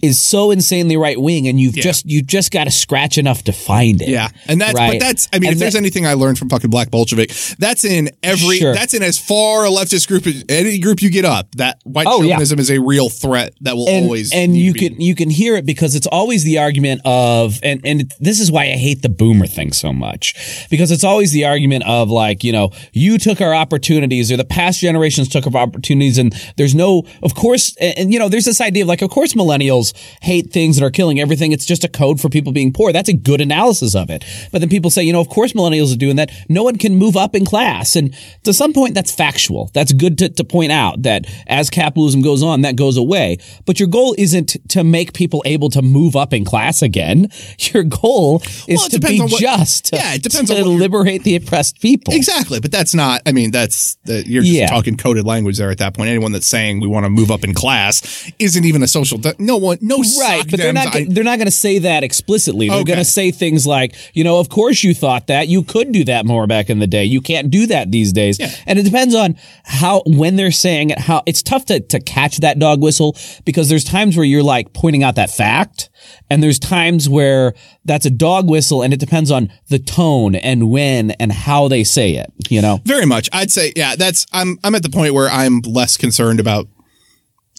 is 0.03 0.21
so 0.21 0.51
insanely 0.51 0.97
right 0.97 1.19
wing, 1.19 1.47
and 1.47 1.59
you've 1.59 1.73
just 1.73 2.05
you 2.05 2.21
just 2.21 2.51
got 2.51 2.65
to 2.65 2.71
scratch 2.71 3.17
enough 3.17 3.43
to 3.45 3.51
find 3.53 4.01
it. 4.01 4.09
Yeah, 4.09 4.27
and 4.47 4.61
that's 4.61 4.77
right? 4.77 4.91
but 4.91 4.99
that's 4.99 5.27
I 5.33 5.39
mean, 5.39 5.47
And 5.47 5.53
if 5.55 5.59
there's 5.59 5.73
that- 5.73 5.79
anything 5.79 6.05
I 6.05 6.13
learned 6.13 6.37
from 6.37 6.49
fucking 6.49 6.69
Black 6.69 6.91
Bolshevik, 6.91 7.31
that's 7.57 7.83
in 7.85 8.11
every 8.21 8.57
Sure. 8.59 8.73
that's 8.75 8.93
in 8.93 9.01
as 9.01 9.17
far 9.17 9.65
a 9.65 9.69
leftist 9.69 10.07
group 10.07 10.27
as 10.27 10.43
any 10.49 10.77
group 10.77 11.01
you 11.01 11.09
get 11.09 11.25
up. 11.25 11.55
That 11.55 11.79
white 11.85 12.05
Oh, 12.07 12.21
yeah. 12.21 12.39
is 12.39 12.69
a 12.69 12.79
real 12.79 13.09
threat 13.09 13.53
that 13.61 13.75
will 13.77 13.87
and, 13.87 14.03
always 14.05 14.33
and 14.33 14.55
you 14.57 14.73
be- 14.73 14.79
can 14.89 15.01
you 15.01 15.15
can 15.15 15.29
hear 15.29 15.55
it 15.55 15.65
because 15.65 15.95
it's 15.95 16.07
always 16.07 16.43
the 16.43 16.57
argument 16.59 17.01
of 17.05 17.59
and 17.63 17.79
and 17.85 18.11
this 18.19 18.39
is 18.41 18.51
why 18.51 18.63
I 18.63 18.75
hate 18.75 19.01
the 19.01 19.09
boomer 19.09 19.47
thing 19.47 19.71
so 19.71 19.93
much 19.93 20.67
because 20.69 20.91
it's 20.91 21.05
always 21.05 21.31
the 21.31 21.45
argument 21.45 21.85
of 21.87 22.09
like 22.09 22.43
you 22.43 22.51
know 22.51 22.71
you 22.91 23.17
took 23.17 23.39
our 23.39 23.53
opportunities 23.55 24.31
or 24.31 24.37
the 24.37 24.43
past 24.43 24.81
generations 24.81 25.29
took 25.29 25.47
our 25.47 25.55
opportunities 25.61 26.17
and 26.17 26.35
there's 26.57 26.75
no 26.75 27.03
of 27.21 27.33
course 27.35 27.73
and, 27.79 27.97
and, 27.97 28.13
you 28.13 28.19
know 28.19 28.27
there's 28.27 28.45
this 28.45 28.59
idea 28.59 28.83
of 28.83 28.89
like 28.89 29.01
of 29.01 29.09
course 29.09 29.33
millennials 29.33 29.92
hate 30.21 30.51
things 30.51 30.77
that 30.77 30.85
are 30.85 30.89
killing 30.91 31.19
everything 31.19 31.51
it's 31.51 31.65
just 31.65 31.83
a 31.83 31.87
code 31.87 32.19
for 32.19 32.29
people 32.29 32.51
being 32.51 32.71
poor 32.73 32.91
that's 32.91 33.09
a 33.09 33.13
good 33.13 33.41
analysis 33.41 33.95
of 33.95 34.09
it 34.09 34.23
but 34.51 34.59
then 34.59 34.69
people 34.69 34.89
say 34.91 35.03
you 35.03 35.13
know 35.13 35.21
of 35.21 35.29
course 35.29 35.53
millennials 35.53 35.93
are 35.93 35.97
doing 35.97 36.15
that 36.15 36.31
no 36.49 36.63
one 36.63 36.77
can 36.77 36.95
move 36.95 37.15
up 37.17 37.35
in 37.35 37.45
class 37.45 37.95
and 37.95 38.15
to 38.43 38.53
some 38.53 38.73
point 38.73 38.93
that's 38.93 39.13
factual 39.13 39.69
that's 39.73 39.91
good 39.93 40.17
to, 40.17 40.29
to 40.29 40.43
point 40.43 40.71
out 40.71 41.01
that 41.03 41.25
as 41.47 41.69
capitalism 41.69 42.21
goes 42.21 42.41
on 42.43 42.61
that 42.61 42.75
goes 42.75 42.97
away 42.97 43.37
but 43.65 43.79
your 43.79 43.87
goal 43.87 44.15
isn't 44.17 44.55
to 44.69 44.83
make 44.83 45.13
people 45.13 45.41
able 45.45 45.69
to 45.69 45.81
move 45.81 46.15
up 46.15 46.33
in 46.33 46.43
class 46.45 46.81
again 46.81 47.27
your 47.73 47.83
goal 47.83 48.41
is 48.67 48.77
Well, 48.79 48.89
to 48.89 48.99
be 48.99 49.19
what- 49.19 49.39
just 49.41 49.91
yeah, 49.93 50.13
it 50.15 50.23
depends 50.23 50.49
to 50.49 50.61
on 50.61 50.77
liberate 50.79 51.23
the 51.23 51.35
oppressed 51.35 51.79
people 51.81 52.13
Exactly, 52.13 52.59
but 52.59 52.71
that's 52.71 52.93
not. 52.93 53.21
I 53.25 53.31
mean, 53.31 53.51
that's 53.51 53.95
the, 54.05 54.23
you're 54.27 54.43
just 54.43 54.53
Yeah. 54.53 54.67
talking 54.67 54.97
coded 54.97 55.25
language 55.25 55.57
there. 55.57 55.69
At 55.71 55.77
that 55.79 55.93
point, 55.93 56.09
anyone 56.09 56.31
that's 56.31 56.47
saying 56.47 56.79
we 56.79 56.87
want 56.87 57.05
to 57.05 57.09
move 57.09 57.31
up 57.31 57.43
in 57.43 57.53
class 57.53 58.31
isn't 58.39 58.63
even 58.65 58.83
a 58.83 58.87
social. 58.87 59.19
No 59.39 59.57
one, 59.57 59.77
no 59.83 59.97
Right, 60.19 60.43
but 60.49 60.59
they're 60.59 60.73
not. 60.73 60.95
I- 60.95 61.05
they're 61.07 61.23
not 61.23 61.37
going 61.37 61.45
to 61.47 61.51
say 61.51 61.77
that 61.79 62.03
explicitly. 62.03 62.69
They're 62.69 62.77
Okay. 62.79 62.93
going 62.93 62.99
to 62.99 63.05
say 63.05 63.29
things 63.31 63.67
like, 63.67 63.95
you 64.13 64.23
know, 64.23 64.39
of 64.39 64.47
course 64.49 64.81
you 64.83 64.93
thought 64.93 65.27
that. 65.27 65.47
You 65.49 65.61
could 65.63 65.91
do 65.91 66.03
that 66.05 66.25
more 66.25 66.47
back 66.47 66.69
in 66.69 66.79
the 66.79 66.87
day. 66.87 67.03
You 67.03 67.19
can't 67.21 67.51
do 67.51 67.67
that 67.67 67.91
these 67.91 68.13
days. 68.13 68.39
Yeah. 68.39 68.49
And 68.65 68.79
it 68.79 68.83
depends 68.83 69.13
on 69.13 69.35
how 69.65 70.01
when 70.05 70.37
they're 70.37 70.51
saying 70.51 70.89
it. 70.91 70.99
How 70.99 71.21
it's 71.25 71.43
tough 71.43 71.65
to 71.65 71.79
to 71.81 71.99
catch 71.99 72.37
that 72.37 72.57
dog 72.59 72.81
whistle 72.81 73.15
because 73.45 73.67
there's 73.69 73.83
times 73.83 74.15
where 74.15 74.25
you're 74.25 74.41
like 74.43 74.73
pointing 74.73 75.03
out 75.03 75.15
that 75.15 75.29
fact, 75.29 75.89
and 76.29 76.41
there's 76.41 76.59
times 76.59 77.09
where 77.09 77.53
that's 77.85 78.05
a 78.05 78.09
dog 78.09 78.49
whistle, 78.49 78.81
and 78.81 78.93
it 78.93 78.99
depends 79.01 79.29
on 79.31 79.51
the 79.67 79.79
tone 79.79 80.35
and 80.35 80.69
when 80.69 81.11
and 81.11 81.31
how 81.31 81.67
they 81.67 81.83
say 81.83 82.13
it. 82.15 82.31
You 82.49 82.61
know. 82.61 82.79
Very 82.85 83.05
much. 83.05 83.29
I'd 83.33 83.51
say, 83.51 83.73
yeah, 83.75 83.95
that's, 83.97 84.25
I'm, 84.31 84.57
I'm 84.63 84.75
at 84.75 84.83
the 84.83 84.89
point 84.89 85.13
where 85.13 85.29
I'm 85.29 85.59
less 85.61 85.97
concerned 85.97 86.39
about 86.39 86.67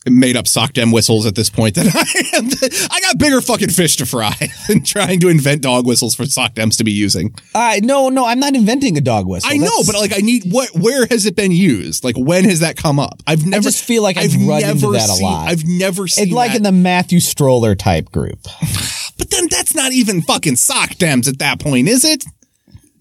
made 0.06 0.36
up 0.36 0.46
sock 0.46 0.72
dem 0.72 0.90
whistles 0.90 1.26
at 1.26 1.34
this 1.34 1.48
point 1.50 1.74
that 1.76 1.86
I 1.94 2.36
am. 2.36 2.48
I 2.90 3.00
got 3.00 3.18
bigger 3.18 3.40
fucking 3.40 3.70
fish 3.70 3.96
to 3.96 4.06
fry 4.06 4.34
than 4.68 4.84
trying 4.84 5.20
to 5.20 5.28
invent 5.28 5.62
dog 5.62 5.86
whistles 5.86 6.14
for 6.14 6.26
sock 6.26 6.54
dems 6.54 6.76
to 6.78 6.84
be 6.84 6.92
using. 6.92 7.34
I 7.54 7.80
no 7.80 8.08
no. 8.08 8.26
I'm 8.26 8.40
not 8.40 8.54
inventing 8.54 8.96
a 8.96 9.00
dog 9.00 9.26
whistle. 9.26 9.50
I 9.50 9.56
know, 9.56 9.82
but 9.86 9.94
like, 9.94 10.12
I 10.14 10.20
need 10.20 10.44
what, 10.50 10.70
where 10.74 11.06
has 11.06 11.26
it 11.26 11.36
been 11.36 11.52
used? 11.52 12.04
Like, 12.04 12.16
when 12.16 12.44
has 12.44 12.60
that 12.60 12.76
come 12.76 12.98
up? 12.98 13.22
I've 13.26 13.46
never, 13.46 13.62
just 13.62 13.84
feel 13.84 14.02
like 14.02 14.16
I've 14.16 14.34
run 14.34 14.62
into 14.62 14.92
that 14.92 15.08
a 15.08 15.22
lot. 15.22 15.48
I've 15.48 15.64
never 15.64 16.06
seen 16.08 16.24
it's 16.24 16.32
like 16.32 16.52
that. 16.52 16.58
in 16.58 16.62
the 16.62 16.72
Matthew 16.72 17.20
Stoller 17.20 17.74
type 17.74 18.10
group. 18.10 18.38
but 19.18 19.30
then 19.30 19.48
that's 19.48 19.74
not 19.74 19.92
even 19.92 20.22
fucking 20.22 20.56
sock 20.56 20.90
dems 20.90 21.28
at 21.28 21.38
that 21.38 21.60
point, 21.60 21.88
is 21.88 22.04
it? 22.04 22.24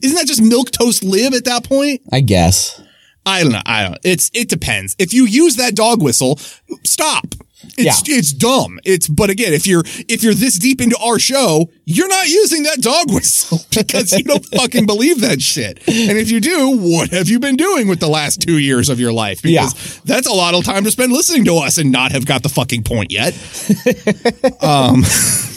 Isn't 0.01 0.17
that 0.17 0.27
just 0.27 0.41
milk 0.41 0.71
toast 0.71 1.03
live 1.03 1.33
at 1.33 1.45
that 1.45 1.63
point? 1.63 2.01
I 2.11 2.19
guess. 2.19 2.81
I 3.25 3.43
don't 3.43 3.51
know. 3.51 3.61
I 3.65 3.83
don't. 3.83 3.97
It's 4.03 4.29
it 4.33 4.49
depends. 4.49 4.95
If 4.99 5.13
you 5.13 5.25
use 5.25 5.55
that 5.55 5.75
dog 5.75 6.01
whistle, 6.01 6.37
stop. 6.83 7.25
It's 7.77 8.07
Yeah. 8.07 8.15
it's 8.17 8.33
dumb. 8.33 8.79
It's 8.85 9.07
but 9.07 9.29
again, 9.29 9.53
if 9.53 9.65
you're 9.65 9.83
if 10.07 10.23
you're 10.23 10.33
this 10.33 10.57
deep 10.59 10.81
into 10.81 10.97
our 10.97 11.19
show, 11.19 11.69
you're 11.85 12.07
not 12.07 12.27
using 12.27 12.63
that 12.63 12.81
dog 12.81 13.11
whistle 13.11 13.59
because 13.75 14.11
you 14.11 14.23
don't 14.23 14.45
fucking 14.45 14.85
believe 14.85 15.21
that 15.21 15.41
shit. 15.41 15.77
And 15.87 16.17
if 16.17 16.29
you 16.31 16.39
do, 16.39 16.77
what 16.77 17.09
have 17.11 17.29
you 17.29 17.39
been 17.39 17.55
doing 17.55 17.87
with 17.87 17.99
the 17.99 18.07
last 18.09 18.41
two 18.41 18.57
years 18.59 18.89
of 18.89 18.99
your 18.99 19.11
life? 19.11 19.41
Because 19.41 19.99
that's 20.05 20.27
a 20.27 20.33
lot 20.33 20.53
of 20.53 20.63
time 20.63 20.83
to 20.83 20.91
spend 20.91 21.11
listening 21.11 21.45
to 21.45 21.55
us 21.57 21.77
and 21.77 21.91
not 21.91 22.11
have 22.11 22.25
got 22.25 22.43
the 22.43 22.49
fucking 22.49 22.83
point 22.83 23.11
yet. 23.11 23.33
um 24.61 25.03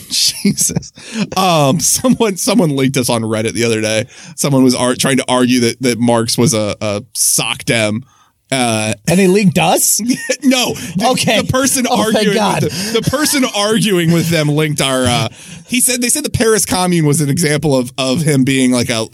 Jesus. 0.08 0.92
Um, 1.36 1.80
someone 1.80 2.36
someone 2.36 2.70
linked 2.70 2.96
us 2.96 3.10
on 3.10 3.22
Reddit 3.22 3.52
the 3.54 3.64
other 3.64 3.80
day. 3.80 4.06
Someone 4.36 4.62
was 4.62 4.74
ar- 4.74 4.94
trying 4.94 5.16
to 5.16 5.24
argue 5.28 5.60
that 5.60 5.82
that 5.82 5.98
Marx 5.98 6.38
was 6.38 6.54
a, 6.54 6.76
a 6.80 7.02
sock 7.14 7.64
dem. 7.64 8.04
Uh, 8.50 8.94
And 9.08 9.18
they 9.18 9.26
linked 9.26 9.58
us? 9.58 10.00
no, 10.44 10.74
the, 10.74 11.08
Okay. 11.12 11.42
The 11.42 11.52
person 11.52 11.86
Oh, 11.88 12.02
arguing, 12.06 12.36
with 12.36 12.60
the, 12.94 13.00
the 13.00 13.10
person 13.10 13.44
arguing 13.56 14.12
with 14.12 14.28
them 14.28 14.48
linked 14.48 14.80
our. 14.80 15.04
Uh, 15.04 15.28
he 15.66 15.80
said 15.80 16.00
they 16.00 16.08
said 16.08 16.24
the 16.24 16.30
Paris 16.30 16.64
Commune 16.64 17.06
was 17.06 17.20
an 17.20 17.28
example 17.28 17.74
of 17.76 17.92
of 17.98 18.20
him 18.22 18.44
being 18.44 18.70
like 18.70 18.88
a 18.88 19.04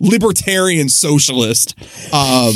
libertarian 0.00 0.88
socialist, 0.88 1.74
um, 2.14 2.54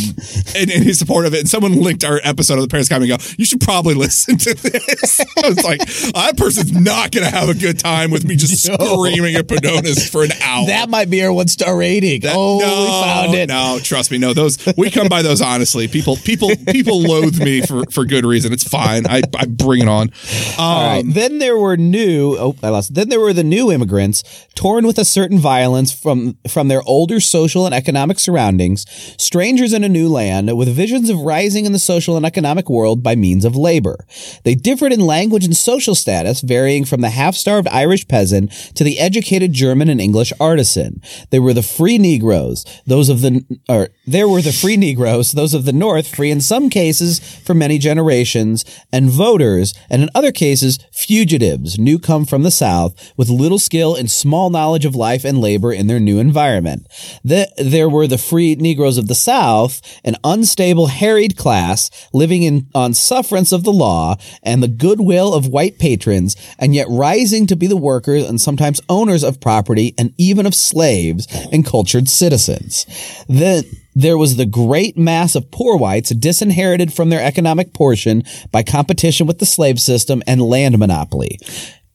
and 0.56 0.70
in 0.70 0.82
his 0.82 0.98
support 0.98 1.26
of 1.26 1.34
it. 1.34 1.40
And 1.40 1.48
someone 1.48 1.74
linked 1.82 2.02
our 2.04 2.18
episode 2.24 2.54
of 2.54 2.62
the 2.62 2.68
Paris 2.68 2.88
Commune. 2.88 3.10
And 3.12 3.20
go, 3.20 3.26
you 3.38 3.44
should 3.44 3.60
probably 3.60 3.94
listen 4.06 4.38
to 4.38 4.54
this. 4.54 5.20
I 5.44 5.48
was 5.48 5.62
like, 5.62 5.80
that 6.14 6.36
person's 6.38 6.72
not 6.72 7.10
going 7.10 7.28
to 7.28 7.30
have 7.30 7.48
a 7.50 7.54
good 7.54 7.78
time 7.78 8.10
with 8.10 8.24
me 8.24 8.36
just 8.36 8.66
No. 8.68 8.76
screaming 8.76 9.34
at 9.36 9.46
Padonis 9.46 10.10
for 10.10 10.24
an 10.24 10.32
hour. 10.42 10.66
That 10.66 10.88
might 10.88 11.10
be 11.10 11.22
our 11.24 11.32
one 11.32 11.48
star 11.48 11.76
rating. 11.76 12.22
That- 12.22 12.34
oh, 12.36 12.58
no, 12.58 12.80
we 12.80 12.86
found 12.88 13.34
it. 13.34 13.48
No, 13.48 13.78
trust 13.82 14.10
me. 14.10 14.16
No, 14.18 14.32
those 14.32 14.56
we 14.76 14.90
come 14.90 15.08
by 15.08 15.20
those 15.22 15.42
honestly. 15.42 15.73
People, 15.74 16.16
people, 16.16 16.50
people 16.68 17.02
loathe 17.02 17.42
me 17.42 17.60
for 17.60 17.84
for 17.90 18.04
good 18.04 18.24
reason. 18.24 18.52
It's 18.52 18.66
fine. 18.66 19.06
I 19.06 19.22
I 19.36 19.46
bring 19.46 19.82
it 19.82 19.88
on. 19.88 20.08
Um, 20.08 20.10
All 20.58 20.86
right. 20.86 21.04
Then 21.06 21.38
there 21.38 21.58
were 21.58 21.76
new. 21.76 22.36
Oh, 22.38 22.56
I 22.62 22.68
lost. 22.68 22.94
Then 22.94 23.08
there 23.08 23.20
were 23.20 23.32
the 23.32 23.44
new 23.44 23.70
immigrants, 23.70 24.22
torn 24.54 24.86
with 24.86 24.98
a 24.98 25.04
certain 25.04 25.38
violence 25.38 25.92
from 25.92 26.38
from 26.48 26.68
their 26.68 26.82
older 26.86 27.20
social 27.20 27.66
and 27.66 27.74
economic 27.74 28.18
surroundings, 28.18 28.86
strangers 29.18 29.72
in 29.72 29.84
a 29.84 29.88
new 29.88 30.08
land, 30.08 30.56
with 30.56 30.68
visions 30.74 31.10
of 31.10 31.20
rising 31.20 31.66
in 31.66 31.72
the 31.72 31.78
social 31.78 32.16
and 32.16 32.24
economic 32.24 32.70
world 32.70 33.02
by 33.02 33.14
means 33.14 33.44
of 33.44 33.56
labor. 33.56 34.06
They 34.44 34.54
differed 34.54 34.92
in 34.92 35.00
language 35.00 35.44
and 35.44 35.56
social 35.56 35.94
status, 35.94 36.40
varying 36.40 36.84
from 36.84 37.00
the 37.00 37.10
half-starved 37.10 37.68
Irish 37.68 38.06
peasant 38.08 38.50
to 38.74 38.84
the 38.84 38.98
educated 38.98 39.52
German 39.52 39.88
and 39.88 40.00
English 40.00 40.32
artisan. 40.38 41.00
They 41.30 41.38
were 41.38 41.52
the 41.52 41.62
free 41.62 41.98
Negroes, 41.98 42.64
those 42.86 43.08
of 43.08 43.20
the 43.20 43.44
or 43.68 43.88
there 44.06 44.28
were 44.28 44.42
the 44.42 44.52
free 44.52 44.76
Negroes, 44.76 45.32
those 45.32 45.54
of 45.54 45.63
the 45.64 45.72
North, 45.72 46.14
free 46.14 46.30
in 46.30 46.40
some 46.40 46.70
cases 46.70 47.18
for 47.18 47.54
many 47.54 47.78
generations, 47.78 48.64
and 48.92 49.10
voters, 49.10 49.74
and 49.90 50.02
in 50.02 50.10
other 50.14 50.32
cases, 50.32 50.78
fugitives, 50.92 51.78
new 51.78 51.98
come 51.98 52.24
from 52.24 52.42
the 52.42 52.50
South, 52.50 53.12
with 53.16 53.28
little 53.28 53.58
skill 53.58 53.94
and 53.94 54.10
small 54.10 54.50
knowledge 54.50 54.84
of 54.84 54.94
life 54.94 55.24
and 55.24 55.38
labor 55.40 55.72
in 55.72 55.86
their 55.86 56.00
new 56.00 56.18
environment. 56.18 56.86
The, 57.24 57.50
there 57.58 57.88
were 57.88 58.06
the 58.06 58.18
free 58.18 58.54
Negroes 58.54 58.98
of 58.98 59.08
the 59.08 59.14
South, 59.14 59.80
an 60.04 60.16
unstable, 60.24 60.88
harried 60.88 61.36
class 61.36 61.90
living 62.12 62.42
in 62.42 62.68
on 62.74 62.94
sufferance 62.94 63.52
of 63.52 63.64
the 63.64 63.72
law 63.72 64.16
and 64.42 64.62
the 64.62 64.68
goodwill 64.68 65.34
of 65.34 65.48
white 65.48 65.78
patrons, 65.78 66.36
and 66.58 66.74
yet 66.74 66.86
rising 66.88 67.46
to 67.46 67.56
be 67.56 67.66
the 67.66 67.76
workers 67.76 68.28
and 68.28 68.40
sometimes 68.40 68.80
owners 68.88 69.22
of 69.22 69.40
property 69.40 69.94
and 69.98 70.12
even 70.18 70.46
of 70.46 70.54
slaves 70.54 71.26
and 71.52 71.66
cultured 71.66 72.08
citizens. 72.08 72.86
Then 73.28 73.64
there 73.94 74.18
was 74.18 74.36
the 74.36 74.46
great 74.46 74.96
mass 74.96 75.34
of 75.34 75.50
poor 75.50 75.76
whites 75.76 76.10
disinherited 76.10 76.92
from 76.92 77.10
their 77.10 77.22
economic 77.22 77.72
portion 77.72 78.22
by 78.50 78.62
competition 78.62 79.26
with 79.26 79.38
the 79.38 79.46
slave 79.46 79.80
system 79.80 80.22
and 80.26 80.42
land 80.42 80.78
monopoly. 80.78 81.38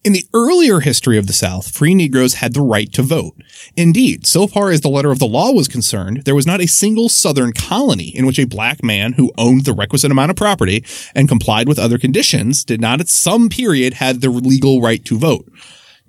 In 0.05 0.13
the 0.13 0.25
earlier 0.33 0.79
history 0.79 1.17
of 1.17 1.27
the 1.27 1.33
South, 1.33 1.69
free 1.69 1.93
Negroes 1.93 2.35
had 2.35 2.53
the 2.53 2.61
right 2.61 2.91
to 2.93 3.03
vote. 3.03 3.35
Indeed, 3.75 4.25
so 4.25 4.47
far 4.47 4.71
as 4.71 4.79
the 4.79 4.87
letter 4.87 5.11
of 5.11 5.19
the 5.19 5.27
law 5.27 5.51
was 5.51 5.67
concerned, 5.67 6.23
there 6.23 6.35
was 6.35 6.47
not 6.47 6.61
a 6.61 6.67
single 6.67 7.09
Southern 7.09 7.51
colony 7.51 8.07
in 8.15 8.25
which 8.25 8.39
a 8.39 8.45
black 8.45 8.81
man 8.81 9.13
who 9.13 9.33
owned 9.37 9.65
the 9.65 9.73
requisite 9.73 10.09
amount 10.09 10.31
of 10.31 10.37
property 10.37 10.85
and 11.13 11.27
complied 11.27 11.67
with 11.67 11.77
other 11.77 11.97
conditions 11.97 12.63
did 12.63 12.79
not 12.79 13.01
at 13.01 13.09
some 13.09 13.49
period 13.49 13.95
have 13.95 14.21
the 14.21 14.29
legal 14.29 14.81
right 14.81 15.03
to 15.03 15.17
vote. 15.17 15.51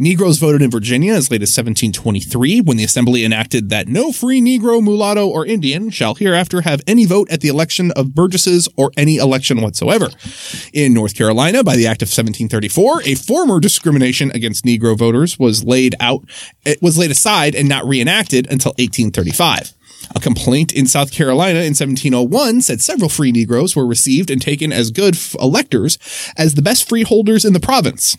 Negroes 0.01 0.39
voted 0.39 0.63
in 0.63 0.71
Virginia 0.71 1.13
as 1.13 1.31
late 1.31 1.43
as 1.43 1.51
1723 1.51 2.63
when 2.63 2.79
the 2.79 2.85
assembly 2.85 3.23
enacted 3.23 3.69
that 3.69 3.87
no 3.87 4.13
free 4.13 4.41
Negro, 4.41 4.83
mulatto, 4.83 5.29
or 5.29 5.45
Indian 5.45 5.91
shall 5.91 6.15
hereafter 6.15 6.63
have 6.63 6.81
any 6.87 7.05
vote 7.05 7.31
at 7.31 7.43
the 7.43 7.49
election 7.49 7.91
of 7.91 8.15
burgesses 8.15 8.67
or 8.79 8.93
any 8.97 9.17
election 9.17 9.61
whatsoever. 9.61 10.09
In 10.73 10.95
North 10.95 11.15
Carolina, 11.15 11.63
by 11.63 11.77
the 11.77 11.87
Act 11.87 12.01
of 12.01 12.07
1734, 12.07 13.03
a 13.03 13.15
former 13.15 13.61
discrimination 13.61 14.31
against 14.31 14.65
Negro 14.65 14.97
voters 14.97 15.39
was 15.39 15.65
laid 15.65 15.95
out, 16.01 16.25
it 16.65 16.81
was 16.81 16.97
laid 16.97 17.11
aside 17.11 17.55
and 17.55 17.69
not 17.69 17.85
reenacted 17.85 18.47
until 18.51 18.71
1835. 18.79 19.75
A 20.17 20.21
complaint 20.21 20.73
in 20.73 20.87
South 20.87 21.13
Carolina 21.13 21.59
in 21.59 21.75
1701 21.75 22.63
said 22.63 22.81
several 22.81 23.11
free 23.11 23.33
Negroes 23.33 23.77
were 23.77 23.87
received 23.87 24.31
and 24.31 24.41
taken 24.41 24.73
as 24.73 24.91
good 24.91 25.19
electors 25.39 25.99
as 26.39 26.55
the 26.55 26.63
best 26.63 26.89
freeholders 26.89 27.45
in 27.45 27.53
the 27.53 27.61
province. 27.61 28.17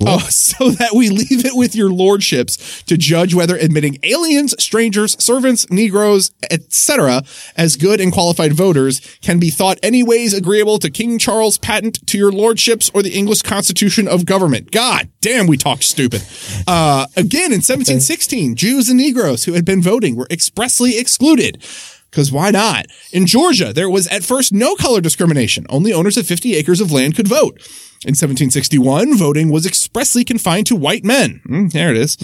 What? 0.00 0.08
Oh, 0.08 0.18
so 0.30 0.70
that 0.70 0.94
we 0.94 1.10
leave 1.10 1.44
it 1.44 1.54
with 1.54 1.74
your 1.74 1.90
lordships 1.90 2.82
to 2.84 2.96
judge 2.96 3.34
whether 3.34 3.56
admitting 3.56 3.98
aliens, 4.02 4.54
strangers, 4.62 5.22
servants, 5.22 5.70
Negroes, 5.70 6.30
etc., 6.50 7.22
as 7.56 7.76
good 7.76 8.00
and 8.00 8.10
qualified 8.10 8.54
voters 8.54 9.00
can 9.20 9.38
be 9.38 9.50
thought 9.50 9.78
any 9.82 10.02
ways 10.02 10.32
agreeable 10.32 10.78
to 10.78 10.90
King 10.90 11.18
Charles' 11.18 11.58
patent 11.58 12.06
to 12.06 12.16
your 12.16 12.32
lordships 12.32 12.90
or 12.94 13.02
the 13.02 13.12
English 13.12 13.42
Constitution 13.42 14.08
of 14.08 14.24
Government. 14.24 14.70
God 14.70 15.10
damn, 15.20 15.46
we 15.46 15.58
talk 15.58 15.82
stupid. 15.82 16.22
Uh, 16.66 17.06
again, 17.16 17.52
in 17.52 17.60
1716, 17.60 18.56
Jews 18.56 18.88
and 18.88 18.98
Negroes 18.98 19.44
who 19.44 19.52
had 19.52 19.64
been 19.66 19.82
voting 19.82 20.16
were 20.16 20.26
expressly 20.30 20.98
excluded. 20.98 21.62
Because 22.10 22.32
why 22.32 22.50
not? 22.50 22.86
In 23.12 23.26
Georgia, 23.26 23.72
there 23.72 23.88
was 23.88 24.08
at 24.08 24.24
first 24.24 24.52
no 24.52 24.74
color 24.74 25.00
discrimination. 25.00 25.66
Only 25.68 25.92
owners 25.92 26.16
of 26.16 26.26
50 26.26 26.56
acres 26.56 26.80
of 26.80 26.90
land 26.90 27.14
could 27.14 27.28
vote. 27.28 27.60
In 28.02 28.12
1761, 28.12 29.18
voting 29.18 29.50
was 29.50 29.66
expressly 29.66 30.24
confined 30.24 30.66
to 30.68 30.74
white 30.74 31.04
men. 31.04 31.42
Mm, 31.46 31.70
there 31.70 31.90
it 31.90 31.98
is. 31.98 32.16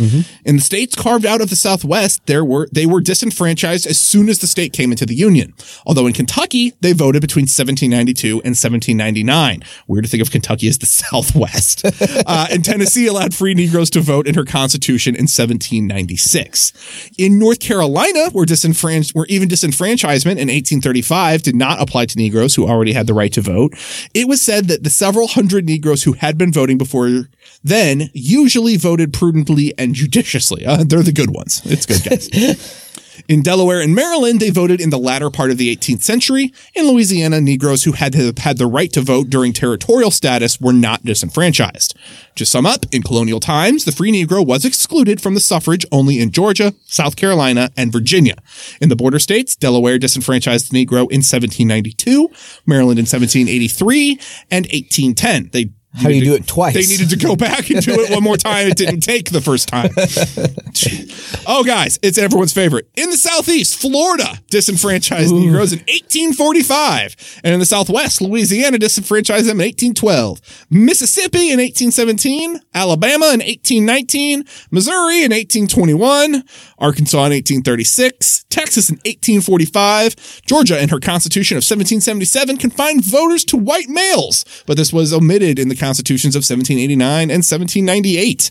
In 0.46 0.56
the 0.56 0.62
states 0.62 0.96
carved 0.96 1.26
out 1.26 1.42
of 1.42 1.50
the 1.50 1.56
Southwest, 1.56 2.24
there 2.24 2.42
were 2.42 2.66
they 2.72 2.86
were 2.86 3.02
disenfranchised 3.02 3.86
as 3.86 4.00
soon 4.00 4.30
as 4.30 4.38
the 4.38 4.46
state 4.46 4.72
came 4.72 4.90
into 4.90 5.04
the 5.04 5.14
Union. 5.14 5.52
Although 5.84 6.06
in 6.06 6.14
Kentucky, 6.14 6.72
they 6.80 6.94
voted 6.94 7.20
between 7.20 7.42
1792 7.42 8.36
and 8.36 8.56
1799. 8.56 9.62
Weird 9.86 10.04
to 10.04 10.10
think 10.10 10.22
of 10.22 10.30
Kentucky 10.30 10.66
as 10.66 10.78
the 10.78 10.86
Southwest. 11.02 11.84
uh, 11.84 12.46
and 12.50 12.64
Tennessee 12.64 13.06
allowed 13.06 13.34
free 13.34 13.52
Negroes 13.52 13.90
to 13.90 14.00
vote 14.00 14.26
in 14.26 14.34
her 14.34 14.46
Constitution 14.46 15.14
in 15.14 15.24
1796. 15.28 17.10
In 17.18 17.38
North 17.38 17.60
Carolina, 17.60 18.30
where 18.32 18.46
disenfranchised, 18.46 19.14
where 19.14 19.26
even 19.26 19.46
disenfranchisement 19.46 20.38
in 20.38 20.48
1835 20.48 21.42
did 21.42 21.54
not 21.54 21.82
apply 21.82 22.06
to 22.06 22.16
Negroes 22.16 22.54
who 22.54 22.66
already 22.66 22.94
had 22.94 23.06
the 23.06 23.12
right 23.12 23.32
to 23.34 23.42
vote, 23.42 23.74
it 24.14 24.26
was 24.26 24.40
said 24.40 24.68
that 24.68 24.82
the 24.82 24.88
several 24.88 25.26
hundred 25.28 25.65
Negroes 25.66 26.04
who 26.04 26.12
had 26.14 26.38
been 26.38 26.52
voting 26.52 26.78
before 26.78 27.26
then 27.62 28.10
usually 28.12 28.76
voted 28.76 29.12
prudently 29.12 29.74
and 29.78 29.94
judiciously. 29.94 30.64
Uh, 30.64 30.84
they're 30.84 31.02
the 31.02 31.12
good 31.12 31.30
ones. 31.30 31.62
It's 31.64 31.86
good, 31.86 32.02
guys. 32.02 32.28
In 33.28 33.42
Delaware 33.42 33.80
and 33.80 33.94
Maryland, 33.94 34.40
they 34.40 34.50
voted 34.50 34.80
in 34.80 34.90
the 34.90 34.98
latter 34.98 35.30
part 35.30 35.50
of 35.50 35.58
the 35.58 35.74
18th 35.74 36.02
century. 36.02 36.52
In 36.74 36.86
Louisiana, 36.86 37.40
Negroes 37.40 37.84
who 37.84 37.92
had 37.92 38.14
had 38.14 38.58
the 38.58 38.66
right 38.66 38.92
to 38.92 39.00
vote 39.00 39.30
during 39.30 39.52
territorial 39.52 40.10
status 40.10 40.60
were 40.60 40.72
not 40.72 41.04
disenfranchised. 41.04 41.96
To 42.36 42.46
sum 42.46 42.66
up, 42.66 42.86
in 42.92 43.02
colonial 43.02 43.40
times, 43.40 43.84
the 43.84 43.92
free 43.92 44.12
Negro 44.12 44.46
was 44.46 44.64
excluded 44.64 45.20
from 45.20 45.34
the 45.34 45.40
suffrage 45.40 45.86
only 45.90 46.20
in 46.20 46.30
Georgia, 46.30 46.74
South 46.84 47.16
Carolina, 47.16 47.70
and 47.76 47.92
Virginia. 47.92 48.36
In 48.80 48.88
the 48.88 48.96
border 48.96 49.18
states, 49.18 49.56
Delaware 49.56 49.98
disenfranchised 49.98 50.70
the 50.70 50.84
Negro 50.84 51.10
in 51.10 51.22
1792, 51.22 52.28
Maryland 52.66 52.98
in 52.98 53.04
1783, 53.04 54.20
and 54.50 54.66
1810. 54.66 55.50
They 55.52 55.70
How 55.96 56.08
do 56.08 56.14
you 56.14 56.20
needed 56.20 56.30
do 56.30 56.34
it 56.36 56.46
twice? 56.46 56.74
They 56.74 56.86
needed 56.86 57.10
to 57.10 57.16
go 57.16 57.36
back 57.36 57.70
and 57.70 57.80
do 57.80 58.00
it 58.00 58.10
one 58.10 58.22
more 58.22 58.36
time. 58.36 58.68
It 58.68 58.76
didn't 58.76 59.00
take 59.00 59.30
the 59.30 59.40
first 59.40 59.68
time. 59.68 59.90
oh, 61.46 61.64
guys, 61.64 61.98
it's 62.02 62.18
everyone's 62.18 62.52
favorite. 62.52 62.88
In 62.96 63.10
the 63.10 63.16
Southeast, 63.16 63.80
Florida 63.80 64.40
disenfranchised 64.50 65.32
Negroes 65.32 65.72
in 65.72 65.78
1845. 65.80 67.40
And 67.44 67.54
in 67.54 67.60
the 67.60 67.66
Southwest, 67.66 68.20
Louisiana 68.20 68.78
disenfranchised 68.78 69.46
them 69.46 69.60
in 69.60 69.66
1812. 69.66 70.66
Mississippi 70.70 71.50
in 71.50 71.58
1817. 71.58 72.60
Alabama 72.74 73.26
in 73.26 73.40
1819. 73.40 74.44
Missouri 74.70 75.24
in 75.24 75.32
1821. 75.32 76.44
Arkansas 76.78 77.18
in 77.18 77.32
1836. 77.32 78.44
Texas 78.50 78.90
in 78.90 78.96
1845. 78.96 80.42
Georgia 80.46 80.80
in 80.80 80.88
her 80.90 81.00
Constitution 81.00 81.56
of 81.56 81.60
1777 81.60 82.56
confined 82.56 83.04
voters 83.04 83.44
to 83.44 83.56
white 83.56 83.88
males, 83.88 84.44
but 84.66 84.76
this 84.76 84.92
was 84.92 85.12
omitted 85.12 85.58
in 85.58 85.68
the 85.68 85.76
constitutions 85.86 86.34
of 86.34 86.40
1789 86.40 87.30
and 87.30 87.44
1798 87.46 88.50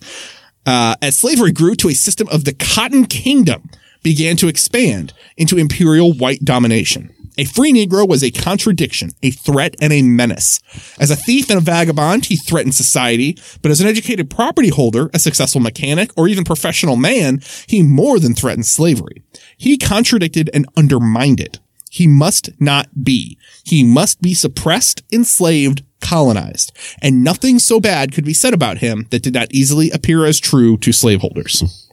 uh, 0.65 0.95
as 1.01 1.17
slavery 1.17 1.51
grew 1.51 1.75
to 1.75 1.89
a 1.89 1.93
system 1.93 2.29
of 2.29 2.45
the 2.45 2.53
Cotton 2.53 3.05
Kingdom 3.05 3.69
began 4.03 4.37
to 4.37 4.47
expand 4.47 5.13
into 5.35 5.57
imperial 5.57 6.13
white 6.13 6.45
domination. 6.45 7.11
A 7.37 7.43
free 7.43 7.73
Negro 7.73 8.07
was 8.07 8.23
a 8.23 8.31
contradiction, 8.31 9.09
a 9.21 9.31
threat, 9.31 9.75
and 9.81 9.91
a 9.91 10.01
menace. 10.01 10.61
As 10.97 11.11
a 11.11 11.17
thief 11.17 11.49
and 11.49 11.57
a 11.57 11.61
vagabond, 11.61 12.27
he 12.27 12.37
threatened 12.37 12.75
society, 12.75 13.37
but 13.61 13.71
as 13.71 13.81
an 13.81 13.87
educated 13.87 14.29
property 14.29 14.69
holder, 14.69 15.09
a 15.13 15.19
successful 15.19 15.59
mechanic, 15.59 16.11
or 16.15 16.29
even 16.29 16.45
professional 16.45 16.95
man, 16.95 17.41
he 17.67 17.83
more 17.83 18.19
than 18.19 18.33
threatened 18.33 18.65
slavery. 18.65 19.21
He 19.57 19.77
contradicted 19.77 20.49
and 20.53 20.65
undermined 20.77 21.41
it. 21.41 21.59
He 21.91 22.07
must 22.07 22.49
not 22.59 23.03
be. 23.03 23.37
He 23.65 23.83
must 23.83 24.21
be 24.21 24.33
suppressed, 24.33 25.03
enslaved, 25.11 25.83
colonized. 26.05 26.71
And 27.01 27.23
nothing 27.23 27.59
so 27.59 27.79
bad 27.79 28.13
could 28.13 28.25
be 28.25 28.33
said 28.33 28.53
about 28.53 28.77
him 28.77 29.07
that 29.09 29.23
did 29.23 29.33
not 29.33 29.51
easily 29.51 29.89
appear 29.89 30.25
as 30.25 30.39
true 30.39 30.77
to 30.77 30.91
slaveholders. 30.91 31.85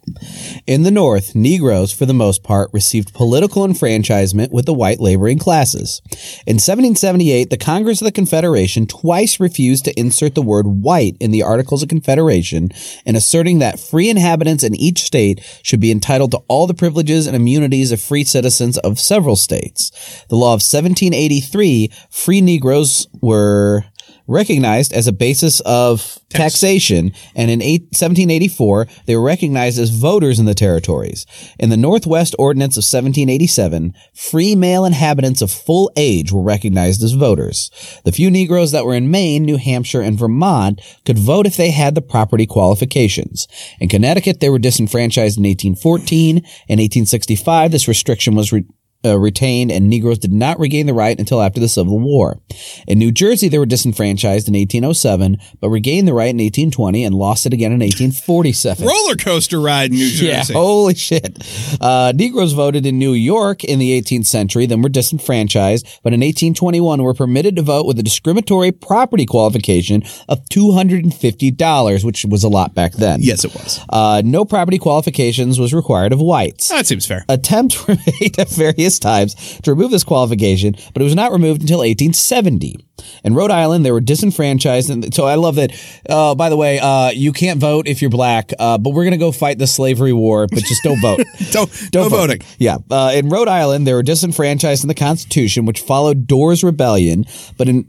In 0.66 0.82
the 0.82 0.90
North, 0.90 1.34
Negroes, 1.34 1.92
for 1.92 2.06
the 2.06 2.14
most 2.14 2.42
part, 2.42 2.70
received 2.72 3.14
political 3.14 3.64
enfranchisement 3.64 4.52
with 4.52 4.66
the 4.66 4.74
white 4.74 4.98
laboring 4.98 5.38
classes. 5.38 6.02
In 6.44 6.56
1778, 6.56 7.50
the 7.50 7.56
Congress 7.56 8.00
of 8.00 8.06
the 8.06 8.12
Confederation 8.12 8.86
twice 8.86 9.38
refused 9.38 9.84
to 9.84 9.98
insert 9.98 10.34
the 10.34 10.42
word 10.42 10.66
white 10.66 11.16
in 11.20 11.30
the 11.30 11.42
Articles 11.42 11.84
of 11.84 11.88
Confederation 11.88 12.70
and 13.06 13.16
asserting 13.16 13.60
that 13.60 13.78
free 13.78 14.10
inhabitants 14.10 14.64
in 14.64 14.74
each 14.74 15.02
state 15.02 15.40
should 15.62 15.80
be 15.80 15.92
entitled 15.92 16.32
to 16.32 16.42
all 16.48 16.66
the 16.66 16.74
privileges 16.74 17.28
and 17.28 17.36
immunities 17.36 17.92
of 17.92 18.00
free 18.00 18.24
citizens 18.24 18.78
of 18.78 18.98
several 18.98 19.36
states. 19.36 19.90
The 20.28 20.36
law 20.36 20.54
of 20.54 20.62
1783, 20.62 21.92
free 22.10 22.40
Negroes 22.40 23.06
were 23.20 23.84
recognized 24.26 24.92
as 24.92 25.06
a 25.06 25.12
basis 25.12 25.60
of 25.60 26.18
taxation, 26.28 27.12
and 27.34 27.50
in 27.50 27.62
eight, 27.62 27.82
1784, 27.82 28.86
they 29.06 29.16
were 29.16 29.22
recognized 29.22 29.78
as 29.78 29.90
voters 29.90 30.38
in 30.38 30.46
the 30.46 30.54
territories. 30.54 31.26
In 31.58 31.70
the 31.70 31.76
Northwest 31.76 32.34
Ordinance 32.38 32.76
of 32.76 32.82
1787, 32.82 33.94
free 34.14 34.56
male 34.56 34.84
inhabitants 34.84 35.42
of 35.42 35.50
full 35.50 35.90
age 35.96 36.32
were 36.32 36.42
recognized 36.42 37.02
as 37.02 37.12
voters. 37.12 37.70
The 38.04 38.12
few 38.12 38.30
Negroes 38.30 38.72
that 38.72 38.84
were 38.84 38.94
in 38.94 39.10
Maine, 39.10 39.44
New 39.44 39.58
Hampshire, 39.58 40.02
and 40.02 40.18
Vermont 40.18 40.80
could 41.04 41.18
vote 41.18 41.46
if 41.46 41.56
they 41.56 41.70
had 41.70 41.94
the 41.94 42.02
property 42.02 42.46
qualifications. 42.46 43.46
In 43.80 43.88
Connecticut, 43.88 44.40
they 44.40 44.50
were 44.50 44.58
disenfranchised 44.58 45.36
in 45.36 45.44
1814. 45.44 46.36
In 46.38 46.78
1865, 46.78 47.70
this 47.70 47.88
restriction 47.88 48.34
was 48.34 48.52
re- 48.52 48.64
uh, 49.04 49.18
retained 49.18 49.70
and 49.72 49.88
Negroes 49.88 50.18
did 50.18 50.32
not 50.32 50.58
regain 50.58 50.86
the 50.86 50.94
right 50.94 51.18
until 51.18 51.40
after 51.42 51.60
the 51.60 51.68
Civil 51.68 51.98
War. 51.98 52.38
In 52.86 52.98
New 52.98 53.10
Jersey, 53.12 53.48
they 53.48 53.58
were 53.58 53.66
disenfranchised 53.66 54.48
in 54.48 54.54
1807, 54.54 55.38
but 55.60 55.68
regained 55.70 56.06
the 56.08 56.14
right 56.14 56.30
in 56.30 56.36
1820 56.36 57.04
and 57.04 57.14
lost 57.14 57.46
it 57.46 57.52
again 57.52 57.72
in 57.72 57.80
1847. 57.80 58.86
Roller 58.86 59.16
coaster 59.16 59.60
ride 59.60 59.90
in 59.90 59.96
New 59.96 60.08
Jersey. 60.10 60.52
Yeah, 60.52 60.58
holy 60.58 60.94
shit. 60.94 61.38
Uh, 61.80 62.12
Negroes 62.14 62.52
voted 62.52 62.86
in 62.86 62.98
New 62.98 63.12
York 63.12 63.64
in 63.64 63.78
the 63.78 64.00
18th 64.00 64.26
century, 64.26 64.66
then 64.66 64.82
were 64.82 64.88
disenfranchised, 64.88 65.84
but 66.02 66.12
in 66.12 66.20
1821 66.20 67.02
were 67.02 67.14
permitted 67.14 67.56
to 67.56 67.62
vote 67.62 67.86
with 67.86 67.98
a 67.98 68.02
discriminatory 68.02 68.72
property 68.72 69.26
qualification 69.26 70.02
of 70.28 70.44
$250, 70.48 72.04
which 72.04 72.24
was 72.24 72.44
a 72.44 72.48
lot 72.48 72.74
back 72.74 72.92
then. 72.92 73.20
Yes, 73.22 73.44
it 73.44 73.54
was. 73.54 73.80
Uh, 73.88 74.22
no 74.24 74.44
property 74.44 74.78
qualifications 74.78 75.58
was 75.58 75.72
required 75.74 76.12
of 76.12 76.20
whites 76.20 76.68
That 76.68 76.86
seems 76.86 77.06
fair. 77.06 77.24
attempts 77.28 77.86
were 77.86 77.96
made 78.20 78.38
at 78.38 78.48
various 78.48 78.91
times 78.98 79.34
to 79.62 79.72
remove 79.72 79.90
this 79.90 80.04
qualification, 80.04 80.76
but 80.92 81.02
it 81.02 81.04
was 81.04 81.14
not 81.14 81.32
removed 81.32 81.60
until 81.60 81.78
1870. 81.78 82.76
In 83.24 83.34
Rhode 83.34 83.50
Island, 83.50 83.84
they 83.84 83.92
were 83.92 84.00
disenfranchised. 84.00 84.90
And 84.90 85.14
so 85.14 85.24
I 85.24 85.34
love 85.36 85.56
that. 85.56 85.72
Uh, 86.08 86.34
by 86.34 86.48
the 86.48 86.56
way, 86.56 86.78
uh, 86.78 87.10
you 87.10 87.32
can't 87.32 87.60
vote 87.60 87.86
if 87.88 88.00
you're 88.02 88.10
black, 88.10 88.52
uh, 88.58 88.78
but 88.78 88.90
we're 88.90 89.04
going 89.04 89.12
to 89.12 89.18
go 89.18 89.32
fight 89.32 89.58
the 89.58 89.66
slavery 89.66 90.12
war, 90.12 90.46
but 90.46 90.60
just 90.64 90.82
don't 90.82 91.00
vote. 91.00 91.20
Don't, 91.52 91.70
no 91.94 92.08
vote. 92.08 92.16
voting. 92.16 92.40
Yeah. 92.58 92.78
Uh, 92.90 93.12
in 93.14 93.28
Rhode 93.28 93.48
Island, 93.48 93.86
they 93.86 93.92
were 93.92 94.02
disenfranchised 94.02 94.84
in 94.84 94.88
the 94.88 94.94
Constitution, 94.94 95.66
which 95.66 95.80
followed 95.80 96.26
Dorr's 96.26 96.64
Rebellion, 96.64 97.24
but 97.58 97.68
in, 97.68 97.84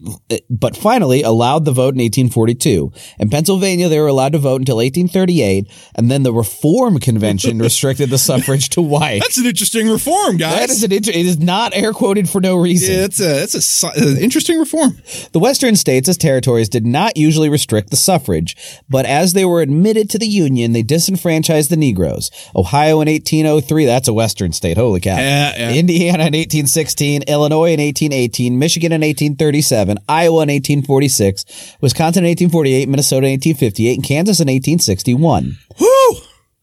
but 0.49 0.76
finally 0.76 1.22
allowed 1.22 1.66
the 1.66 1.72
vote 1.72 1.93
in 1.95 1.99
1842. 2.01 2.91
In 3.20 3.30
Pennsylvania, 3.30 3.88
they 3.89 3.99
were 3.99 4.07
allowed 4.07 4.34
to 4.34 4.39
vote 4.39 4.59
until 4.61 4.78
1838, 4.78 5.68
and 5.95 6.11
then 6.11 6.24
the 6.24 6.34
Reform 6.34 6.99
Convention 6.99 7.59
restricted 7.70 8.09
the 8.09 8.18
suffrage 8.18 8.70
to 8.70 8.82
white. 8.82 9.22
That's 9.22 9.38
an 9.38 9.45
interesting 9.45 9.89
reform, 9.89 10.38
guys. 10.38 10.59
That 10.59 10.70
is 10.70 10.84
an 10.84 10.91
inter- 10.91 11.11
it 11.11 11.26
is 11.26 11.39
not 11.39 11.74
air 11.76 11.93
quoted 11.93 12.30
for 12.30 12.41
no 12.41 12.55
reason. 12.55 12.93
yeah, 12.95 13.01
that's 13.01 13.20
a 13.20 13.24
that's 13.24 13.53
a 13.55 13.61
si- 13.61 13.88
uh, 13.88 14.16
interesting 14.20 14.59
reform. 14.59 14.97
The 15.32 15.39
Western 15.39 15.76
states 15.76 16.10
as 16.10 16.18
territories 16.18 16.70
did 16.70 16.86
not 16.86 17.18
usually 17.18 17.49
restrict 17.49 17.89
the 17.89 17.95
suffrage, 17.95 18.56
but 18.89 19.06
as 19.06 19.34
they 19.34 19.45
were 19.45 19.62
admitted 19.62 20.10
to 20.12 20.20
the 20.20 20.28
Union, 20.28 20.74
they 20.74 20.84
disenfranchised 20.84 21.70
the 21.70 21.78
Negroes. 21.78 22.32
Ohio 22.56 23.01
in 23.01 23.08
1803, 23.08 23.86
that's 23.86 24.08
a 24.08 24.14
Western 24.14 24.51
state, 24.51 24.78
holy 24.78 24.99
cow. 24.99 25.18
Yeah, 25.18 25.54
yeah. 25.58 25.74
Indiana 25.74 26.24
in 26.24 26.34
1816, 26.34 27.24
Illinois 27.24 27.74
in 27.74 27.80
1818, 27.80 28.58
Michigan 28.58 28.91
in 28.91 29.01
1837, 29.01 29.97
Iowa 30.08 30.43
in 30.43 30.49
1846, 30.49 31.78
Wisconsin 31.82 32.24
in 32.24 32.30
1848, 32.30 32.89
Minnesota 32.89 33.28
in 33.28 33.34
1858, 33.34 33.93
and 33.95 34.04
Kansas 34.04 34.39
in 34.39 34.47
1861. 34.47 35.58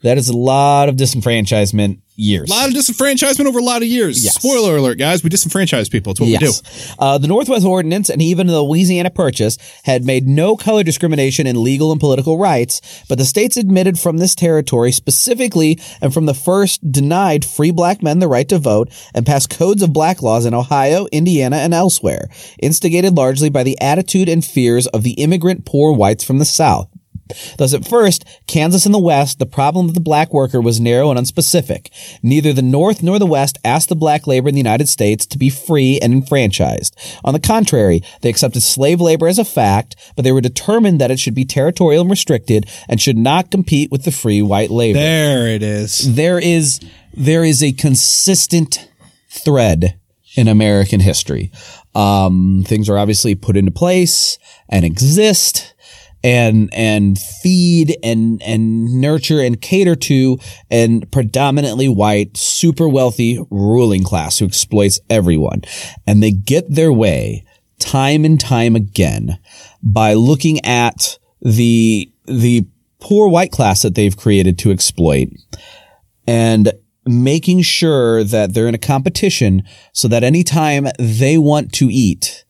That 0.02 0.18
is 0.18 0.28
a 0.28 0.36
lot 0.36 0.88
of 0.88 0.96
disenfranchisement 0.96 2.00
years. 2.20 2.50
A 2.50 2.54
lot 2.54 2.68
of 2.68 2.74
disenfranchisement 2.74 3.46
over 3.46 3.58
a 3.58 3.62
lot 3.62 3.82
of 3.82 3.88
years. 3.88 4.22
Yes. 4.22 4.34
Spoiler 4.34 4.76
alert, 4.76 4.98
guys. 4.98 5.24
We 5.24 5.30
disenfranchise 5.30 5.90
people. 5.90 6.12
It's 6.12 6.20
what 6.20 6.26
we 6.26 6.36
do. 6.36 6.52
Uh, 6.98 7.18
the 7.18 7.26
Northwest 7.28 7.64
Ordinance 7.64 8.10
and 8.10 8.20
even 8.20 8.46
the 8.46 8.62
Louisiana 8.62 9.10
Purchase 9.10 9.56
had 9.84 10.04
made 10.04 10.26
no 10.28 10.56
color 10.56 10.82
discrimination 10.82 11.46
in 11.46 11.62
legal 11.62 11.92
and 11.92 12.00
political 12.00 12.38
rights, 12.38 13.04
but 13.08 13.18
the 13.18 13.24
states 13.24 13.56
admitted 13.56 13.98
from 13.98 14.18
this 14.18 14.34
territory 14.34 14.92
specifically 14.92 15.78
and 16.00 16.12
from 16.12 16.26
the 16.26 16.34
first 16.34 16.92
denied 16.92 17.44
free 17.44 17.70
black 17.70 18.02
men 18.02 18.18
the 18.18 18.28
right 18.28 18.48
to 18.48 18.58
vote 18.58 18.90
and 19.14 19.26
passed 19.26 19.50
codes 19.50 19.82
of 19.82 19.92
black 19.92 20.22
laws 20.22 20.44
in 20.44 20.54
Ohio, 20.54 21.06
Indiana, 21.12 21.56
and 21.56 21.72
elsewhere, 21.72 22.28
instigated 22.60 23.16
largely 23.16 23.48
by 23.48 23.62
the 23.62 23.80
attitude 23.80 24.28
and 24.28 24.44
fears 24.44 24.86
of 24.88 25.02
the 25.02 25.12
immigrant 25.12 25.64
poor 25.64 25.92
whites 25.92 26.24
from 26.24 26.38
the 26.38 26.44
South. 26.44 26.89
Thus, 27.58 27.74
at 27.74 27.86
first, 27.86 28.24
Kansas 28.46 28.86
and 28.86 28.94
the 28.94 28.98
West, 28.98 29.38
the 29.38 29.46
problem 29.46 29.88
of 29.88 29.94
the 29.94 30.00
black 30.00 30.32
worker 30.32 30.60
was 30.60 30.80
narrow 30.80 31.10
and 31.10 31.18
unspecific. 31.18 31.88
Neither 32.22 32.52
the 32.52 32.62
North 32.62 33.02
nor 33.02 33.18
the 33.18 33.26
West 33.26 33.58
asked 33.64 33.88
the 33.88 33.96
black 33.96 34.26
labor 34.26 34.48
in 34.48 34.54
the 34.54 34.60
United 34.60 34.88
States 34.88 35.26
to 35.26 35.38
be 35.38 35.50
free 35.50 35.98
and 36.00 36.12
enfranchised. 36.12 36.96
On 37.24 37.32
the 37.32 37.40
contrary, 37.40 38.02
they 38.22 38.30
accepted 38.30 38.62
slave 38.62 39.00
labor 39.00 39.28
as 39.28 39.38
a 39.38 39.44
fact, 39.44 39.96
but 40.16 40.24
they 40.24 40.32
were 40.32 40.40
determined 40.40 41.00
that 41.00 41.10
it 41.10 41.18
should 41.18 41.34
be 41.34 41.44
territorial 41.44 42.02
and 42.02 42.10
restricted 42.10 42.66
and 42.88 43.00
should 43.00 43.18
not 43.18 43.50
compete 43.50 43.90
with 43.90 44.04
the 44.04 44.12
free 44.12 44.42
white 44.42 44.70
labor. 44.70 44.98
There 44.98 45.48
it 45.48 45.62
is. 45.62 46.14
there 46.14 46.38
is, 46.38 46.80
there 47.14 47.44
is 47.44 47.62
a 47.62 47.72
consistent 47.72 48.88
thread 49.28 49.98
in 50.36 50.48
American 50.48 51.00
history. 51.00 51.50
Um, 51.94 52.64
things 52.66 52.88
are 52.88 52.98
obviously 52.98 53.34
put 53.34 53.56
into 53.56 53.72
place 53.72 54.38
and 54.68 54.84
exist 54.84 55.74
and 56.22 56.68
and 56.72 57.18
feed 57.18 57.96
and 58.02 58.42
and 58.42 59.00
nurture 59.00 59.40
and 59.40 59.60
cater 59.60 59.96
to 59.96 60.38
and 60.70 61.10
predominantly 61.10 61.88
white 61.88 62.36
super 62.36 62.88
wealthy 62.88 63.44
ruling 63.50 64.04
class 64.04 64.38
who 64.38 64.46
exploits 64.46 65.00
everyone. 65.08 65.62
And 66.06 66.22
they 66.22 66.32
get 66.32 66.64
their 66.68 66.92
way 66.92 67.44
time 67.78 68.24
and 68.24 68.38
time 68.38 68.76
again 68.76 69.38
by 69.82 70.14
looking 70.14 70.64
at 70.64 71.18
the 71.40 72.12
the 72.26 72.66
poor 73.00 73.28
white 73.28 73.50
class 73.50 73.82
that 73.82 73.94
they've 73.94 74.16
created 74.16 74.58
to 74.58 74.70
exploit 74.70 75.28
and 76.26 76.72
making 77.06 77.62
sure 77.62 78.22
that 78.22 78.52
they're 78.54 78.68
in 78.68 78.74
a 78.74 78.78
competition 78.78 79.62
so 79.92 80.06
that 80.06 80.22
anytime 80.22 80.86
they 80.98 81.38
want 81.38 81.72
to 81.72 81.88
eat, 81.90 82.44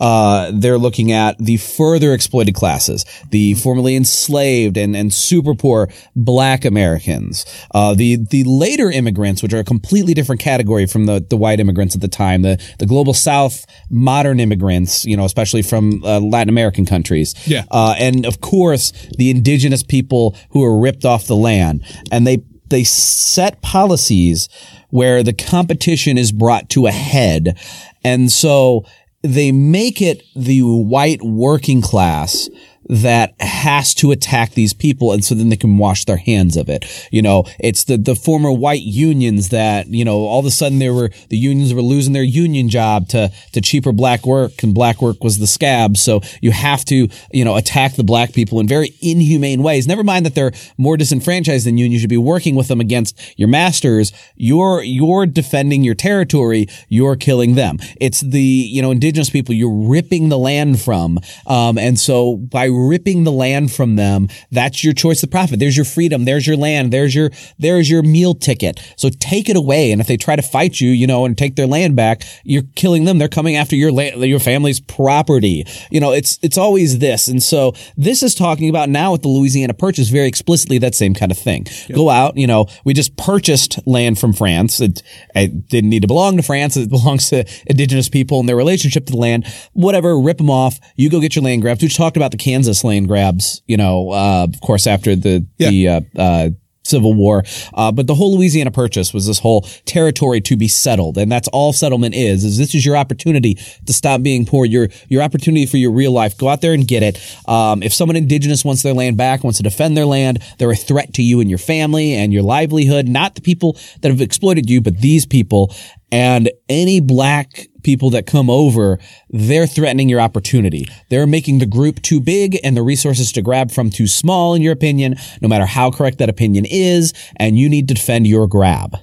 uh, 0.00 0.50
they're 0.54 0.78
looking 0.78 1.12
at 1.12 1.36
the 1.38 1.56
further 1.56 2.12
exploited 2.12 2.54
classes, 2.54 3.04
the 3.30 3.54
formerly 3.54 3.96
enslaved 3.96 4.76
and, 4.76 4.96
and 4.96 5.12
super 5.12 5.54
poor 5.54 5.88
black 6.14 6.64
Americans, 6.64 7.44
uh, 7.72 7.94
the, 7.94 8.16
the 8.16 8.44
later 8.44 8.90
immigrants, 8.90 9.42
which 9.42 9.52
are 9.52 9.60
a 9.60 9.64
completely 9.64 10.14
different 10.14 10.40
category 10.40 10.86
from 10.86 11.06
the, 11.06 11.24
the 11.28 11.36
white 11.36 11.60
immigrants 11.60 11.94
at 11.94 12.00
the 12.00 12.08
time, 12.08 12.42
the, 12.42 12.62
the 12.78 12.86
global 12.86 13.14
South 13.14 13.66
modern 13.90 14.40
immigrants, 14.40 15.04
you 15.04 15.16
know, 15.16 15.24
especially 15.24 15.62
from 15.62 16.02
uh, 16.04 16.20
Latin 16.20 16.48
American 16.48 16.86
countries. 16.86 17.34
Yeah. 17.46 17.64
Uh, 17.70 17.94
and 17.98 18.24
of 18.26 18.40
course, 18.40 18.92
the 19.16 19.30
indigenous 19.30 19.82
people 19.82 20.36
who 20.50 20.64
are 20.64 20.78
ripped 20.78 21.04
off 21.04 21.26
the 21.26 21.36
land. 21.36 21.84
And 22.10 22.26
they, 22.26 22.42
they 22.68 22.84
set 22.84 23.62
policies 23.62 24.48
where 24.90 25.22
the 25.22 25.32
competition 25.32 26.18
is 26.18 26.32
brought 26.32 26.68
to 26.70 26.86
a 26.86 26.92
head. 26.92 27.58
And 28.04 28.30
so 28.30 28.84
they 29.22 29.50
make 29.52 30.00
it 30.00 30.22
the 30.36 30.62
white 30.62 31.22
working 31.22 31.82
class 31.82 32.48
that 32.88 33.34
has 33.40 33.94
to 33.94 34.10
attack 34.10 34.52
these 34.52 34.72
people 34.72 35.12
and 35.12 35.24
so 35.24 35.34
then 35.34 35.50
they 35.50 35.56
can 35.56 35.76
wash 35.78 36.04
their 36.04 36.16
hands 36.16 36.56
of 36.56 36.68
it. 36.68 36.84
You 37.10 37.22
know, 37.22 37.44
it's 37.58 37.84
the, 37.84 37.96
the 37.96 38.14
former 38.14 38.50
white 38.50 38.82
unions 38.82 39.50
that, 39.50 39.88
you 39.88 40.04
know, 40.04 40.20
all 40.20 40.40
of 40.40 40.46
a 40.46 40.50
sudden 40.50 40.78
they 40.78 40.90
were, 40.90 41.10
the 41.28 41.36
unions 41.36 41.74
were 41.74 41.82
losing 41.82 42.14
their 42.14 42.22
union 42.22 42.68
job 42.68 43.08
to, 43.08 43.30
to 43.52 43.60
cheaper 43.60 43.92
black 43.92 44.24
work 44.24 44.62
and 44.62 44.74
black 44.74 45.02
work 45.02 45.22
was 45.22 45.38
the 45.38 45.46
scab. 45.46 45.96
So 45.96 46.20
you 46.40 46.50
have 46.52 46.84
to, 46.86 47.08
you 47.30 47.44
know, 47.44 47.56
attack 47.56 47.96
the 47.96 48.04
black 48.04 48.32
people 48.32 48.58
in 48.58 48.66
very 48.66 48.94
inhumane 49.00 49.62
ways. 49.62 49.86
Never 49.86 50.04
mind 50.04 50.24
that 50.24 50.34
they're 50.34 50.52
more 50.78 50.96
disenfranchised 50.96 51.66
than 51.66 51.76
you 51.76 51.84
and 51.84 51.92
you 51.92 52.00
should 52.00 52.08
be 52.08 52.16
working 52.16 52.54
with 52.54 52.68
them 52.68 52.80
against 52.80 53.38
your 53.38 53.48
masters. 53.48 54.12
You're, 54.36 54.82
you're 54.82 55.26
defending 55.26 55.84
your 55.84 55.94
territory. 55.94 56.68
You're 56.88 57.16
killing 57.16 57.54
them. 57.54 57.78
It's 58.00 58.20
the, 58.20 58.40
you 58.40 58.80
know, 58.80 58.90
indigenous 58.90 59.28
people 59.28 59.54
you're 59.54 59.88
ripping 59.88 60.30
the 60.30 60.38
land 60.38 60.80
from. 60.80 61.18
Um, 61.46 61.76
and 61.76 61.98
so 61.98 62.36
by 62.36 62.68
ripping 62.86 63.24
the 63.24 63.32
land 63.32 63.72
from 63.72 63.96
them, 63.96 64.28
that's 64.50 64.84
your 64.84 64.92
choice 64.92 65.22
of 65.22 65.30
profit. 65.30 65.58
There's 65.58 65.76
your 65.76 65.84
freedom. 65.84 66.24
There's 66.24 66.46
your 66.46 66.56
land. 66.56 66.92
There's 66.92 67.14
your, 67.14 67.30
there's 67.58 67.90
your 67.90 68.02
meal 68.02 68.34
ticket. 68.34 68.80
So 68.96 69.08
take 69.20 69.48
it 69.48 69.56
away. 69.56 69.92
And 69.92 70.00
if 70.00 70.06
they 70.06 70.16
try 70.16 70.36
to 70.36 70.42
fight 70.42 70.80
you, 70.80 70.90
you 70.90 71.06
know, 71.06 71.24
and 71.24 71.36
take 71.36 71.56
their 71.56 71.66
land 71.66 71.96
back, 71.96 72.22
you're 72.44 72.62
killing 72.76 73.04
them. 73.04 73.18
They're 73.18 73.28
coming 73.28 73.56
after 73.56 73.76
your 73.76 73.92
land, 73.92 74.20
your 74.22 74.40
family's 74.40 74.80
property. 74.80 75.66
You 75.90 76.00
know, 76.00 76.12
it's, 76.12 76.38
it's 76.42 76.58
always 76.58 76.98
this. 76.98 77.28
And 77.28 77.42
so 77.42 77.74
this 77.96 78.22
is 78.22 78.34
talking 78.34 78.68
about 78.68 78.88
now 78.88 79.12
with 79.12 79.22
the 79.22 79.28
Louisiana 79.28 79.74
purchase 79.74 80.08
very 80.08 80.28
explicitly 80.28 80.78
that 80.78 80.94
same 80.94 81.14
kind 81.14 81.32
of 81.32 81.38
thing. 81.38 81.66
Go 81.94 82.10
out, 82.10 82.36
you 82.36 82.46
know, 82.46 82.66
we 82.84 82.94
just 82.94 83.16
purchased 83.16 83.78
land 83.86 84.18
from 84.18 84.32
France. 84.32 84.80
It, 84.80 85.02
it 85.34 85.68
didn't 85.68 85.90
need 85.90 86.02
to 86.02 86.08
belong 86.08 86.36
to 86.36 86.42
France. 86.42 86.76
It 86.76 86.90
belongs 86.90 87.30
to 87.30 87.44
indigenous 87.66 88.08
people 88.08 88.40
and 88.40 88.48
their 88.48 88.56
relationship 88.56 89.06
to 89.06 89.12
the 89.12 89.18
land. 89.18 89.46
Whatever, 89.72 90.18
rip 90.18 90.38
them 90.38 90.50
off. 90.50 90.78
You 90.96 91.08
go 91.10 91.20
get 91.20 91.34
your 91.34 91.44
land 91.44 91.62
grabbed. 91.62 91.82
We 91.82 91.88
talked 91.88 92.16
about 92.16 92.32
the 92.32 92.36
Kansas 92.36 92.67
land 92.84 93.08
grabs, 93.08 93.62
you 93.66 93.76
know, 93.76 94.10
uh, 94.12 94.46
of 94.48 94.60
course, 94.60 94.86
after 94.86 95.16
the, 95.16 95.46
Yeah. 95.58 95.70
the, 95.70 95.88
uh, 95.88 96.00
uh, 96.16 96.50
Civil 96.84 97.12
War. 97.12 97.44
Uh, 97.74 97.92
but 97.92 98.06
the 98.06 98.14
whole 98.14 98.36
Louisiana 98.36 98.70
Purchase 98.70 99.12
was 99.12 99.26
this 99.26 99.38
whole 99.38 99.60
territory 99.84 100.40
to 100.40 100.56
be 100.56 100.68
settled. 100.68 101.18
And 101.18 101.30
that's 101.30 101.46
all 101.48 101.74
settlement 101.74 102.14
is, 102.14 102.44
is 102.44 102.56
this 102.56 102.74
is 102.74 102.86
your 102.86 102.96
opportunity 102.96 103.58
to 103.84 103.92
stop 103.92 104.22
being 104.22 104.46
poor, 104.46 104.64
your, 104.64 104.88
your 105.08 105.20
opportunity 105.22 105.66
for 105.66 105.76
your 105.76 105.90
real 105.90 106.12
life. 106.12 106.38
Go 106.38 106.48
out 106.48 106.62
there 106.62 106.72
and 106.72 106.88
get 106.88 107.02
it. 107.02 107.18
Um, 107.46 107.82
if 107.82 107.92
someone 107.92 108.16
indigenous 108.16 108.64
wants 108.64 108.82
their 108.82 108.94
land 108.94 109.18
back, 109.18 109.44
wants 109.44 109.58
to 109.58 109.62
defend 109.62 109.98
their 109.98 110.06
land, 110.06 110.38
they're 110.58 110.70
a 110.70 110.76
threat 110.76 111.12
to 111.14 111.22
you 111.22 111.40
and 111.40 111.50
your 111.50 111.58
family 111.58 112.14
and 112.14 112.32
your 112.32 112.42
livelihood, 112.42 113.06
not 113.06 113.34
the 113.34 113.42
people 113.42 113.76
that 114.00 114.10
have 114.10 114.22
exploited 114.22 114.70
you, 114.70 114.80
but 114.80 114.96
these 114.98 115.26
people. 115.26 115.74
And 116.10 116.50
any 116.68 117.00
black 117.00 117.68
people 117.82 118.10
that 118.10 118.26
come 118.26 118.48
over, 118.48 118.98
they're 119.28 119.66
threatening 119.66 120.08
your 120.08 120.20
opportunity. 120.20 120.86
They're 121.10 121.26
making 121.26 121.58
the 121.58 121.66
group 121.66 122.00
too 122.02 122.20
big 122.20 122.58
and 122.64 122.76
the 122.76 122.82
resources 122.82 123.32
to 123.32 123.42
grab 123.42 123.70
from 123.70 123.90
too 123.90 124.06
small, 124.06 124.54
in 124.54 124.62
your 124.62 124.72
opinion, 124.72 125.16
no 125.40 125.48
matter 125.48 125.66
how 125.66 125.90
correct 125.90 126.18
that 126.18 126.28
opinion 126.28 126.64
is. 126.64 127.12
And 127.36 127.58
you 127.58 127.68
need 127.68 127.88
to 127.88 127.94
defend 127.94 128.26
your 128.26 128.46
grab. 128.46 128.96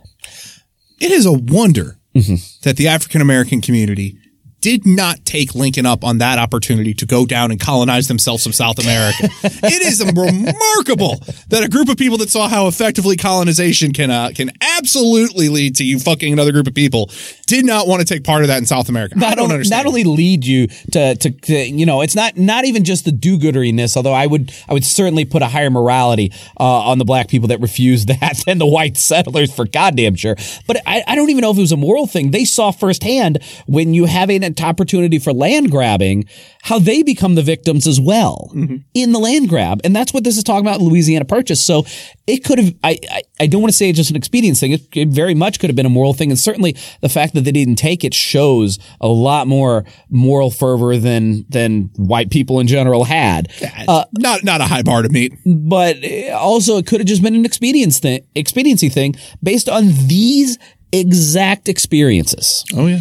It 1.00 1.12
is 1.12 1.26
a 1.26 1.34
wonder 1.34 2.00
mm-hmm. 2.16 2.36
that 2.64 2.78
the 2.78 2.88
African 2.88 3.22
American 3.22 3.62
community 3.62 4.18
did 4.66 4.84
not 4.84 5.24
take 5.26 5.54
Lincoln 5.54 5.86
up 5.86 6.04
on 6.04 6.18
that 6.18 6.40
opportunity 6.40 6.96
to 6.96 7.06
go 7.06 7.24
down 7.24 7.52
and 7.52 7.60
colonize 7.60 8.08
themselves 8.08 8.42
from 8.42 8.52
South 8.52 8.80
America. 8.80 9.30
it 9.44 9.84
is 9.84 10.04
remarkable 10.04 11.24
that 11.50 11.64
a 11.64 11.70
group 11.70 11.88
of 11.88 11.98
people 11.98 12.18
that 12.18 12.32
saw 12.32 12.50
how 12.50 12.66
effectively 12.66 13.16
colonization 13.16 13.94
can 13.94 14.10
uh, 14.10 14.32
can 14.34 14.50
absolutely 14.80 15.50
lead 15.50 15.76
to 15.76 15.84
you 15.84 16.00
fucking 16.00 16.34
another 16.34 16.52
group 16.52 16.66
of 16.66 16.74
people 16.74 17.12
did 17.46 17.64
not 17.64 17.88
want 17.88 18.02
to 18.02 18.12
take 18.12 18.24
part 18.24 18.42
of 18.42 18.48
that 18.48 18.58
in 18.58 18.66
South 18.66 18.90
America. 18.90 19.16
I 19.24 19.36
don't 19.36 19.52
understand. 19.52 19.84
not 19.84 19.88
only 19.88 20.04
lead 20.04 20.44
you 20.44 20.66
to, 20.94 21.14
to, 21.14 21.30
to, 21.30 21.54
you 21.54 21.86
know, 21.86 22.02
it's 22.02 22.16
not, 22.16 22.36
not 22.36 22.66
even 22.66 22.84
just 22.84 23.06
the 23.06 23.12
do-gooderiness, 23.12 23.96
although 23.96 24.14
I 24.14 24.26
would, 24.26 24.52
I 24.68 24.74
would 24.74 24.84
certainly 24.84 25.26
put 25.26 25.44
a 25.44 25.48
higher 25.48 25.70
morality, 25.70 26.34
uh, 26.60 26.64
on 26.64 26.98
the 26.98 27.06
black 27.06 27.28
people 27.28 27.50
that 27.50 27.62
refused 27.62 28.08
that 28.20 28.42
than 28.48 28.58
the 28.58 28.66
white 28.66 28.98
settlers 28.98 29.54
for 29.54 29.66
goddamn 29.66 30.16
sure. 30.16 30.36
But 30.66 30.78
I, 30.88 31.04
I 31.06 31.16
don't 31.16 31.30
even 31.30 31.42
know 31.42 31.52
if 31.52 31.58
it 31.58 31.62
was 31.62 31.72
a 31.72 31.78
moral 31.78 32.08
thing. 32.08 32.32
They 32.32 32.46
saw 32.46 32.72
firsthand 32.72 33.44
when 33.68 33.94
you 33.94 34.06
have 34.06 34.32
an 34.32 34.44
opportunity 34.64 35.20
for 35.20 35.34
land 35.34 35.72
grabbing, 35.72 36.26
how 36.64 36.80
they 36.80 37.04
become 37.04 37.36
the 37.36 37.42
victims 37.42 37.88
as 37.88 38.00
well 38.00 38.52
in 38.94 39.12
the 39.12 39.20
land 39.20 39.50
grab. 39.50 39.82
And 39.84 39.96
that's 39.96 40.14
what 40.14 40.24
this 40.24 40.38
is 40.38 40.44
talking 40.44 40.66
about 40.66 40.80
in 40.80 40.88
Louisiana 40.88 41.26
Purchase. 41.26 41.64
So 41.64 41.86
it 42.28 42.44
could 42.44 42.60
have, 42.60 42.74
I, 42.84 43.00
I, 43.12 43.22
I 43.42 43.48
don't 43.48 43.62
want 43.62 43.72
to 43.72 43.78
say 43.78 43.90
it's 43.90 43.98
just 43.98 44.10
an 44.10 44.16
expedience 44.16 44.60
thing. 44.60 44.72
It, 44.72 44.82
it 44.96 45.08
very 45.10 45.36
much 45.36 45.60
could 45.60 45.70
have 45.70 45.76
been 45.76 45.86
a 45.86 45.90
moral 45.90 46.14
thing. 46.14 46.32
And 46.32 46.40
certainly 46.40 46.76
the 47.02 47.10
fact 47.10 47.34
that 47.34 47.42
they 47.42 47.52
didn't 47.52 47.76
take 47.76 48.04
it 48.04 48.14
shows 48.14 48.80
a 49.00 49.08
lot 49.08 49.48
more 49.48 49.86
moral 50.10 50.50
fervor 50.52 50.98
than, 50.98 51.46
than 51.50 51.92
white 51.98 52.30
people 52.32 52.60
in 52.60 52.68
general 52.68 53.04
had. 53.04 53.52
Uh, 53.88 54.06
not 54.14 54.44
not 54.44 54.62
a 54.62 54.66
high 54.66 54.82
bar 54.82 55.02
to 55.02 55.10
meet. 55.10 55.34
but 55.46 55.98
also 56.32 56.78
it 56.78 56.88
could 56.88 57.00
have 57.00 57.08
just 57.08 57.22
been 57.22 57.36
an 57.36 57.46
expedience 57.46 58.00
thing, 58.00 58.26
expediency 58.36 58.90
thing 58.90 59.16
based 59.44 59.70
on 59.70 59.88
these 60.08 60.58
exact 60.92 61.68
experiences. 61.70 62.64
Oh 62.74 62.88
yeah. 62.88 63.00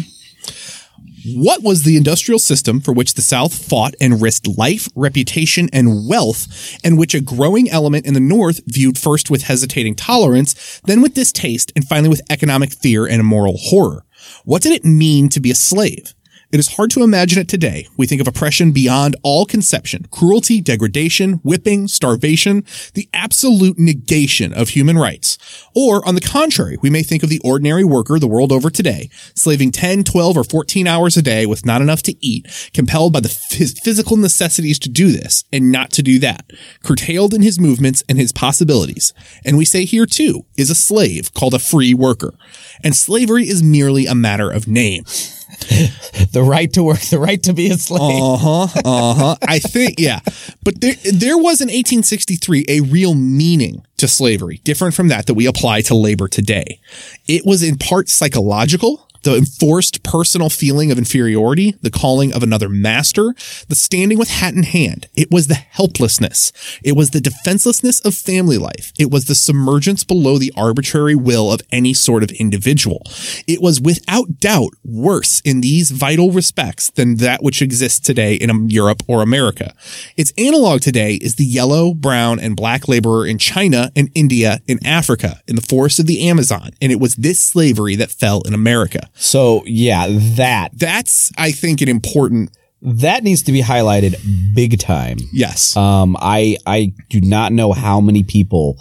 What 1.33 1.63
was 1.63 1.83
the 1.83 1.97
industrial 1.97 2.37
system 2.37 2.79
for 2.79 2.93
which 2.93 3.15
the 3.15 3.21
South 3.23 3.53
fought 3.53 3.95
and 3.99 4.21
risked 4.21 4.47
life, 4.47 4.87
reputation, 4.93 5.69
and 5.73 6.07
wealth, 6.07 6.77
and 6.83 6.99
which 6.99 7.15
a 7.15 7.21
growing 7.21 7.67
element 7.67 8.05
in 8.05 8.13
the 8.13 8.19
North 8.19 8.61
viewed 8.67 8.97
first 8.97 9.31
with 9.31 9.43
hesitating 9.43 9.95
tolerance, 9.95 10.81
then 10.85 11.01
with 11.01 11.15
distaste, 11.15 11.71
and 11.75 11.87
finally 11.87 12.09
with 12.09 12.21
economic 12.29 12.73
fear 12.73 13.07
and 13.07 13.25
moral 13.25 13.57
horror? 13.57 14.05
What 14.43 14.61
did 14.61 14.73
it 14.73 14.85
mean 14.85 15.29
to 15.29 15.39
be 15.39 15.49
a 15.49 15.55
slave? 15.55 16.13
It 16.55 16.59
is 16.59 16.77
hard 16.77 16.89
to 16.91 17.03
imagine 17.03 17.39
it 17.39 17.49
today. 17.49 17.85
We 17.97 18.07
think 18.07 18.21
of 18.21 18.29
oppression 18.29 18.71
beyond 18.71 19.17
all 19.23 19.45
conception, 19.45 20.05
cruelty, 20.09 20.61
degradation, 20.61 21.33
whipping, 21.43 21.89
starvation, 21.89 22.63
the 22.93 23.09
absolute 23.13 23.77
negation 23.77 24.53
of 24.53 24.69
human 24.69 24.97
rights. 24.97 25.37
Or 25.75 26.07
on 26.07 26.15
the 26.15 26.21
contrary, 26.21 26.77
we 26.81 26.89
may 26.89 27.03
think 27.03 27.23
of 27.23 27.29
the 27.29 27.41
ordinary 27.43 27.83
worker 27.83 28.17
the 28.19 28.27
world 28.29 28.53
over 28.53 28.69
today, 28.69 29.09
slaving 29.33 29.71
10, 29.71 30.05
12, 30.05 30.37
or 30.37 30.45
14 30.45 30.87
hours 30.87 31.17
a 31.17 31.21
day 31.21 31.45
with 31.45 31.65
not 31.65 31.81
enough 31.81 32.01
to 32.03 32.15
eat, 32.25 32.71
compelled 32.73 33.11
by 33.11 33.19
the 33.19 33.27
phys- 33.27 33.77
physical 33.83 34.15
necessities 34.15 34.79
to 34.79 34.87
do 34.87 35.11
this 35.11 35.43
and 35.51 35.73
not 35.73 35.91
to 35.91 36.01
do 36.01 36.19
that, 36.19 36.49
curtailed 36.83 37.33
in 37.33 37.41
his 37.41 37.59
movements 37.59 38.01
and 38.07 38.17
his 38.17 38.31
possibilities. 38.31 39.13
And 39.43 39.57
we 39.57 39.65
say 39.65 39.83
here 39.83 40.05
too 40.05 40.45
is 40.55 40.69
a 40.69 40.75
slave 40.75 41.33
called 41.33 41.53
a 41.53 41.59
free 41.59 41.93
worker. 41.93 42.33
And 42.81 42.95
slavery 42.95 43.49
is 43.49 43.61
merely 43.61 44.05
a 44.05 44.15
matter 44.15 44.49
of 44.49 44.69
name. 44.69 45.03
The 46.31 46.43
right 46.43 46.71
to 46.73 46.83
work, 46.83 46.99
the 46.99 47.19
right 47.19 47.41
to 47.43 47.53
be 47.53 47.69
a 47.69 47.77
slave. 47.77 48.01
Uh 48.21 48.35
huh. 48.37 48.81
Uh 48.83 49.13
huh. 49.13 49.35
I 49.47 49.59
think, 49.59 49.95
yeah. 49.99 50.19
But 50.63 50.81
there, 50.81 50.95
there 51.13 51.37
was 51.37 51.61
in 51.61 51.67
1863 51.67 52.65
a 52.67 52.81
real 52.81 53.15
meaning 53.15 53.85
to 53.97 54.07
slavery, 54.07 54.59
different 54.65 54.95
from 54.95 55.07
that 55.09 55.27
that 55.27 55.35
we 55.35 55.45
apply 55.45 55.81
to 55.81 55.95
labor 55.95 56.27
today. 56.27 56.79
It 57.27 57.45
was 57.45 57.63
in 57.63 57.77
part 57.77 58.09
psychological. 58.09 59.04
The 59.25 59.37
enforced 59.37 60.03
personal 60.03 60.51
feeling 60.51 60.91
of 60.91 60.99
inferiority, 60.99 61.73
the 61.81 61.89
calling 61.89 62.31
of 62.31 62.43
another 62.43 62.69
master, 62.69 63.33
the 63.67 63.73
standing 63.73 64.19
with 64.19 64.29
hat 64.29 64.53
in 64.53 64.61
hand. 64.61 65.07
It 65.15 65.31
was 65.31 65.47
the 65.47 65.55
helplessness. 65.55 66.51
It 66.83 66.95
was 66.95 67.09
the 67.09 67.19
defenselessness 67.19 68.01
of 68.01 68.13
family 68.13 68.59
life. 68.59 68.93
It 68.99 69.09
was 69.09 69.25
the 69.25 69.33
submergence 69.33 70.03
below 70.03 70.37
the 70.37 70.53
arbitrary 70.55 71.15
will 71.15 71.51
of 71.51 71.61
any 71.71 71.91
sort 71.91 72.21
of 72.21 72.29
individual. 72.33 73.01
It 73.47 73.63
was 73.63 73.81
without 73.81 74.39
doubt 74.39 74.73
worse 74.83 75.41
in 75.43 75.61
these 75.61 75.89
vital 75.89 76.29
respects 76.29 76.91
than 76.91 77.15
that 77.15 77.41
which 77.41 77.63
exists 77.63 77.99
today 77.99 78.35
in 78.35 78.69
Europe 78.69 79.01
or 79.07 79.23
America. 79.23 79.73
Its 80.15 80.33
analog 80.37 80.81
today 80.81 81.15
is 81.15 81.37
the 81.37 81.45
yellow, 81.45 81.95
brown, 81.95 82.39
and 82.39 82.55
black 82.55 82.87
laborer 82.87 83.25
in 83.25 83.39
China 83.39 83.91
and 83.95 84.11
India 84.13 84.61
and 84.69 84.85
Africa 84.85 85.41
in 85.47 85.55
the 85.55 85.63
forests 85.63 85.97
of 85.97 86.05
the 86.05 86.29
Amazon. 86.29 86.69
And 86.79 86.91
it 86.91 86.99
was 86.99 87.15
this 87.15 87.39
slavery 87.39 87.95
that 87.95 88.11
fell 88.11 88.41
in 88.41 88.53
America. 88.53 89.09
So 89.15 89.63
yeah, 89.65 90.07
that 90.09 90.69
That's, 90.73 91.31
I 91.37 91.51
think, 91.51 91.81
an 91.81 91.89
important, 91.89 92.51
that 92.81 93.23
needs 93.23 93.41
to 93.43 93.51
be 93.51 93.61
highlighted 93.61 94.15
big 94.53 94.77
time. 94.79 95.17
yes. 95.33 95.75
Um, 95.75 96.15
I 96.19 96.57
I 96.67 96.93
do 97.09 97.21
not 97.21 97.51
know 97.51 97.71
how 97.73 97.99
many 98.01 98.23
people 98.23 98.77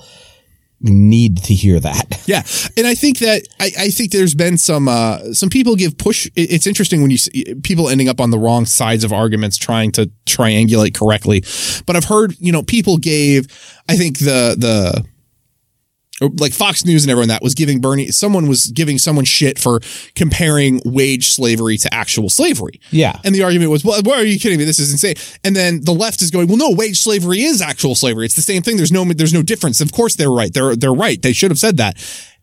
need 0.80 1.38
to 1.38 1.54
hear 1.54 1.80
that. 1.80 2.20
Yeah, 2.26 2.42
and 2.78 2.86
I 2.86 2.94
think 2.94 3.18
that 3.18 3.46
I, 3.60 3.70
I 3.78 3.88
think 3.90 4.10
there's 4.10 4.34
been 4.34 4.56
some 4.56 4.88
uh, 4.88 5.34
some 5.34 5.50
people 5.50 5.76
give 5.76 5.98
push. 5.98 6.26
It's 6.34 6.66
interesting 6.66 7.02
when 7.02 7.10
you 7.10 7.18
see 7.18 7.54
people 7.62 7.90
ending 7.90 8.08
up 8.08 8.18
on 8.18 8.30
the 8.30 8.38
wrong 8.38 8.64
sides 8.64 9.04
of 9.04 9.12
arguments 9.12 9.58
trying 9.58 9.92
to 9.92 10.10
triangulate 10.24 10.94
correctly. 10.94 11.44
But 11.84 11.96
I've 11.96 12.06
heard 12.06 12.34
you 12.40 12.50
know 12.50 12.62
people 12.62 12.96
gave 12.96 13.46
I 13.90 13.96
think 13.96 14.20
the 14.20 14.56
the 14.58 15.04
like 16.20 16.52
Fox 16.52 16.84
News 16.84 17.04
and 17.04 17.10
everyone 17.10 17.28
that 17.28 17.42
was 17.42 17.54
giving 17.54 17.80
Bernie 17.80 18.10
someone 18.12 18.46
was 18.46 18.68
giving 18.68 18.98
someone 18.98 19.24
shit 19.24 19.58
for 19.58 19.80
comparing 20.14 20.80
wage 20.84 21.28
slavery 21.28 21.76
to 21.78 21.92
actual 21.92 22.30
slavery. 22.30 22.80
Yeah. 22.90 23.18
And 23.24 23.34
the 23.34 23.42
argument 23.42 23.70
was, 23.70 23.84
well, 23.84 24.00
why 24.04 24.14
are 24.16 24.24
you 24.24 24.38
kidding 24.38 24.58
me? 24.58 24.64
This 24.64 24.78
is 24.78 24.92
insane. 24.92 25.16
And 25.42 25.56
then 25.56 25.82
the 25.84 25.92
left 25.92 26.22
is 26.22 26.30
going, 26.30 26.46
well, 26.48 26.56
no, 26.56 26.70
wage 26.70 27.00
slavery 27.00 27.40
is 27.40 27.60
actual 27.60 27.94
slavery. 27.94 28.26
It's 28.26 28.36
the 28.36 28.42
same 28.42 28.62
thing. 28.62 28.76
There's 28.76 28.92
no, 28.92 29.04
there's 29.04 29.34
no 29.34 29.42
difference. 29.42 29.80
Of 29.80 29.92
course 29.92 30.14
they're 30.16 30.30
right. 30.30 30.52
They're, 30.54 30.76
they're 30.76 30.92
right. 30.92 31.20
They 31.20 31.32
should 31.32 31.50
have 31.50 31.58
said 31.58 31.78
that. 31.78 31.96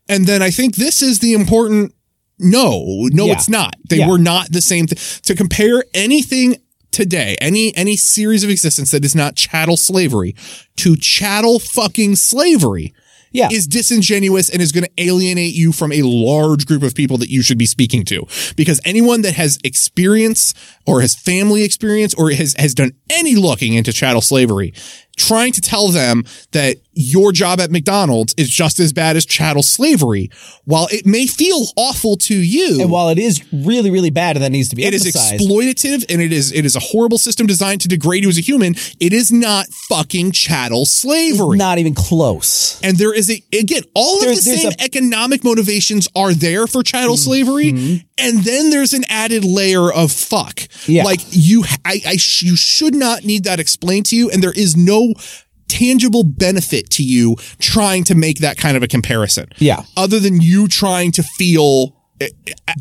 And 0.08 0.26
then 0.26 0.42
I 0.42 0.50
think 0.50 0.76
this 0.76 1.00
is 1.02 1.20
the 1.20 1.32
important, 1.32 1.94
no, 2.38 3.08
no, 3.12 3.26
Yeah. 3.26 3.32
it's 3.32 3.48
not. 3.48 3.76
They 3.88 3.98
Yeah. 3.98 4.08
were 4.08 4.18
not 4.18 4.52
the 4.52 4.60
same 4.60 4.86
thing. 4.86 4.98
To 5.22 5.34
compare 5.34 5.84
anything 5.94 6.56
today, 6.90 7.36
any, 7.40 7.74
any 7.76 7.96
series 7.96 8.44
of 8.44 8.50
existence 8.50 8.90
that 8.90 9.04
is 9.04 9.14
not 9.14 9.36
chattel 9.36 9.76
slavery 9.78 10.34
to 10.76 10.94
chattel 10.96 11.58
fucking 11.58 12.16
slavery 12.16 12.92
Yeah. 13.32 13.48
is 13.50 13.66
disingenuous 13.66 14.50
and 14.50 14.60
is 14.62 14.72
going 14.72 14.84
to 14.84 14.90
alienate 14.98 15.54
you 15.54 15.72
from 15.72 15.92
a 15.92 16.02
large 16.02 16.66
group 16.66 16.82
of 16.82 16.94
people 16.94 17.18
that 17.18 17.30
you 17.30 17.42
should 17.42 17.58
be 17.58 17.66
speaking 17.66 18.04
to. 18.06 18.26
Because 18.56 18.80
anyone 18.84 19.22
that 19.22 19.34
has 19.34 19.58
experience 19.64 20.54
or 20.86 21.00
has 21.00 21.14
family 21.14 21.62
experience 21.64 22.14
or 22.14 22.30
has, 22.30 22.54
has 22.58 22.74
done 22.74 22.92
any 23.10 23.34
looking 23.34 23.74
into 23.74 23.92
chattel 23.92 24.20
slavery, 24.20 24.74
trying 25.16 25.52
to 25.52 25.60
tell 25.60 25.88
them 25.88 26.24
that 26.52 26.76
your 26.94 27.32
job 27.32 27.58
at 27.60 27.70
McDonald's 27.70 28.34
is 28.36 28.50
just 28.50 28.78
as 28.78 28.92
bad 28.92 29.16
as 29.16 29.24
chattel 29.24 29.62
slavery, 29.62 30.30
while 30.64 30.88
it 30.90 31.06
may 31.06 31.26
feel 31.26 31.64
awful 31.76 32.16
to 32.16 32.34
you. 32.34 32.80
and 32.82 32.90
while 32.90 33.08
it 33.08 33.18
is 33.18 33.42
really 33.52 33.90
really 33.90 34.10
bad 34.10 34.36
and 34.36 34.44
that 34.44 34.50
needs 34.52 34.68
to 34.68 34.76
be 34.76 34.84
It 34.84 34.92
is 34.94 35.04
exploitative 35.06 36.04
and 36.10 36.20
it 36.20 36.32
is 36.32 36.52
it 36.52 36.64
is 36.66 36.76
a 36.76 36.80
horrible 36.80 37.18
system 37.18 37.46
designed 37.46 37.80
to 37.82 37.88
degrade 37.88 38.22
you 38.24 38.28
as 38.28 38.38
a 38.38 38.42
human. 38.42 38.74
It 39.00 39.12
is 39.12 39.32
not 39.32 39.66
fucking 39.88 40.32
chattel 40.32 40.84
slavery. 40.86 41.56
not 41.56 41.78
even 41.78 41.94
close. 41.94 42.80
And 42.82 42.96
there 42.98 43.14
is 43.14 43.30
a 43.30 43.42
again, 43.58 43.82
all 43.94 44.20
of 44.22 44.28
the 44.28 44.36
same 44.36 44.70
a- 44.72 44.82
economic 44.84 45.44
motivations 45.44 46.08
are 46.14 46.34
there 46.34 46.66
for 46.66 46.82
chattel 46.82 47.02
Mm-hmm. 47.14 47.16
slavery, 47.22 48.04
and 48.18 48.38
then 48.44 48.70
there's 48.70 48.92
an 48.92 49.02
added 49.08 49.44
layer 49.44 49.92
of 49.92 50.10
fuck. 50.12 50.60
Yeah. 50.86 51.04
like 51.04 51.20
you, 51.30 51.64
I, 51.84 52.00
I, 52.06 52.16
sh- 52.16 52.42
you 52.42 52.56
should 52.56 52.94
not 52.94 53.24
need 53.24 53.44
that 53.44 53.60
explained 53.60 54.06
to 54.06 54.16
you, 54.16 54.30
and 54.30 54.42
there 54.42 54.52
is 54.52 54.76
no 54.76 55.01
tangible 55.68 56.22
benefit 56.24 56.90
to 56.90 57.02
you 57.02 57.36
trying 57.58 58.04
to 58.04 58.14
make 58.14 58.38
that 58.38 58.56
kind 58.58 58.76
of 58.76 58.82
a 58.82 58.88
comparison. 58.88 59.46
Yeah. 59.58 59.82
other 59.96 60.20
than 60.20 60.40
you 60.40 60.68
trying 60.68 61.12
to 61.12 61.22
feel. 61.22 61.96
I- 62.20 62.28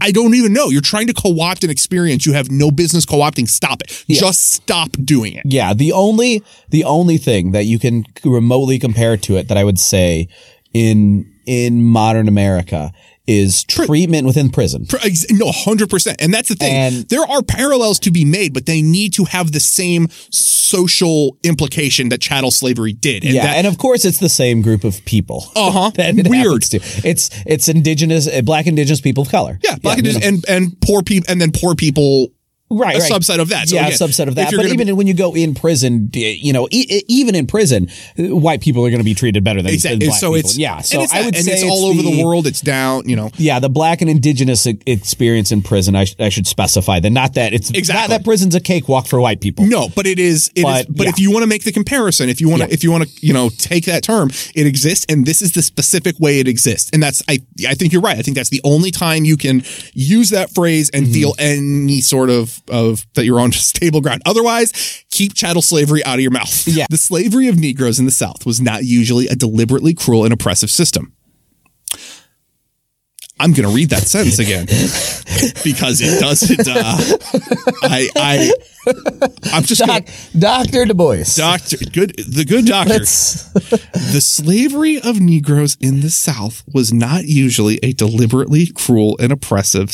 I 0.01 0.11
don't 0.11 0.35
even 0.35 0.53
know. 0.53 0.69
You're 0.69 0.81
trying 0.81 1.07
to 1.07 1.13
co-opt 1.13 1.63
an 1.63 1.69
experience 1.71 2.25
you 2.27 2.33
have 2.33 2.51
no 2.51 2.69
business 2.69 3.05
co-opting. 3.05 3.47
Stop 3.49 3.81
it. 3.81 4.03
Just 4.07 4.51
stop 4.53 4.89
doing 5.03 5.33
it. 5.33 5.43
Yeah, 5.45 5.73
the 5.73 5.91
only 5.93 6.43
the 6.69 6.83
only 6.83 7.17
thing 7.17 7.51
that 7.53 7.65
you 7.65 7.79
can 7.79 8.03
remotely 8.23 8.77
compare 8.77 9.17
to 9.17 9.37
it 9.37 9.47
that 9.47 9.57
I 9.57 9.63
would 9.63 9.79
say 9.79 10.27
in 10.73 11.25
in 11.47 11.83
modern 11.83 12.27
America 12.27 12.91
is 13.27 13.63
treatment 13.63 14.25
within 14.25 14.49
prison. 14.49 14.85
No, 15.31 15.51
100%. 15.51 16.15
And 16.19 16.33
that's 16.33 16.49
the 16.49 16.55
thing. 16.55 16.73
And- 16.73 17.09
there 17.09 17.21
are 17.23 17.41
parallels 17.43 17.99
to 17.99 18.11
be 18.11 18.25
made, 18.25 18.53
but 18.53 18.65
they 18.65 18.81
need 18.81 19.13
to 19.13 19.25
have 19.25 19.51
the 19.51 19.59
same 19.59 20.07
social 20.29 21.37
implication 21.43 22.09
that 22.09 22.21
chattel 22.21 22.51
slavery 22.51 22.93
did. 22.93 23.23
And 23.23 23.33
yeah, 23.33 23.43
that, 23.47 23.57
and 23.57 23.67
of 23.67 23.77
course 23.77 24.05
it's 24.05 24.19
the 24.19 24.29
same 24.29 24.61
group 24.61 24.83
of 24.83 25.03
people. 25.05 25.45
Uh-huh. 25.61 25.91
that 25.95 26.17
it 26.17 26.27
Weird. 26.27 26.63
to. 26.63 26.79
It's 27.07 27.29
it's 27.45 27.67
indigenous, 27.67 28.27
uh, 28.27 28.41
black 28.41 28.65
indigenous 28.67 28.99
people 28.99 29.21
of 29.23 29.29
color. 29.29 29.59
yeah, 29.63 29.75
black 29.77 29.97
you 29.97 30.03
know. 30.03 30.19
and, 30.23 30.43
and 30.49 30.81
poor 30.81 31.03
people, 31.03 31.31
and 31.31 31.39
then 31.39 31.51
poor 31.51 31.75
people, 31.75 32.29
right, 32.71 32.95
a 32.95 32.99
right. 32.99 33.11
subset 33.11 33.39
of 33.39 33.49
that. 33.49 33.69
So 33.69 33.75
yeah, 33.75 33.87
again, 33.87 33.93
a 33.93 33.95
subset 34.07 34.27
of 34.27 34.35
that. 34.35 34.51
But 34.55 34.65
even 34.67 34.95
when 34.95 35.07
you 35.07 35.13
go 35.13 35.33
in 35.35 35.53
prison, 35.53 36.09
you 36.13 36.53
know, 36.53 36.67
e- 36.71 37.01
even 37.07 37.35
in 37.35 37.47
prison, 37.47 37.89
uh, 38.17 38.35
white 38.35 38.61
people 38.61 38.85
are 38.85 38.89
going 38.89 38.99
to 38.99 39.05
be 39.05 39.13
treated 39.13 39.43
better 39.43 39.61
than, 39.61 39.73
Exactly. 39.73 39.99
than 39.99 40.07
black 40.09 40.19
So 40.19 40.33
people. 40.33 40.39
it's 40.49 40.57
yeah. 40.57 40.79
So 40.81 41.01
it's 41.01 41.13
I 41.13 41.19
that- 41.19 41.25
would 41.25 41.35
and 41.35 41.45
say 41.45 41.51
it's 41.53 41.63
all 41.63 41.85
over 41.85 42.01
the, 42.01 42.23
world. 42.23 42.47
It's 42.47 42.61
down. 42.61 43.07
You 43.07 43.15
know, 43.15 43.29
Yeah, 43.37 43.59
the 43.59 43.69
black 43.69 44.01
and 44.01 44.09
indigenous 44.09 44.65
experience 44.65 45.51
in 45.51 45.61
prison. 45.61 45.95
I, 45.95 46.05
sh- 46.05 46.15
I 46.19 46.29
should 46.29 46.47
specify 46.47 46.99
that. 46.99 47.09
Not 47.09 47.33
that 47.35 47.53
it's 47.53 47.69
Exactly. 47.71 48.01
not 48.01 48.09
that 48.09 48.23
prison's 48.23 48.55
a 48.55 48.59
cakewalk 48.59 49.07
for 49.07 49.19
white 49.19 49.41
people. 49.41 49.65
No, 49.65 49.89
but 49.95 50.05
it 50.07 50.19
is. 50.19 50.49
It 50.55 50.59
is. 50.59 50.63
But, 50.63 50.87
But 50.89 51.03
yeah. 51.05 51.09
if 51.09 51.19
you 51.19 51.31
want 51.31 51.43
to 51.43 51.47
make 51.47 51.63
the 51.63 51.71
comparison, 51.71 52.29
if 52.29 52.39
you 52.41 52.49
want 52.49 52.61
to, 52.63 52.67
Yeah. 52.67 52.73
if 52.73 52.83
you 52.83 52.91
want 52.91 53.07
to, 53.07 53.25
you 53.25 53.33
know, 53.33 53.49
take 53.57 53.85
that 53.85 54.03
term, 54.03 54.29
it 54.55 54.65
exists, 54.67 55.05
and 55.09 55.25
this 55.25 55.41
is 55.41 55.51
the 55.53 55.61
specific 55.61 56.19
way 56.19 56.39
it 56.39 56.47
exists, 56.47 56.89
and 56.93 57.01
that's. 57.01 57.21
I. 57.27 57.39
I 57.67 57.73
think 57.75 57.93
you're 57.93 58.01
right. 58.01 58.17
I 58.17 58.21
think 58.21 58.35
that's 58.35 58.49
the 58.49 58.61
only 58.63 58.91
time 58.91 59.23
you 59.25 59.37
can 59.37 59.63
use 59.93 60.29
that 60.31 60.49
phrase 60.53 60.89
and 60.89 61.01
Mm-hmm. 61.05 61.13
feel 61.13 61.35
any 61.39 62.01
sort 62.01 62.29
of 62.29 62.60
of 62.69 63.05
that 63.13 63.25
you're 63.25 63.39
on 63.39 63.51
stable 63.51 64.01
ground. 64.01 64.21
Otherwise, 64.25 65.03
keep 65.11 65.33
chattel 65.33 65.61
slavery 65.61 66.03
out 66.05 66.15
of 66.15 66.21
your 66.21 66.31
mouth. 66.31 66.67
Yeah. 66.67 66.85
The 66.91 66.97
slavery 66.97 67.47
of 67.47 67.57
Negroes 67.57 67.99
in 67.99 68.05
the 68.05 68.11
South 68.11 68.45
was 68.45 68.59
not 68.59 68.83
usually 68.83 69.27
a 69.27 69.35
deliberately 69.35 69.93
cruel 69.93 70.25
and 70.25 70.33
oppressive 70.33 70.69
system. 70.69 71.13
I'm 73.41 73.53
going 73.53 73.67
to 73.67 73.73
read 73.75 73.89
that 73.89 74.03
sentence 74.03 74.37
again 74.39 74.65
because 75.63 75.99
it 76.01 76.19
doesn't. 76.19 76.67
Uh, 76.67 76.97
I, 77.83 78.09
I, 78.15 78.51
I'm 79.53 79.63
just 79.63 79.81
Doc, 79.85 80.03
Doctor 80.37 80.85
Du 80.85 80.93
Bois. 80.93 81.23
Doctor, 81.35 81.77
good, 81.91 82.15
the 82.17 82.45
good 82.47 82.65
doctor. 82.65 82.99
The 82.99 84.21
slavery 84.21 84.99
of 85.01 85.19
Negroes 85.19 85.77
in 85.79 86.01
the 86.01 86.09
South 86.09 86.63
was 86.73 86.93
not 86.93 87.25
usually 87.25 87.79
a 87.83 87.93
deliberately 87.93 88.67
cruel 88.67 89.17
and 89.19 89.31
oppressive. 89.31 89.91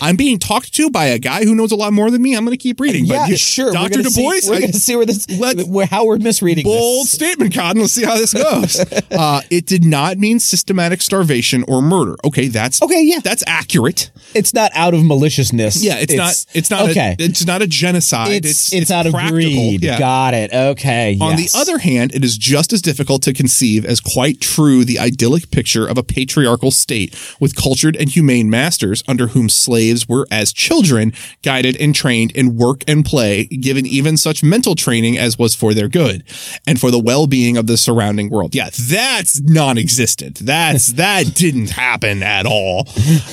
I'm 0.00 0.16
being 0.16 0.38
talked 0.38 0.74
to 0.74 0.90
by 0.90 1.06
a 1.06 1.18
guy 1.18 1.44
who 1.44 1.54
knows 1.54 1.70
a 1.72 1.76
lot 1.76 1.92
more 1.92 2.10
than 2.10 2.22
me. 2.22 2.36
I'm 2.36 2.44
going 2.44 2.56
to 2.56 2.62
keep 2.62 2.80
reading. 2.80 3.04
yeah, 3.04 3.20
but 3.24 3.30
you- 3.30 3.36
sure. 3.36 3.72
Dr. 3.72 3.90
gonna 3.90 4.02
Du 4.04 4.10
see- 4.10 4.22
Bois, 4.22 4.34
we're 4.48 4.54
I- 4.56 4.60
going 4.60 4.72
to 4.72 4.80
see 4.80 4.96
where 4.96 5.06
this, 5.06 5.26
where 5.68 5.86
how 5.86 6.04
we're 6.06 6.18
misreading 6.18 6.64
bold 6.64 7.06
this. 7.06 7.12
statement, 7.12 7.54
Cotton. 7.54 7.80
Let's 7.82 7.92
see 7.92 8.04
how 8.04 8.16
this 8.16 8.34
goes. 8.34 8.80
uh, 9.12 9.42
it 9.50 9.66
did 9.66 9.84
not 9.84 10.18
mean 10.18 10.40
systematic 10.40 11.00
starvation 11.02 11.64
or 11.68 11.82
murder. 11.82 12.16
Okay, 12.24 12.48
that's 12.56 12.80
Okay, 12.82 13.02
yeah. 13.02 13.20
that's 13.22 13.44
accurate. 13.46 14.10
it's 14.34 14.54
not 14.54 14.70
out 14.74 14.94
of 14.94 15.04
maliciousness. 15.04 15.84
Yeah, 15.84 15.98
it's, 15.98 16.14
not. 16.14 16.46
It's 16.54 16.70
not. 16.70 16.90
okay. 16.90 17.16
A, 17.18 17.22
it's 17.22 17.46
not 17.46 17.60
a 17.60 17.66
genocide. 17.66 18.46
it's, 18.46 18.72
it's, 18.72 18.90
out 18.90 19.06
of 19.06 19.12
greed. 19.12 19.84
Yeah. 19.84 19.98
Got 19.98 20.32
it. 20.34 20.52
Okay. 20.52 21.18
On 21.20 21.36
yes. 21.36 21.52
the 21.52 21.58
other 21.58 21.78
hand, 21.78 22.14
it 22.14 22.24
is 22.24 22.38
just 22.38 22.72
as 22.72 22.80
difficult 22.80 23.22
to 23.24 23.34
conceive 23.34 23.84
as 23.84 24.00
quite 24.00 24.40
true 24.40 24.84
the 24.84 24.98
idyllic 24.98 25.50
picture 25.50 25.86
of 25.86 25.98
a 25.98 26.02
patriarchal 26.02 26.70
state 26.70 27.14
with 27.38 27.54
cultured 27.54 27.94
and 27.96 28.08
humane 28.08 28.48
masters 28.48 29.04
under 29.06 29.28
whom 29.28 29.48
slaves 29.48 30.08
were 30.08 30.26
as 30.30 30.52
children 30.52 31.12
guided 31.42 31.76
and 31.76 31.94
trained 31.94 32.32
in 32.32 32.56
work 32.56 32.84
and 32.88 33.04
play, 33.04 33.44
given 33.44 33.86
even 33.86 34.16
such 34.16 34.42
mental 34.42 34.74
training 34.74 35.18
as 35.18 35.38
was 35.38 35.54
for 35.54 35.74
their 35.74 35.88
good 35.88 36.24
and 36.66 36.80
for 36.80 36.90
the 36.90 36.98
well-being 36.98 37.56
of 37.56 37.66
the 37.66 37.76
surrounding 37.76 38.30
world. 38.30 38.54
Yeah, 38.54 38.70
that's 38.72 39.40
non-existent. 39.42 40.38
That's 40.38 40.92
that 40.94 41.34
didn't 41.34 41.70
happen 41.70 42.22
at 42.22 42.45
all. 42.46 42.88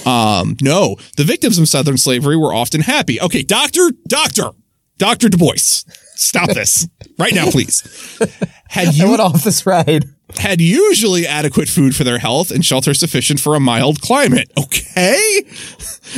Um, 0.05 0.57
no, 0.61 0.97
the 1.18 1.24
victims 1.24 1.57
of 1.57 1.68
Southern 1.70 1.97
slavery 1.97 2.36
were 2.36 2.53
often 2.53 2.82
happy. 2.82 3.22
Okay, 3.22 3.43
doctor, 3.43 3.91
doctor, 4.07 4.49
Doctor 4.97 5.30
Du 5.30 5.38
Bois, 5.38 5.84
stop 6.16 6.49
this 6.49 6.88
right 7.18 7.34
now, 7.34 7.49
please. 7.49 7.82
Had 8.70 8.89
I 8.89 8.91
you 8.91 9.09
went 9.09 9.22
off 9.22 9.43
this 9.43 9.66
ride. 9.66 10.05
had 10.38 10.61
usually 10.61 11.28
adequate 11.28 11.68
food 11.68 11.95
for 11.95 12.03
their 12.03 12.20
health 12.20 12.51
and 12.51 12.66
shelter 12.66 12.93
sufficient 12.93 13.39
for 13.39 13.55
a 13.55 13.59
mild 13.59 14.01
climate. 14.01 14.51
Okay? 14.57 15.43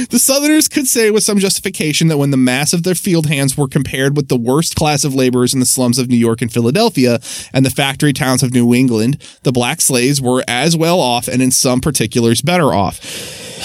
The 0.09 0.19
Southerners 0.19 0.67
could 0.67 0.87
say 0.87 1.11
with 1.11 1.23
some 1.23 1.37
justification 1.39 2.07
that 2.07 2.17
when 2.17 2.31
the 2.31 2.37
mass 2.37 2.73
of 2.73 2.83
their 2.83 2.95
field 2.95 3.27
hands 3.27 3.55
were 3.57 3.67
compared 3.67 4.15
with 4.15 4.27
the 4.29 4.37
worst 4.37 4.75
class 4.75 5.03
of 5.03 5.13
laborers 5.13 5.53
in 5.53 5.59
the 5.59 5.65
slums 5.65 5.99
of 5.99 6.09
New 6.09 6.17
York 6.17 6.41
and 6.41 6.51
Philadelphia 6.51 7.19
and 7.53 7.65
the 7.65 7.69
factory 7.69 8.11
towns 8.13 8.41
of 8.43 8.51
New 8.53 8.73
England, 8.73 9.17
the 9.43 9.51
black 9.51 9.81
slaves 9.81 10.21
were 10.21 10.43
as 10.47 10.75
well 10.75 10.99
off 10.99 11.27
and 11.27 11.41
in 11.41 11.51
some 11.51 11.81
particulars 11.81 12.41
better 12.41 12.73
off. 12.73 12.99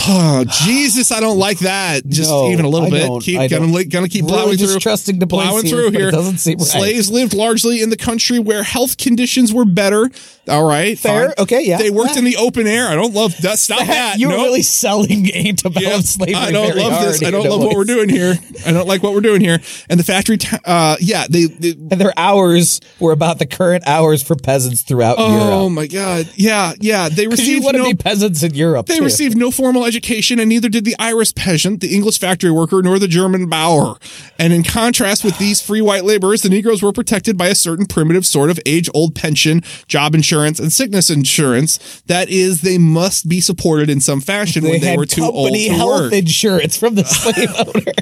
Oh, 0.09 0.45
Jesus, 0.65 1.11
I 1.11 1.21
don't 1.21 1.39
like 1.39 1.59
that. 1.61 2.07
Just 2.07 2.31
No, 2.31 2.51
even 2.51 2.65
a 2.65 2.69
little 2.69 2.87
I 2.87 2.91
bit. 2.91 3.23
Keep 3.23 3.41
I 3.41 3.49
gonna, 3.49 3.85
gonna 3.85 4.09
keep 4.09 4.25
Really 4.25 4.33
plowing 4.37 4.57
just 4.59 4.73
through. 4.73 4.81
trusting 4.81 5.19
Bois 5.19 5.27
plowing 5.27 5.67
here, 5.67 5.75
through 5.77 5.91
here. 5.91 6.11
doesn't 6.11 6.39
seem 6.39 6.59
right. 6.59 6.67
Slaves 6.67 7.11
lived 7.11 7.35
largely 7.35 7.83
in 7.83 7.91
the 7.91 7.97
country 7.97 8.39
where 8.39 8.63
health 8.63 8.97
conditions 8.99 9.53
were 9.53 9.65
better. 9.65 10.09
All 10.49 10.65
right, 10.65 10.99
Fair. 10.99 11.27
fine. 11.29 11.35
Okay, 11.39 11.63
yeah. 11.65 11.77
They 11.79 11.91
worked 11.91 12.13
Yeah. 12.13 12.21
in 12.21 12.25
the 12.25 12.37
open 12.37 12.67
air. 12.67 12.89
I 12.89 12.95
don't 12.95 13.15
love 13.15 13.37
that. 13.43 13.59
Stop 13.59 13.81
that. 13.87 14.19
You're 14.19 14.31
Nope. 14.31 14.43
really 14.45 14.63
selling 14.63 15.33
antebellum 15.35 15.91
Yeah, 15.91 16.01
slavery. 16.11 16.35
I 16.35 16.51
don't 16.51 16.77
love 16.77 16.93
hard 16.93 17.09
this. 17.09 17.23
I 17.23 17.31
don't 17.31 17.49
love 17.49 17.61
what 17.61 17.77
we're 17.77 17.85
doing 17.85 18.09
here. 18.09 18.35
I 18.67 18.73
don't 18.73 18.87
like 18.87 19.03
what 19.03 19.13
we're 19.15 19.21
doing 19.21 19.41
here. 19.41 19.59
And 19.89 19.99
the 19.99 20.05
factory, 20.05 20.37
t- 20.39 20.57
uh, 20.65 20.97
yeah, 21.01 21.27
they, 21.29 21.47
they 21.47 21.71
And 21.71 22.01
their 22.01 22.13
hours 22.17 22.81
were 22.99 23.13
about 23.13 23.39
the 23.39 23.47
current 23.47 23.87
hours 23.87 24.23
for 24.23 24.37
peasants 24.37 24.83
throughout 24.83 25.17
oh 25.19 25.33
Europe. 25.33 25.53
Oh 25.53 25.69
my 25.69 25.87
god, 25.87 26.31
yeah, 26.35 26.73
yeah. 26.81 27.09
They 27.09 27.25
you 27.25 27.31
received 27.31 27.67
to 27.67 27.79
no, 27.79 27.85
be 27.85 27.95
peasants 27.95 28.43
in 28.43 28.55
Europe. 28.55 28.87
they 28.87 28.99
too. 28.99 29.05
received 29.05 29.37
no 29.37 29.51
formal 29.51 29.85
education, 29.85 30.39
and 30.39 30.49
neither 30.49 30.69
did 30.69 30.85
the 30.85 30.97
Irish 30.99 31.35
peasant, 31.35 31.81
the 31.81 31.95
English 31.95 32.19
factory 32.19 32.51
worker, 32.51 32.83
nor 32.83 32.99
the 32.99 33.09
German 33.09 33.49
Bauer. 33.49 33.97
And 34.39 34.53
in 34.53 34.63
contrast 34.63 35.25
with 35.25 35.39
these 35.39 35.61
free 35.61 35.81
white 35.81 36.05
laborers, 36.05 36.43
the 36.43 36.49
Negroes 36.49 36.83
were 36.83 36.93
protected 36.93 37.37
by 37.37 37.49
a 37.49 37.55
certain 37.55 37.87
primitive 37.87 38.27
sort 38.27 38.51
of 38.51 38.59
age-old 38.67 39.15
pension, 39.15 39.63
job 39.87 40.15
insurance, 40.15 40.59
and 40.59 40.73
sickness 40.73 41.11
insurance. 41.11 42.03
That 42.07 42.29
is, 42.29 42.63
they 42.63 42.79
must 42.79 43.29
be 43.29 43.41
supported 43.41 43.91
in 43.91 44.01
some 44.01 44.21
fashion 44.21 44.65
They 44.65 44.71
when 44.71 44.81
they 44.81 44.97
were 44.97 45.07
too 45.07 45.25
old 45.25 45.53
to 45.53 45.69
health 46.03 46.13
insurance 46.13 46.77
from 46.77 46.95
the 46.95 47.05
slave 47.05 47.51
owner. 47.59 47.93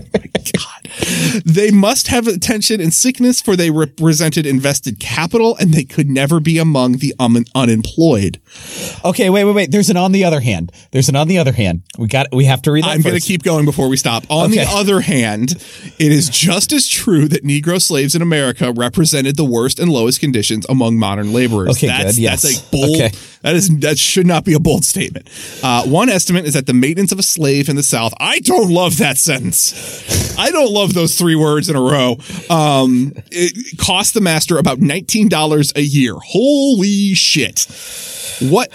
God. 0.52 1.44
They 1.44 1.70
must 1.70 2.08
have 2.08 2.26
attention 2.26 2.80
and 2.80 2.92
sickness, 2.92 3.40
for 3.40 3.56
they 3.56 3.70
represented 3.70 4.46
invested 4.46 4.98
capital, 4.98 5.56
and 5.56 5.72
they 5.72 5.84
could 5.84 6.08
never 6.08 6.40
be 6.40 6.58
among 6.58 6.98
the 6.98 7.14
um, 7.18 7.44
unemployed. 7.54 8.40
okay, 9.04 9.30
wait, 9.30 9.44
wait, 9.44 9.54
wait. 9.54 9.70
There's 9.70 9.90
an 9.90 9.96
on 9.96 10.12
the 10.12 10.24
other 10.24 10.40
hand. 10.40 10.72
There's 10.90 11.08
an 11.08 11.16
on 11.16 11.28
the 11.28 11.38
other 11.38 11.52
hand. 11.52 11.82
We 11.98 12.08
got. 12.08 12.28
We 12.32 12.44
have 12.46 12.62
to 12.62 12.72
read 12.72 12.84
that 12.84 12.90
I'm 12.90 13.02
going 13.02 13.18
to 13.18 13.20
keep 13.20 13.42
going 13.42 13.64
before 13.64 13.88
we 13.88 13.96
stop. 13.96 14.24
On 14.30 14.50
the 14.50 14.64
other 14.68 15.00
hand, 15.00 15.52
it 15.98 16.12
is 16.12 16.28
just 16.28 16.72
as 16.72 16.88
true 16.88 17.28
that 17.28 17.44
Negro 17.44 17.80
slaves 17.80 18.14
in 18.14 18.22
America 18.22 18.72
represented 18.72 19.36
the 19.36 19.44
worst 19.44 19.78
and 19.78 19.90
lowest 19.90 20.20
conditions 20.20 20.66
among 20.68 20.98
modern 20.98 21.32
laborers. 21.32 21.76
Okay, 21.76 21.88
that's, 21.88 22.16
good, 22.16 22.22
yes. 22.22 22.42
That's 22.42 22.66
a 22.66 22.70
bold. 22.70 22.96
Okay. 22.96 23.10
That 23.42 23.54
is 23.54 23.68
that 23.80 23.98
should 23.98 24.26
not 24.26 24.44
be 24.44 24.52
a 24.52 24.60
bold 24.60 24.84
statement. 24.84 25.28
Uh, 25.62 25.84
one 25.84 26.08
estimate 26.08 26.44
is 26.44 26.54
that 26.54 26.66
the 26.66 26.74
maintenance 26.74 27.12
of 27.12 27.18
a 27.18 27.22
slave 27.22 27.68
in 27.68 27.76
the 27.76 27.82
South. 27.88 28.12
I 28.20 28.38
don't 28.40 28.70
love 28.70 28.98
that 28.98 29.18
sentence. 29.18 30.36
I 30.38 30.50
don't 30.50 30.72
love 30.72 30.94
those 30.94 31.18
three 31.18 31.34
words 31.34 31.68
in 31.68 31.76
a 31.76 31.80
row. 31.80 32.16
Um, 32.48 33.12
it 33.30 33.78
cost 33.78 34.14
the 34.14 34.20
master 34.20 34.58
about 34.58 34.78
nineteen 34.78 35.28
dollars 35.28 35.72
a 35.74 35.80
year. 35.80 36.14
Holy 36.14 37.14
shit! 37.14 37.66
What? 38.40 38.70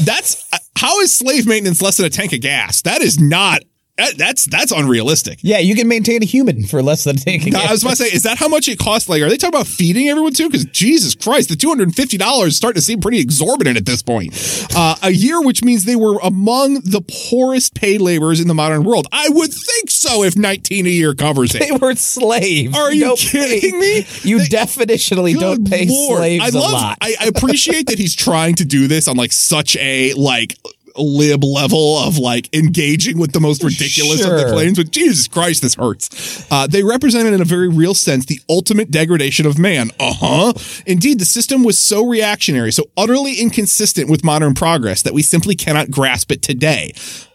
That's 0.00 0.48
how 0.76 1.00
is 1.00 1.14
slave 1.14 1.46
maintenance 1.46 1.82
less 1.82 1.96
than 1.96 2.06
a 2.06 2.10
tank 2.10 2.32
of 2.32 2.40
gas? 2.40 2.82
That 2.82 3.02
is 3.02 3.20
not. 3.20 3.62
That- 3.98 4.16
That's 4.18 4.44
that's 4.46 4.72
unrealistic. 4.72 5.38
Yeah, 5.42 5.58
you 5.58 5.74
can 5.74 5.88
maintain 5.88 6.22
a 6.22 6.26
human 6.26 6.64
for 6.66 6.82
less 6.82 7.04
than 7.04 7.16
taking. 7.16 7.54
I 7.54 7.70
was 7.70 7.82
about 7.82 7.90
to 7.92 8.04
say, 8.04 8.06
is 8.08 8.22
that 8.24 8.38
how 8.38 8.48
much 8.48 8.68
it 8.68 8.78
costs? 8.78 9.08
Like, 9.08 9.22
are 9.22 9.28
they 9.28 9.36
talking 9.36 9.54
about 9.54 9.66
feeding 9.66 10.08
everyone 10.08 10.32
too? 10.32 10.48
Because 10.48 10.64
Jesus 10.66 11.14
Christ, 11.14 11.48
the 11.48 11.56
two 11.56 11.68
hundred 11.68 11.84
and 11.88 11.94
fifty 11.96 12.16
dollars 12.18 12.48
is 12.52 12.56
starting 12.56 12.76
to 12.80 12.82
seem 12.84 13.00
pretty 13.00 13.20
exorbitant 13.20 13.76
at 13.76 13.86
this 13.86 14.02
point. 14.02 14.32
Uh, 14.76 14.96
a 15.02 15.10
year, 15.10 15.40
which 15.42 15.62
means 15.64 15.84
they 15.84 15.96
were 15.96 16.18
among 16.22 16.74
the 16.80 17.02
poorest 17.30 17.74
paid 17.74 18.00
laborers 18.00 18.40
in 18.40 18.48
the 18.48 18.54
modern 18.54 18.84
world. 18.84 19.06
I 19.12 19.28
would 19.30 19.52
think 19.52 19.90
so 19.90 20.22
if 20.24 20.36
nineteen 20.36 20.86
a 20.86 20.90
year 20.90 21.14
covers 21.14 21.54
it. 21.54 21.60
They 21.60 21.72
were 21.72 21.94
slaves. 21.94 22.76
Are 22.76 22.92
you 22.92 23.04
don't 23.04 23.18
kidding 23.18 23.72
pay- 23.72 23.78
me? 24.02 24.06
You 24.22 24.38
They- 24.40 24.46
definitionally 24.46 25.38
don't 25.38 25.68
pay 25.68 25.86
Lord. 25.86 26.18
slaves 26.18 26.44
I 26.44 26.48
a 26.48 26.60
love, 26.60 26.72
lot. 26.72 26.98
I, 27.00 27.14
I 27.20 27.26
appreciate 27.26 27.86
that 27.88 27.98
he's 27.98 28.14
trying 28.14 28.54
to 28.56 28.64
do 28.64 28.86
this 28.88 29.08
on 29.08 29.16
like 29.16 29.32
such 29.32 29.76
a 29.76 30.12
like 30.14 30.56
lib 30.98 31.44
level 31.44 31.98
of 31.98 32.18
like 32.18 32.54
engaging 32.54 33.18
with 33.18 33.32
the 33.32 33.40
most 33.40 33.62
ridiculous 33.62 34.24
of 34.24 34.30
the 34.30 34.50
claims, 34.52 34.78
but 34.78 34.90
Jesus 34.90 35.28
Christ, 35.28 35.62
this 35.62 35.74
hurts. 35.74 36.46
Uh, 36.50 36.66
they 36.66 36.82
represented 36.82 37.32
in 37.32 37.40
a 37.40 37.44
very 37.44 37.68
real 37.68 37.94
sense 37.94 38.26
the 38.26 38.40
ultimate 38.48 38.90
degradation 38.90 39.46
of 39.46 39.58
man. 39.58 39.90
Uh 40.00 40.12
huh. 40.14 40.52
Indeed, 40.86 41.18
the 41.18 41.24
system 41.24 41.62
was 41.64 41.78
so 41.78 42.06
reactionary, 42.06 42.72
so 42.72 42.84
utterly 42.96 43.40
inconsistent 43.40 44.10
with 44.10 44.24
modern 44.24 44.54
progress 44.54 45.02
that 45.02 45.14
we 45.14 45.22
simply 45.22 45.54
cannot 45.54 45.90
grasp 45.90 46.32
it 46.32 46.42
today. 46.42 46.92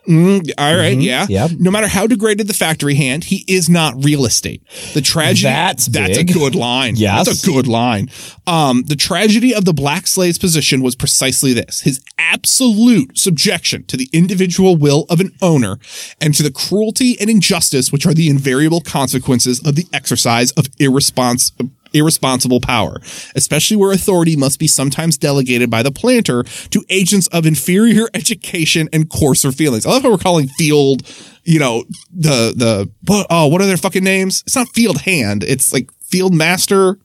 Mm, 0.07 0.49
all 0.57 0.75
right, 0.75 0.97
yeah. 0.97 1.23
Mm-hmm. 1.23 1.31
Yep. 1.31 1.51
No 1.59 1.69
matter 1.69 1.87
how 1.87 2.07
degraded 2.07 2.47
the 2.47 2.53
factory 2.55 2.95
hand, 2.95 3.25
he 3.25 3.45
is 3.47 3.69
not 3.69 4.03
real 4.03 4.25
estate. 4.25 4.63
The 4.93 5.01
tragedy. 5.01 5.43
That's 5.53 5.85
that's 5.85 6.17
a 6.17 6.23
good 6.23 6.55
line. 6.55 6.95
Yes. 6.95 7.27
That's 7.27 7.43
a 7.43 7.51
good 7.51 7.67
line. 7.67 8.09
Um, 8.47 8.81
the 8.87 8.95
tragedy 8.95 9.53
of 9.53 9.65
the 9.65 9.73
black 9.73 10.07
slave's 10.07 10.39
position 10.39 10.81
was 10.81 10.95
precisely 10.95 11.53
this: 11.53 11.81
his 11.81 12.03
absolute 12.17 13.17
subjection 13.17 13.83
to 13.85 13.97
the 13.97 14.09
individual 14.11 14.75
will 14.75 15.05
of 15.09 15.19
an 15.19 15.31
owner 15.41 15.77
and 16.19 16.33
to 16.33 16.41
the 16.41 16.51
cruelty 16.51 17.15
and 17.19 17.29
injustice 17.29 17.91
which 17.91 18.05
are 18.07 18.13
the 18.13 18.29
invariable 18.29 18.81
consequences 18.81 19.59
of 19.65 19.75
the 19.75 19.85
exercise 19.93 20.51
of 20.53 20.65
irrespons- 20.79 21.51
irresponsible 21.93 22.59
power, 22.61 22.99
especially 23.35 23.77
where 23.77 23.91
authority 23.91 24.35
must 24.35 24.59
be 24.59 24.67
sometimes 24.67 25.17
delegated 25.17 25.69
by 25.69 25.83
the 25.83 25.91
planter 25.91 26.43
to 26.43 26.83
agents 26.89 27.27
of 27.27 27.45
inferior 27.45 28.07
education 28.13 28.89
and 28.93 29.09
coarser 29.09 29.51
feelings. 29.51 29.85
I 29.85 29.91
love 29.91 30.03
how 30.03 30.11
we're 30.11 30.17
calling 30.17 30.47
field, 30.47 31.03
you 31.43 31.59
know, 31.59 31.83
the, 32.13 32.53
the, 32.55 32.89
what, 33.05 33.27
oh, 33.29 33.47
what 33.47 33.61
are 33.61 33.65
their 33.65 33.77
fucking 33.77 34.03
names? 34.03 34.43
It's 34.45 34.55
not 34.55 34.67
field 34.69 35.01
hand. 35.01 35.43
It's 35.43 35.73
like 35.73 35.91
field 36.01 36.33
master. 36.33 36.97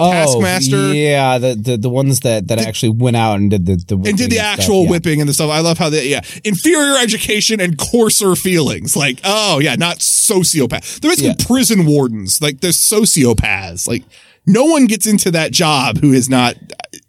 Oh, 0.00 0.12
taskmaster. 0.12 0.76
Oh, 0.76 0.92
yeah, 0.92 1.38
the, 1.38 1.56
the 1.56 1.76
the 1.76 1.90
ones 1.90 2.20
that 2.20 2.46
that 2.46 2.60
actually 2.60 2.90
went 2.90 3.16
out 3.16 3.34
and 3.40 3.50
did 3.50 3.66
the, 3.66 3.74
the 3.74 3.96
and 3.96 4.16
did 4.16 4.30
the 4.30 4.36
stuff, 4.36 4.46
actual 4.60 4.84
yeah. 4.84 4.90
whipping 4.90 5.18
and 5.20 5.28
the 5.28 5.34
stuff. 5.34 5.50
I 5.50 5.58
love 5.58 5.76
how 5.76 5.90
they, 5.90 6.06
yeah, 6.06 6.20
inferior 6.44 6.96
education 6.98 7.60
and 7.60 7.76
coarser 7.76 8.36
feelings. 8.36 8.94
Like, 8.94 9.18
oh 9.24 9.58
yeah, 9.58 9.74
not 9.74 9.96
sociopath. 9.96 11.00
They're 11.00 11.10
basically 11.10 11.30
Yeah. 11.36 11.46
prison 11.48 11.84
wardens. 11.84 12.40
Like 12.40 12.60
they're 12.60 12.70
sociopaths. 12.70 13.88
Like 13.88 14.04
no 14.48 14.64
one 14.64 14.86
gets 14.86 15.06
into 15.06 15.30
that 15.32 15.52
job 15.52 15.98
who 15.98 16.12
is 16.12 16.28
not 16.28 16.56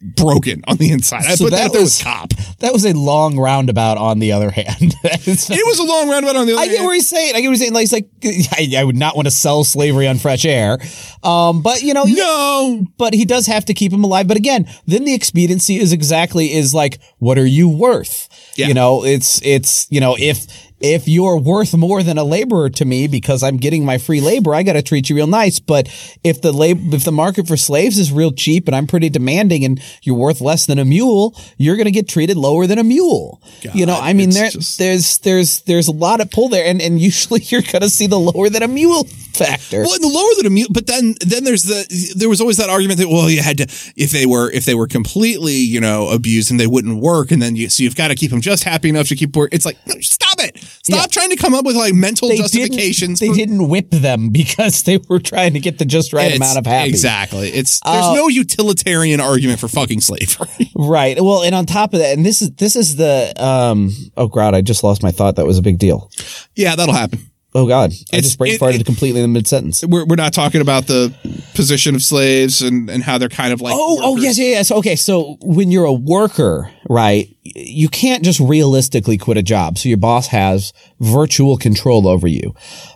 broken 0.01 0.63
on 0.67 0.77
the 0.77 0.91
inside. 0.91 1.23
I 1.25 1.35
So 1.35 1.45
put 1.45 1.51
that, 1.51 1.63
that 1.63 1.71
there 1.73 1.81
was- 1.81 2.01
cop. 2.01 2.33
That 2.59 2.73
was 2.73 2.85
a 2.85 2.93
long 2.93 3.37
roundabout. 3.39 3.97
On 3.97 4.19
the 4.19 4.33
other 4.33 4.49
hand, 4.51 4.93
It 5.03 5.65
was 5.67 5.79
a 5.79 5.83
long 5.83 6.09
roundabout 6.09 6.35
on 6.35 6.45
the 6.45 6.53
other 6.53 6.61
I 6.61 6.65
get 6.67 6.75
hand. 6.77 6.85
where 6.85 6.93
he's 6.95 7.07
saying. 7.07 7.33
I 7.35 7.39
get 7.41 7.47
where 7.47 7.51
he's 7.53 7.61
saying. 7.61 7.73
Like, 7.73 7.89
he's 8.21 8.51
like, 8.51 8.75
I, 8.77 8.81
I 8.81 8.83
would 8.83 8.97
not 8.97 9.15
want 9.15 9.27
to 9.27 9.31
sell 9.31 9.63
slavery 9.63 10.07
on 10.07 10.17
fresh 10.17 10.43
air. 10.45 10.77
Um, 11.23 11.61
but 11.61 11.81
you 11.81 11.93
know, 11.93 12.03
No, 12.03 12.85
but 12.97 13.13
he 13.13 13.23
does 13.25 13.45
have 13.47 13.63
to 13.65 13.73
keep 13.73 13.93
him 13.93 14.03
alive. 14.03 14.27
But 14.27 14.35
again, 14.37 14.67
then 14.87 15.05
the 15.05 15.13
expediency 15.13 15.77
is 15.77 15.93
exactly 15.93 16.51
is 16.53 16.73
like, 16.73 16.99
what 17.19 17.37
are 17.37 17.45
you 17.45 17.69
worth? 17.69 18.27
Yeah. 18.57 18.67
You 18.67 18.73
know, 18.73 19.05
it's 19.05 19.41
it's 19.45 19.87
you 19.89 20.01
know 20.01 20.17
if 20.19 20.45
if 20.79 21.07
you're 21.07 21.37
worth 21.37 21.75
more 21.75 22.03
than 22.03 22.17
a 22.17 22.23
laborer 22.23 22.69
to 22.69 22.85
me 22.85 23.07
because 23.07 23.43
I'm 23.43 23.57
getting 23.57 23.85
my 23.85 23.97
free 23.97 24.21
labor, 24.21 24.53
I 24.55 24.63
got 24.63 24.73
to 24.73 24.81
treat 24.81 25.09
you 25.09 25.15
real 25.15 25.27
nice. 25.27 25.59
But 25.59 25.87
if 26.23 26.41
the 26.41 26.51
lab 26.51 26.93
if 26.93 27.03
the 27.03 27.11
market 27.11 27.47
for 27.47 27.57
slaves 27.57 27.97
is 27.97 28.11
real 28.11 28.31
cheap 28.31 28.67
and 28.67 28.75
I'm 28.75 28.87
pretty 28.87 29.09
demanding 29.09 29.63
and 29.65 29.81
you're 30.03 30.15
worth 30.15 30.41
less 30.41 30.65
than 30.65 30.79
a 30.79 30.85
mule, 30.85 31.35
you're 31.57 31.75
going 31.75 31.85
to 31.85 31.91
get 31.91 32.07
treated 32.07 32.37
lower 32.37 32.67
than 32.67 32.77
a 32.79 32.83
mule. 32.83 33.41
you 33.73 33.85
know, 33.85 33.99
I 33.99 34.13
mean, 34.13 34.29
there 34.31 34.49
just- 34.49 34.77
there's 34.79 35.17
there's 35.19 35.61
there's 35.61 35.87
a 35.87 35.91
lot 35.91 36.21
of 36.21 36.31
pull 36.31 36.49
there, 36.49 36.65
and 36.65 36.81
and 36.81 36.99
usually 36.99 37.41
you're 37.45 37.61
going 37.61 37.81
to 37.81 37.89
see 37.89 38.07
the 38.07 38.19
lower 38.19 38.49
than 38.49 38.63
a 38.63 38.67
mule 38.67 39.03
factor. 39.03 39.83
Well, 39.83 39.99
the 39.99 40.07
lower 40.07 40.35
than 40.37 40.45
a 40.47 40.49
mule, 40.49 40.67
but 40.71 40.87
then 40.87 41.15
then 41.25 41.43
there's 41.43 41.63
the 41.63 42.13
there 42.15 42.29
was 42.29 42.41
always 42.41 42.57
that 42.57 42.69
argument 42.69 42.99
that 42.99 43.07
well 43.09 43.29
you 43.29 43.41
had 43.41 43.57
to 43.57 43.63
if 43.95 44.11
they 44.11 44.25
were 44.25 44.49
if 44.51 44.65
they 44.65 44.75
were 44.75 44.87
completely 44.87 45.55
you 45.55 45.79
know 45.79 46.09
abused 46.09 46.51
and 46.51 46.59
they 46.59 46.67
wouldn't 46.67 46.99
work 47.01 47.31
and 47.31 47.41
then 47.41 47.55
you 47.55 47.69
so 47.69 47.83
you've 47.83 47.95
got 47.95 48.09
to 48.09 48.15
keep 48.15 48.31
them 48.31 48.41
just 48.41 48.63
happy 48.63 48.89
enough 48.89 49.07
to 49.09 49.15
keep 49.15 49.35
work. 49.35 49.49
It's 49.53 49.65
like 49.65 49.77
stop 50.01 50.39
it. 50.39 50.63
Stop 50.83 50.99
Yeah. 51.01 51.05
trying 51.07 51.29
to 51.31 51.35
come 51.35 51.53
up 51.53 51.65
with 51.65 51.75
like 51.75 51.93
mental 51.93 52.29
They 52.29 52.37
justifications. 52.37 53.19
Didn't, 53.19 53.33
for- 53.33 53.37
they 53.37 53.45
didn't 53.45 53.67
whip 53.69 53.89
them 53.91 54.29
because 54.31 54.83
they 54.83 54.99
were 55.09 55.19
trying 55.19 55.53
to 55.53 55.59
get 55.59 55.77
the 55.79 55.85
just 55.85 56.13
right 56.13 56.35
amount 56.35 56.57
of 56.57 56.65
happy. 56.65 56.89
Exactly. 56.89 57.49
It's 57.49 57.79
there's 57.81 58.05
Uh, 58.05 58.13
no 58.15 58.27
utilitarian 58.27 59.19
argument 59.19 59.59
for 59.59 59.67
fucking 59.67 60.01
slavery. 60.01 60.47
Right. 60.75 61.19
Well, 61.21 61.43
and 61.43 61.53
on 61.53 61.65
top 61.65 61.93
of 61.93 61.99
that, 61.99 62.15
and 62.17 62.25
this 62.25 62.41
is 62.41 62.51
this 62.51 62.75
is 62.75 62.95
the 62.95 63.33
um. 63.43 63.91
Oh 64.15 64.27
God, 64.27 64.53
I 64.55 64.61
just 64.61 64.83
lost 64.83 65.03
my 65.03 65.11
thought. 65.11 65.35
That 65.35 65.45
was 65.45 65.57
a 65.57 65.61
big 65.61 65.77
deal. 65.77 66.09
yeah, 66.55 66.75
that'll 66.75 66.93
happen. 66.93 67.19
Oh 67.55 67.67
God, 67.67 67.91
I 67.91 68.17
It's- 68.17 68.23
just 68.23 68.37
brain 68.37 68.53
it- 68.53 68.61
farted 68.61 68.81
it- 68.81 68.85
completely 68.85 69.21
in 69.21 69.23
the 69.23 69.33
mid 69.33 69.47
sentence. 69.47 69.83
We're, 69.83 70.05
we're 70.05 70.15
not 70.15 70.33
talking 70.33 70.61
about 70.61 70.85
the 70.85 71.11
position 71.55 71.95
of 71.95 72.03
slaves 72.03 72.61
and, 72.61 72.89
and 72.91 73.01
how 73.03 73.17
they're 73.17 73.27
kind 73.27 73.51
of 73.53 73.59
like 73.59 73.73
Oh, 73.75 73.99
oh 74.03 74.17
yes, 74.17 74.37
yes, 74.37 74.69
yes. 74.69 74.71
Okay, 74.71 74.95
so 74.95 75.37
when 75.41 75.71
you're 75.71 75.85
a 75.85 75.93
worker, 75.93 76.69
right, 76.89 77.27
you 77.43 77.89
can't 77.89 78.23
just 78.23 78.39
realistically 78.39 79.17
quit 79.17 79.37
a 79.37 79.41
job. 79.43 79.79
So 79.79 79.89
your 79.89 79.97
boss 79.97 80.27
has 80.27 80.73
virtual 80.99 81.57
control 81.57 82.07
over 82.07 82.27
you. 82.27 82.53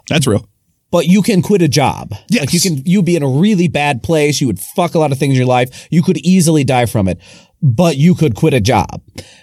That's 0.08 0.28
real. 0.28 0.48
But 0.92 1.08
you 1.08 1.24
can 1.24 1.42
quit 1.42 1.64
a 1.64 1.68
job. 1.68 2.14
Yes. 2.30 2.42
Like 2.42 2.54
you 2.54 2.60
can 2.60 2.84
you 2.86 3.02
be 3.02 3.16
in 3.16 3.24
a 3.24 3.28
really 3.28 3.68
bad 3.68 4.04
place, 4.04 4.40
you 4.40 4.46
would 4.46 4.60
fuck 4.60 4.94
a 4.94 5.00
lot 5.00 5.12
of 5.12 5.18
things 5.18 5.32
in 5.32 5.38
your 5.38 5.48
life. 5.48 5.88
You 5.90 6.04
could 6.04 6.18
easily 6.20 6.64
die 6.64 6.86
from 6.86 7.08
it. 7.08 7.18
But 7.64 7.98
you 7.98 8.14
could 8.14 8.36
quit 8.36 8.54
a 8.54 8.60
job. 8.62 9.02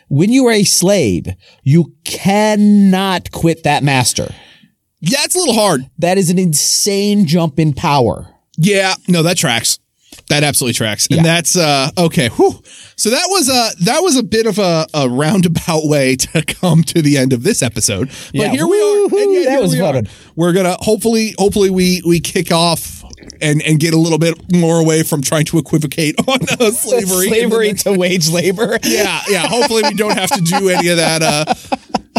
When 0.08 0.30
you 0.30 0.46
are 0.46 0.52
a 0.52 0.62
slave, 0.62 1.26
you 1.64 1.94
cannot 2.04 3.32
quit 3.32 3.64
that 3.64 3.82
master. 3.82 4.32
Yeah, 5.01 5.18
it's 5.24 5.34
a 5.34 5.38
little 5.38 5.55
hard. 5.55 5.82
That 5.98 6.18
is 6.18 6.30
an 6.30 6.38
insane 6.38 7.26
jump 7.26 7.59
in 7.59 7.72
power. 7.72 8.28
Yeah, 8.59 8.94
no, 9.09 9.22
that 9.22 9.36
tracks. 9.38 9.78
That 10.28 10.44
absolutely 10.44 10.74
tracks. 10.74 11.09
Yeah. 11.11 11.16
And 11.18 11.26
that's 11.26 11.57
uh 11.57 11.90
okay. 11.98 12.28
Whew. 12.28 12.61
So 12.96 13.11
that 13.11 13.24
was 13.28 13.48
a 13.48 13.84
that 13.84 14.01
was 14.01 14.16
a 14.16 14.22
bit 14.22 14.46
of 14.46 14.59
a, 14.59 14.86
a 14.94 15.09
roundabout 15.09 15.86
way 15.86 16.16
to 16.16 16.42
come 16.42 16.82
to 16.84 17.03
the 17.03 17.16
end 17.18 17.32
of 17.32 17.42
this 17.42 17.62
episode. 17.62 18.09
But 18.09 18.34
Yeah. 18.34 18.48
here 18.51 18.66
we 18.66 18.80
are. 18.80 19.05
And 19.22 19.32
yet 19.34 19.44
that 19.46 19.61
was 19.62 19.72
we 19.72 19.80
are. 19.80 19.92
fun. 19.94 20.09
We're 20.36 20.53
gonna 20.53 20.76
hopefully 20.80 21.34
hopefully 21.38 21.70
we 21.70 22.03
we 22.07 22.20
kick 22.20 22.53
off 22.53 23.03
and 23.40 23.61
and 23.62 23.80
get 23.80 23.92
a 23.94 23.98
little 23.98 24.18
bit 24.18 24.53
more 24.53 24.78
away 24.80 25.03
from 25.03 25.20
trying 25.22 25.46
to 25.46 25.59
equivocate 25.59 26.14
on 26.28 26.38
uh, 26.61 26.70
slavery. 26.70 27.28
Slavery 27.28 27.72
to 27.74 27.92
wage 27.98 28.28
labor. 28.28 28.78
yeah, 28.84 29.22
yeah. 29.28 29.48
Hopefully 29.48 29.82
we 29.88 29.94
don't 29.94 30.16
have 30.16 30.30
to 30.30 30.42
do 30.42 30.68
any 30.68 30.88
of 30.88 30.98
that 30.98 31.22
uh 31.22 31.55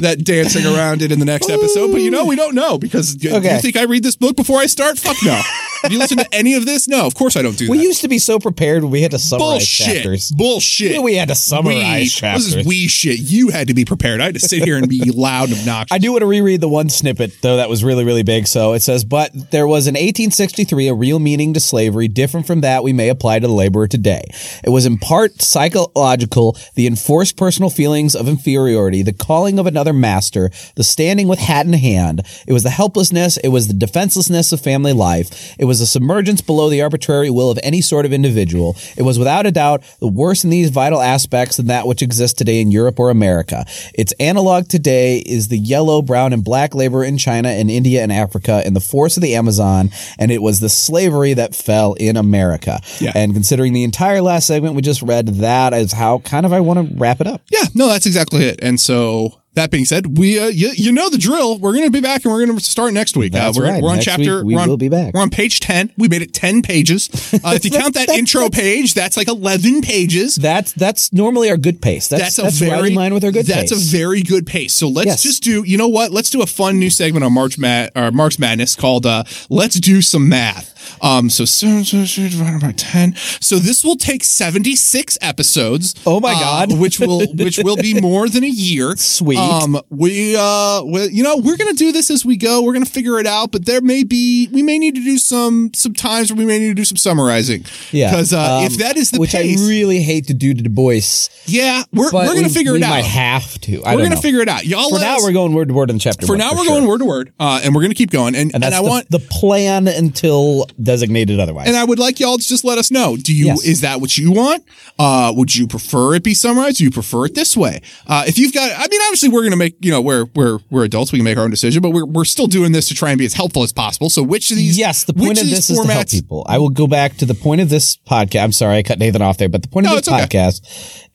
that 0.02 0.24
dancing 0.24 0.66
around 0.66 1.02
it 1.02 1.12
in 1.12 1.20
the 1.20 1.26
next 1.26 1.50
episode. 1.50 1.92
But 1.92 2.02
you 2.02 2.12
know, 2.12 2.26
we 2.26 2.36
don't 2.36 2.56
know 2.56 2.78
because 2.78 3.16
do 3.16 3.34
Okay. 3.36 3.56
you 3.56 3.62
think 3.62 3.78
I 3.78 3.84
read 3.84 4.04
this 4.04 4.16
book 4.16 4.36
before 4.36 4.60
I 4.60 4.66
start? 4.68 4.98
Fuck 5.00 5.18
no. 5.24 5.40
Have 5.84 5.92
you 5.92 5.98
listened 5.98 6.20
to 6.20 6.32
any 6.32 6.54
of 6.54 6.68
this? 6.68 6.88
No, 6.88 7.08
of 7.08 7.16
course 7.16 7.36
I 7.36 7.42
don't 7.42 7.58
do 7.58 7.68
We 7.70 7.78
that. 7.80 7.84
used 7.84 8.02
to 8.02 8.08
be 8.08 8.20
so 8.20 8.38
prepared 8.38 8.84
when 8.84 8.92
we 8.92 9.02
had 9.02 9.12
to 9.12 9.20
summarize 9.20 9.50
Bullshit. 9.62 9.96
chapters. 9.96 10.30
Bullshit. 10.32 11.02
We 11.02 11.16
had 11.16 11.30
to 11.30 11.36
summarize 11.36 11.76
we, 11.76 12.00
This 12.04 12.14
chapters. 12.14 12.54
is 12.56 12.66
we 12.68 12.88
shit. 12.88 13.20
You 13.20 13.50
had 13.50 13.68
to 13.70 13.74
be 13.74 13.84
prepared. 13.84 14.22
I 14.22 14.26
had 14.26 14.36
to 14.36 14.40
sit 14.40 14.64
here 14.64 14.78
and 14.78 14.88
be 14.88 15.10
loud 15.10 15.50
and 15.50 15.58
obnoxious. 15.58 15.96
I 15.96 15.98
do 15.98 16.12
want 16.12 16.22
to 16.22 16.28
reread 16.28 16.62
the 16.62 16.68
one 16.70 16.90
snippet 16.90 17.34
though 17.42 17.58
that 17.58 17.68
was 17.70 17.84
really 17.84 18.04
really 18.04 18.22
big. 18.22 18.46
So 18.48 18.74
it 18.74 18.82
says, 18.82 19.04
"But 19.04 19.32
there 19.52 19.66
was 19.68 19.88
in 19.88 19.96
1863 19.96 20.88
a 20.88 20.94
real 20.94 21.18
meaning 21.18 21.54
to 21.56 21.60
slavery 21.60 22.08
different 22.08 22.46
from 22.46 22.62
that 22.62 22.84
we 22.84 22.94
may 22.94 23.10
apply 23.10 23.40
to 23.40 23.48
the 23.48 23.54
laborer 23.54 23.88
today. 23.88 24.26
It 24.64 24.70
was 24.70 24.86
in 24.86 25.00
part 25.00 25.42
psychological, 25.42 26.58
the 26.76 26.86
enforced 26.86 27.38
personal 27.38 27.70
feelings 27.72 28.16
of 28.16 28.28
inferiority, 28.28 29.02
the 29.02 29.14
calling 29.14 29.58
of 29.58 29.66
another 29.66 29.91
master, 29.94 30.50
the 30.76 30.84
standing 30.84 31.28
with 31.28 31.40
hat 31.40 31.66
in 31.66 31.74
hand. 31.74 32.22
It 32.48 32.54
was 32.54 32.64
the 32.64 32.70
helplessness, 32.70 33.38
it 33.38 33.50
was 33.50 33.68
the 33.68 33.74
defenselessness 33.74 34.52
of 34.52 34.62
family 34.62 34.94
life. 34.94 35.56
It 35.60 35.66
was 35.66 35.80
the 35.80 35.86
submergence 35.86 36.42
below 36.42 36.70
the 36.70 36.82
arbitrary 36.82 37.30
will 37.30 37.52
of 37.52 37.60
any 37.64 37.82
sort 37.82 38.06
of 38.06 38.14
individual. 38.14 38.76
It 38.98 39.04
was 39.04 39.18
without 39.18 39.46
a 39.46 39.52
doubt 39.52 39.84
the 40.00 40.08
worst 40.08 40.44
in 40.44 40.50
these 40.50 40.70
vital 40.70 41.02
aspects 41.02 41.58
than 41.58 41.68
that 41.68 41.88
which 41.88 42.02
exists 42.02 42.38
today 42.38 42.62
in 42.62 42.72
Europe 42.72 43.00
or 43.00 43.10
America. 43.10 43.66
Its 43.94 44.14
analog 44.20 44.68
today 44.68 45.20
is 45.20 45.48
the 45.48 45.58
yellow, 45.58 46.02
brown, 46.02 46.34
and 46.34 46.44
black 46.44 46.74
labor 46.76 47.04
in 47.04 47.18
China 47.18 47.50
and 47.50 47.70
India 47.70 48.02
and 48.02 48.12
Africa 48.12 48.66
in 48.66 48.74
the 48.74 48.80
forests 48.80 49.18
of 49.18 49.24
the 49.24 49.36
Amazon, 49.36 49.90
and 50.18 50.32
it 50.32 50.42
was 50.42 50.60
the 50.60 50.70
slavery 50.70 51.34
that 51.34 51.56
fell 51.56 51.94
in 51.94 52.18
America. 52.18 52.80
Yeah. 53.00 53.12
And 53.16 53.34
considering 53.34 53.74
the 53.74 53.84
entire 53.84 54.22
last 54.22 54.48
segment 54.48 54.76
we 54.76 54.82
just 54.82 55.02
read, 55.02 55.28
that 55.28 55.74
is 55.74 55.92
how 55.92 56.20
kind 56.20 56.46
of 56.46 56.54
I 56.54 56.60
want 56.60 56.90
to 56.90 56.96
wrap 56.96 57.22
it 57.22 57.28
up. 57.28 57.42
yeah, 57.52 57.66
no, 57.74 57.88
that's 57.88 58.06
exactly 58.06 58.46
it. 58.46 58.60
And 58.62 58.80
so 58.80 59.41
that 59.54 59.70
being 59.72 59.86
said, 59.86 60.18
we 60.18 60.40
uh, 60.40 60.48
you, 60.48 60.72
you 60.76 60.92
know 60.92 61.10
the 61.10 61.18
drill. 61.18 61.60
We're 61.60 61.74
going 61.74 61.86
to 61.86 61.92
be 61.92 62.00
back 62.00 62.24
and 62.24 62.34
we're 62.34 62.46
going 62.46 62.58
to 62.58 62.64
start 62.64 62.94
next 62.94 63.18
week. 63.18 63.34
That's 63.34 63.58
uh, 63.58 63.62
we're, 63.62 63.70
right. 63.70 63.84
We're 63.84 63.90
on 63.90 63.96
Next 63.96 64.06
chapter. 64.06 64.46
we 64.46 64.56
we're 64.56 64.62
on, 64.62 64.70
will 64.70 64.78
be 64.78 64.90
back. 64.90 65.14
We're 65.14 65.22
on 65.22 65.30
page 65.30 65.60
ten. 65.60 65.92
We 65.98 66.08
made 66.08 66.22
it 66.22 66.34
ten 66.34 66.62
pages. 66.62 67.10
Uh, 67.34 67.54
if 67.54 67.66
you 67.66 67.72
count 67.72 67.96
that 67.96 68.10
intro 68.18 68.50
page, 68.50 68.94
that's 68.94 69.18
like 69.18 69.28
eleven 69.28 69.82
pages. 69.82 70.36
That's 70.36 70.72
that's 70.74 71.12
normally 71.12 71.50
our 71.50 71.58
good 71.58 71.82
pace. 71.82 72.08
That's 72.08 72.22
That's 72.22 72.36
that's, 72.38 72.62
a 72.62 72.66
very 72.66 72.82
right 72.82 72.92
in 72.92 72.96
line 72.96 73.14
with 73.14 73.24
our 73.24 73.32
good 73.32 73.46
pace. 73.46 73.56
That's 73.56 73.72
pace. 73.74 73.94
a 73.94 73.98
very 73.98 74.24
good 74.24 74.48
pace. 74.48 74.74
So 74.74 74.88
let's 74.88 75.08
Yes. 75.08 75.24
just 75.24 75.44
do. 75.44 75.64
You 75.64 75.78
know 75.78 75.90
what? 75.90 76.12
Let's 76.12 76.30
do 76.30 76.42
a 76.42 76.48
fun 76.48 76.80
new 76.80 76.90
segment 76.90 77.26
on 77.26 77.34
March 77.34 77.58
Mad 77.58 77.92
or 77.96 78.12
March 78.12 78.40
Madness 78.40 78.76
called 78.76 79.06
uh, 79.06 79.24
"Let's 79.50 79.80
Do 79.80 80.02
Some 80.02 80.30
Math." 80.30 80.71
Um, 81.02 81.30
so 81.30 81.46
seven 81.46 81.84
so 81.84 82.06
so 82.06 82.22
divided 82.24 82.62
by 82.62 82.72
ten. 82.74 83.16
So 83.40 83.58
this 83.58 83.84
will 83.84 83.96
take 83.96 84.24
seventy 84.24 84.76
six 84.76 85.18
episodes. 85.22 85.96
Oh 86.06 86.20
my 86.20 86.34
uh, 86.34 86.40
God. 86.40 86.78
which 86.80 87.00
will 87.00 87.26
which 87.34 87.60
will 87.60 87.76
be 87.76 88.00
more 88.00 88.28
than 88.30 88.44
a 88.44 88.48
year. 88.48 88.96
Sweet. 88.96 89.38
Um, 89.38 89.80
we 89.90 90.36
uh, 90.38 90.84
we, 90.84 91.06
you 91.08 91.24
know, 91.24 91.38
we're 91.38 91.58
gonna 91.58 91.74
do 91.74 91.92
this 91.92 92.10
as 92.12 92.26
we 92.26 92.38
go. 92.38 92.62
We're 92.62 92.74
gonna 92.74 92.86
figure 92.86 93.20
it 93.20 93.28
out. 93.28 93.52
But 93.52 93.66
there 93.66 93.82
may 93.82 94.04
be 94.04 94.48
we 94.52 94.64
may 94.64 94.78
need 94.80 94.96
to 94.96 95.04
do 95.04 95.18
some 95.18 95.72
some 95.74 95.94
times 95.94 96.32
where 96.32 96.38
we 96.38 96.46
may 96.46 96.60
need 96.60 96.70
to 96.70 96.74
do 96.76 96.86
some 96.86 96.98
summarizing. 96.98 97.66
yeah, 97.92 98.10
because 98.12 98.34
uh, 98.34 98.60
Um, 98.60 98.66
if 98.66 98.78
that 98.78 98.98
is 98.98 99.12
the 99.12 99.20
which 99.20 99.32
pace, 99.32 99.62
I 99.62 99.68
really 99.68 100.02
hate 100.02 100.28
to 100.28 100.34
do 100.34 100.54
to 100.54 100.62
Du 100.62 100.70
Bois, 100.70 101.02
yeah, 101.46 101.84
we're 101.94 102.12
we're 102.12 102.26
gonna 102.26 102.44
we- 102.44 102.50
figure 102.50 102.74
we 102.74 102.80
it 102.80 102.84
out. 102.84 102.90
Might 102.90 103.06
have 103.06 103.60
to. 103.62 103.84
I 103.84 103.96
we're 103.96 104.04
gonna 104.04 104.16
know. 104.16 104.22
figure 104.22 104.42
it 104.42 104.50
out. 104.50 104.66
Y'all 104.66 104.90
For 104.90 105.00
now, 105.00 105.18
us- 105.18 105.24
we're 105.24 105.32
going 105.34 105.54
word 105.54 105.68
to 105.70 105.74
word 105.74 105.90
in 105.90 106.00
chapter. 106.00 106.26
for 106.26 106.34
one, 106.34 106.40
now 106.40 106.52
we're 106.52 106.64
sure. 106.66 106.76
going 106.76 106.88
word 106.88 107.00
to 107.00 107.06
word, 107.06 107.34
uh, 107.40 107.62
and 107.64 107.74
we're 107.76 107.82
gonna 107.82 107.94
keep 107.94 108.12
going. 108.12 108.36
And 108.36 108.52
and 108.54 108.64
and, 108.64 108.74
I 108.74 108.82
the, 108.82 108.90
want 108.90 109.10
the 109.10 109.20
plan 109.20 109.88
until 109.88 110.68
designated 110.82 111.40
otherwise. 111.40 111.68
and 111.68 111.76
I 111.78 111.84
would 111.84 112.00
like 112.00 112.20
y'all 112.20 112.38
to 112.38 112.48
just 112.48 112.64
let 112.64 112.78
us 112.78 112.92
know. 112.92 113.18
Do 113.18 113.34
you 113.34 113.48
Yes. 113.48 113.66
is 113.66 113.82
that 113.82 114.02
what 114.02 114.18
you 114.18 114.32
want? 114.32 114.64
Uh, 115.00 115.34
would 115.36 115.56
you 115.56 115.68
prefer 115.68 116.14
it 116.16 116.24
be 116.24 116.34
summarized? 116.34 116.78
Do 116.78 116.84
you 116.84 116.92
prefer 116.92 117.26
it 117.26 117.34
this 117.36 117.58
way? 117.58 117.82
Uh, 118.08 118.24
if 118.28 118.38
you've 118.38 118.54
got, 118.54 118.72
I 118.72 118.88
mean, 118.90 119.02
obviously 119.04 119.30
we're 119.30 119.44
gonna 119.44 119.56
make 119.56 119.76
you 119.82 119.92
know 119.92 120.02
we're 120.02 120.26
we're 120.36 120.60
we're 120.70 120.84
adults. 120.84 121.12
We 121.12 121.20
can 121.20 121.24
make 121.26 121.38
our 121.38 121.44
own 121.44 121.50
decision, 121.52 121.82
but 121.82 121.92
we're 121.92 122.06
we're 122.06 122.26
still 122.26 122.48
doing 122.48 122.72
this 122.72 122.88
to 122.90 122.94
try 122.94 123.10
and 123.12 123.18
be 123.20 123.26
as 123.26 123.34
helpful 123.34 123.64
as 123.64 123.72
possible. 123.74 124.10
So 124.10 124.22
which 124.24 124.52
of 124.52 124.58
these? 124.58 124.78
yes, 124.78 125.04
the 125.06 125.14
point 125.14 125.40
of 125.40 125.46
these 125.46 125.68
this 125.68 125.70
is 125.72 125.80
to 125.80 125.92
help 125.92 126.10
people. 126.10 126.46
I 126.48 126.58
will 126.58 126.70
go 126.70 126.88
back 126.88 127.18
to 127.18 127.26
the 127.26 127.34
point 127.36 127.62
of 127.62 127.70
this 127.70 127.98
podcast. 127.98 128.44
I'm 128.44 128.52
sorry, 128.52 128.78
I 128.78 128.84
cut 128.84 129.00
Nathan 129.00 129.22
off 129.22 129.38
there, 129.38 129.50
but 129.50 129.62
the 129.62 129.68
point 129.68 129.86
No, 129.86 129.96
of 129.98 130.04
this 130.04 130.14
okay. 130.14 130.24
podcast 130.26 130.62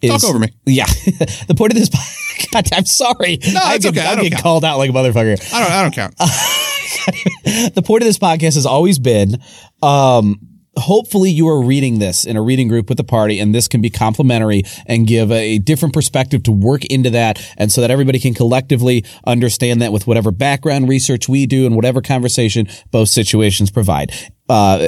is 0.02 0.10
Talk 0.10 0.24
over 0.24 0.38
me. 0.38 0.48
Yeah, 0.66 0.86
the 1.48 1.54
point 1.56 1.72
of 1.72 1.78
this. 1.78 1.88
God, 2.52 2.66
I'm 2.74 2.84
sorry. 2.84 3.38
No, 3.52 3.60
I 3.62 3.76
it's 3.76 3.84
get, 3.84 3.96
okay. 3.96 4.06
I 4.06 4.12
I 4.12 4.22
get 4.22 4.32
count. 4.32 4.42
called 4.42 4.64
out 4.64 4.76
like 4.78 4.90
a 4.90 4.92
motherfucker. 4.92 5.52
I 5.54 5.60
don't 5.60 5.70
I 5.72 5.82
don't 5.82 5.94
count. 5.94 6.14
the 7.74 7.82
point 7.84 8.02
of 8.02 8.06
this 8.06 8.18
podcast 8.18 8.54
has 8.54 8.66
always 8.66 8.98
been 8.98 9.40
um 9.82 10.38
hopefully 10.76 11.30
you 11.30 11.48
are 11.48 11.62
reading 11.62 11.98
this 11.98 12.24
in 12.24 12.36
a 12.36 12.42
reading 12.42 12.68
group 12.68 12.88
with 12.88 12.98
the 12.98 13.04
party 13.04 13.40
and 13.40 13.54
this 13.54 13.66
can 13.66 13.80
be 13.80 13.90
complimentary 13.90 14.62
and 14.86 15.06
give 15.06 15.32
a 15.32 15.58
different 15.58 15.94
perspective 15.94 16.42
to 16.42 16.52
work 16.52 16.84
into 16.86 17.10
that 17.10 17.40
and 17.56 17.72
so 17.72 17.80
that 17.80 17.90
everybody 17.90 18.18
can 18.18 18.34
collectively 18.34 19.04
understand 19.26 19.80
that 19.80 19.92
with 19.92 20.06
whatever 20.06 20.30
background 20.30 20.88
research 20.88 21.28
we 21.28 21.46
do 21.46 21.66
and 21.66 21.74
whatever 21.74 22.02
conversation 22.02 22.68
both 22.90 23.08
situations 23.08 23.70
provide 23.70 24.12
uh, 24.48 24.78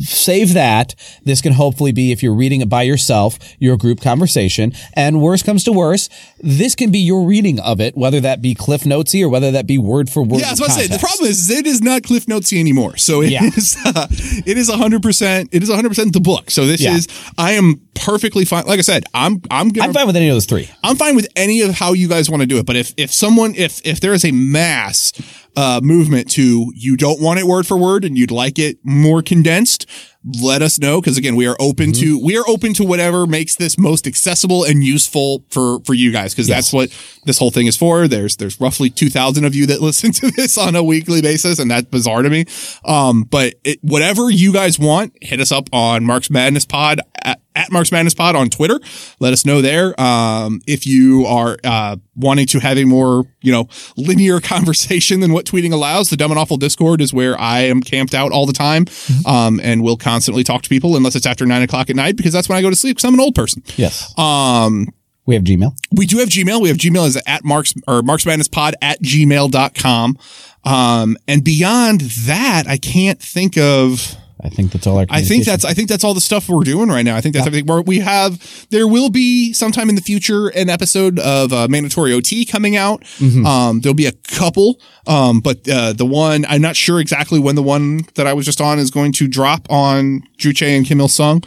save 0.00 0.54
that. 0.54 0.94
This 1.24 1.40
can 1.40 1.52
hopefully 1.52 1.92
be, 1.92 2.12
if 2.12 2.22
you're 2.22 2.34
reading 2.34 2.60
it 2.60 2.68
by 2.68 2.82
yourself, 2.82 3.38
your 3.58 3.76
group 3.76 4.00
conversation. 4.00 4.72
And 4.94 5.20
worst 5.22 5.44
comes 5.44 5.64
to 5.64 5.72
worst, 5.72 6.12
this 6.40 6.74
can 6.74 6.90
be 6.90 6.98
your 6.98 7.26
reading 7.26 7.58
of 7.60 7.80
it, 7.80 7.96
whether 7.96 8.20
that 8.20 8.42
be 8.42 8.54
Cliff 8.54 8.84
Notesy 8.84 9.22
or 9.24 9.28
whether 9.28 9.50
that 9.50 9.66
be 9.66 9.78
word 9.78 10.10
for 10.10 10.22
word. 10.22 10.40
Yeah, 10.40 10.48
I 10.48 10.50
was 10.50 10.60
about 10.60 10.66
to 10.68 10.80
say 10.80 10.86
the 10.86 10.98
problem 10.98 11.28
is 11.30 11.48
it 11.50 11.66
is 11.66 11.80
not 11.82 12.02
Cliff 12.02 12.28
Notesy 12.28 12.60
anymore. 12.60 12.96
So 12.96 13.22
it 13.22 13.30
Yeah. 13.30 13.44
is, 13.44 13.76
uh, 13.84 14.06
it 14.10 14.58
is 14.58 14.70
hundred 14.70 15.02
percent. 15.02 15.48
It 15.52 15.62
is 15.62 15.70
hundred 15.70 15.88
percent 15.90 16.12
the 16.12 16.20
book. 16.20 16.50
So 16.50 16.66
this 16.66 16.80
Yeah. 16.80 16.94
is 16.94 17.08
I 17.38 17.52
am 17.52 17.80
perfectly 17.94 18.44
fine. 18.44 18.64
Like 18.66 18.78
I 18.78 18.82
said, 18.82 19.04
I'm 19.14 19.42
I'm 19.50 19.68
gonna 19.70 19.88
I'm 19.88 19.94
fine 19.94 20.06
with 20.06 20.16
any 20.16 20.28
of 20.28 20.34
those 20.34 20.46
three. 20.46 20.70
I'm 20.84 20.96
fine 20.96 21.16
with 21.16 21.28
any 21.36 21.60
of 21.62 21.70
how 21.74 21.92
you 21.92 22.08
guys 22.08 22.30
want 22.30 22.40
to 22.42 22.46
do 22.46 22.58
it. 22.58 22.66
But 22.66 22.76
if 22.76 22.92
if 22.96 23.12
someone 23.12 23.54
if 23.56 23.80
if 23.86 24.00
there 24.00 24.12
is 24.14 24.24
a 24.24 24.32
mass 24.32 25.12
uh, 25.56 25.80
movement 25.82 26.30
to 26.32 26.72
you 26.74 26.96
don't 26.96 27.20
want 27.20 27.38
it 27.38 27.46
word 27.46 27.66
for 27.66 27.76
word 27.76 28.04
and 28.04 28.16
you'd 28.16 28.30
like 28.30 28.58
it 28.58 28.78
more 28.82 29.22
condensed, 29.22 29.86
let 30.34 30.60
us 30.60 30.78
know 30.78 31.00
because 31.00 31.16
again 31.16 31.34
we 31.34 31.46
are 31.46 31.56
open 31.58 31.92
Mm-hmm. 31.92 32.18
to 32.18 32.22
we 32.24 32.36
are 32.36 32.44
open 32.46 32.74
to 32.74 32.84
whatever 32.84 33.26
makes 33.26 33.56
this 33.56 33.78
most 33.78 34.06
accessible 34.06 34.64
and 34.64 34.84
useful 34.84 35.44
for 35.50 35.80
for 35.84 35.94
you 35.94 36.12
guys 36.12 36.34
because 36.34 36.46
that's 36.46 36.72
what 36.74 36.90
this 37.24 37.38
whole 37.38 37.50
thing 37.50 37.66
is 37.66 37.76
for. 37.76 38.06
There's 38.06 38.36
there's 38.36 38.60
roughly 38.60 38.90
two 38.90 39.08
thousand 39.08 39.44
of 39.46 39.54
you 39.54 39.64
that 39.66 39.80
listen 39.80 40.12
to 40.12 40.30
this 40.30 40.58
on 40.58 40.76
a 40.76 40.82
weekly 40.84 41.22
basis, 41.22 41.58
and 41.58 41.70
that's 41.70 41.86
bizarre 41.86 42.20
to 42.22 42.28
me. 42.28 42.44
Um, 42.84 43.22
but 43.22 43.54
it, 43.64 43.78
whatever 43.82 44.28
you 44.30 44.52
guys 44.52 44.78
want, 44.78 45.16
hit 45.22 45.40
us 45.40 45.50
up 45.52 45.68
on 45.72 46.04
Marks 46.04 46.28
Madness 46.28 46.66
Pod 46.66 47.00
at, 47.22 47.40
at 47.54 47.72
Marks 47.72 47.90
Madness 47.90 48.14
Pod 48.14 48.36
on 48.36 48.50
Twitter. 48.50 48.78
Let 49.20 49.32
us 49.32 49.46
know 49.46 49.62
there. 49.62 49.98
Um, 50.00 50.60
if 50.66 50.86
you 50.86 51.24
are 51.26 51.56
uh, 51.64 51.96
wanting 52.14 52.46
to 52.48 52.58
have 52.60 52.76
a 52.76 52.84
more 52.84 53.24
you 53.40 53.52
know 53.52 53.68
linear 53.96 54.38
conversation 54.42 55.20
than 55.20 55.32
what 55.32 55.46
tweeting 55.46 55.72
allows, 55.72 56.10
the 56.10 56.16
Dumb 56.16 56.30
and 56.30 56.38
Awful 56.38 56.58
Discord 56.58 57.00
is 57.00 57.12
where 57.14 57.38
I 57.40 57.60
am 57.60 57.80
camped 57.80 58.14
out 58.14 58.32
all 58.32 58.44
the 58.46 58.52
time, 58.52 58.84
um, 59.26 59.60
and 59.62 59.82
will 59.82 59.96
constantly 60.10 60.42
talk 60.44 60.62
to 60.62 60.68
people 60.68 60.96
unless 60.96 61.14
it's 61.14 61.26
after 61.26 61.46
nine 61.46 61.62
o'clock 61.62 61.88
at 61.90 61.96
night 61.96 62.16
because 62.16 62.32
that's 62.32 62.48
when 62.48 62.58
I 62.58 62.62
go 62.62 62.70
to 62.70 62.76
sleep 62.76 62.96
because 62.96 63.06
I'm 63.08 63.14
an 63.14 63.20
old 63.20 63.34
person. 63.34 63.62
Yes. 63.76 64.12
Um, 64.18 64.88
We 65.26 65.34
have 65.36 65.44
Gmail. 65.44 65.76
We 65.92 66.06
do 66.06 66.18
have 66.18 66.28
Gmail. 66.28 66.60
We 66.60 66.68
have 66.68 66.78
Gmail 66.78 67.06
as 67.06 67.22
at 67.26 67.44
Marks 67.44 67.72
or 67.86 68.02
Marks 68.02 68.26
Madness 68.26 68.48
Pod 68.48 68.74
at 68.82 69.00
gmail.com. 69.02 70.18
Um, 70.64 71.16
and 71.28 71.44
beyond 71.44 72.00
that, 72.26 72.64
I 72.66 72.76
can't 72.76 73.20
think 73.20 73.56
of. 73.56 74.16
I 74.42 74.48
think 74.48 74.72
that's 74.72 74.86
all 74.86 74.98
our. 74.98 75.06
I 75.10 75.22
think 75.22 75.44
that's 75.44 75.64
I 75.64 75.72
think 75.74 75.88
that's 75.88 76.04
all 76.04 76.14
the 76.14 76.20
stuff 76.20 76.48
we're 76.48 76.62
doing 76.64 76.88
right 76.88 77.02
now. 77.04 77.16
I 77.16 77.20
think 77.20 77.34
that's 77.34 77.46
everything. 77.46 77.66
We're, 77.66 77.82
we 77.82 77.98
have 78.00 78.66
there 78.70 78.86
will 78.88 79.10
be 79.10 79.52
sometime 79.52 79.88
in 79.88 79.94
the 79.94 80.02
future 80.02 80.48
an 80.48 80.68
episode 80.70 81.18
of 81.18 81.52
uh, 81.52 81.68
mandatory 81.68 82.12
OT 82.12 82.44
coming 82.44 82.76
out. 82.76 83.02
Um, 83.46 83.80
there'll 83.80 83.94
be 83.94 84.06
a 84.06 84.12
couple, 84.12 84.80
um, 85.06 85.40
but 85.40 85.68
uh, 85.68 85.92
the 85.92 86.06
one 86.06 86.44
I'm 86.48 86.62
not 86.62 86.76
sure 86.76 87.00
exactly 87.00 87.38
when 87.38 87.54
the 87.54 87.62
one 87.62 88.02
that 88.14 88.26
I 88.26 88.32
was 88.32 88.46
just 88.46 88.60
on 88.60 88.78
is 88.78 88.90
going 88.90 89.12
to 89.12 89.28
drop 89.28 89.66
on 89.70 90.22
Juche 90.38 90.66
and 90.66 90.86
Kim 90.86 91.00
Il 91.00 91.08
Sung. 91.08 91.42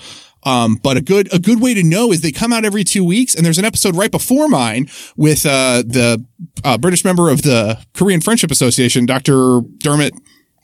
Um, 0.45 0.75
but 0.75 0.97
a 0.97 1.01
good 1.01 1.33
a 1.33 1.39
good 1.39 1.61
way 1.61 1.73
to 1.73 1.83
know 1.83 2.11
is 2.11 2.21
they 2.21 2.31
come 2.31 2.51
out 2.51 2.65
every 2.65 2.83
two 2.83 3.03
weeks, 3.03 3.33
and 3.33 3.45
there's 3.45 3.57
an 3.57 3.65
episode 3.65 3.95
right 3.95 4.11
before 4.11 4.47
mine 4.49 4.89
with 5.15 5.45
uh, 5.45 5.83
the 5.85 6.23
uh, 6.63 6.77
British 6.77 7.05
member 7.05 7.29
of 7.29 7.43
the 7.43 7.79
Korean 7.93 8.21
Friendship 8.21 8.51
Association, 8.51 9.05
Dr. 9.05 9.61
Dermot 9.77 10.13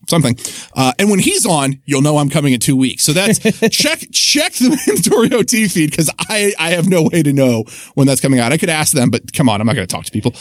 something. 0.09 0.37
Uh, 0.75 0.91
and 0.99 1.09
when 1.09 1.19
he's 1.19 1.45
on, 1.45 1.79
you'll 1.85 2.01
know 2.01 2.17
I'm 2.17 2.29
coming 2.29 2.53
in 2.53 2.59
two 2.59 2.75
weeks. 2.75 3.03
So 3.03 3.13
that's 3.13 3.39
check 3.69 3.99
check 4.11 4.53
the 4.53 4.69
mandatory 4.87 5.31
OT 5.33 5.67
feed 5.67 5.91
because 5.91 6.09
I 6.19 6.53
I 6.59 6.71
have 6.71 6.87
no 6.89 7.03
way 7.03 7.23
to 7.23 7.33
know 7.33 7.63
when 7.95 8.07
that's 8.07 8.21
coming 8.21 8.39
out. 8.39 8.51
I 8.51 8.57
could 8.57 8.69
ask 8.69 8.93
them, 8.93 9.09
but 9.09 9.31
come 9.33 9.49
on, 9.49 9.61
I'm 9.61 9.67
not 9.67 9.75
going 9.75 9.87
to 9.87 9.93
talk 9.93 10.05
to 10.05 10.11
people. 10.11 10.33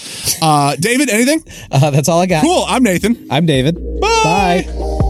Uh, 0.42 0.76
David, 0.76 1.10
anything? 1.10 1.44
Uh, 1.70 1.90
that's 1.90 2.08
all 2.08 2.20
I 2.20 2.26
got. 2.26 2.42
Cool. 2.42 2.64
I'm 2.66 2.82
Nathan. 2.82 3.26
I'm 3.30 3.46
David. 3.46 3.76
Bye. 4.00 4.64
Bye. 4.68 5.07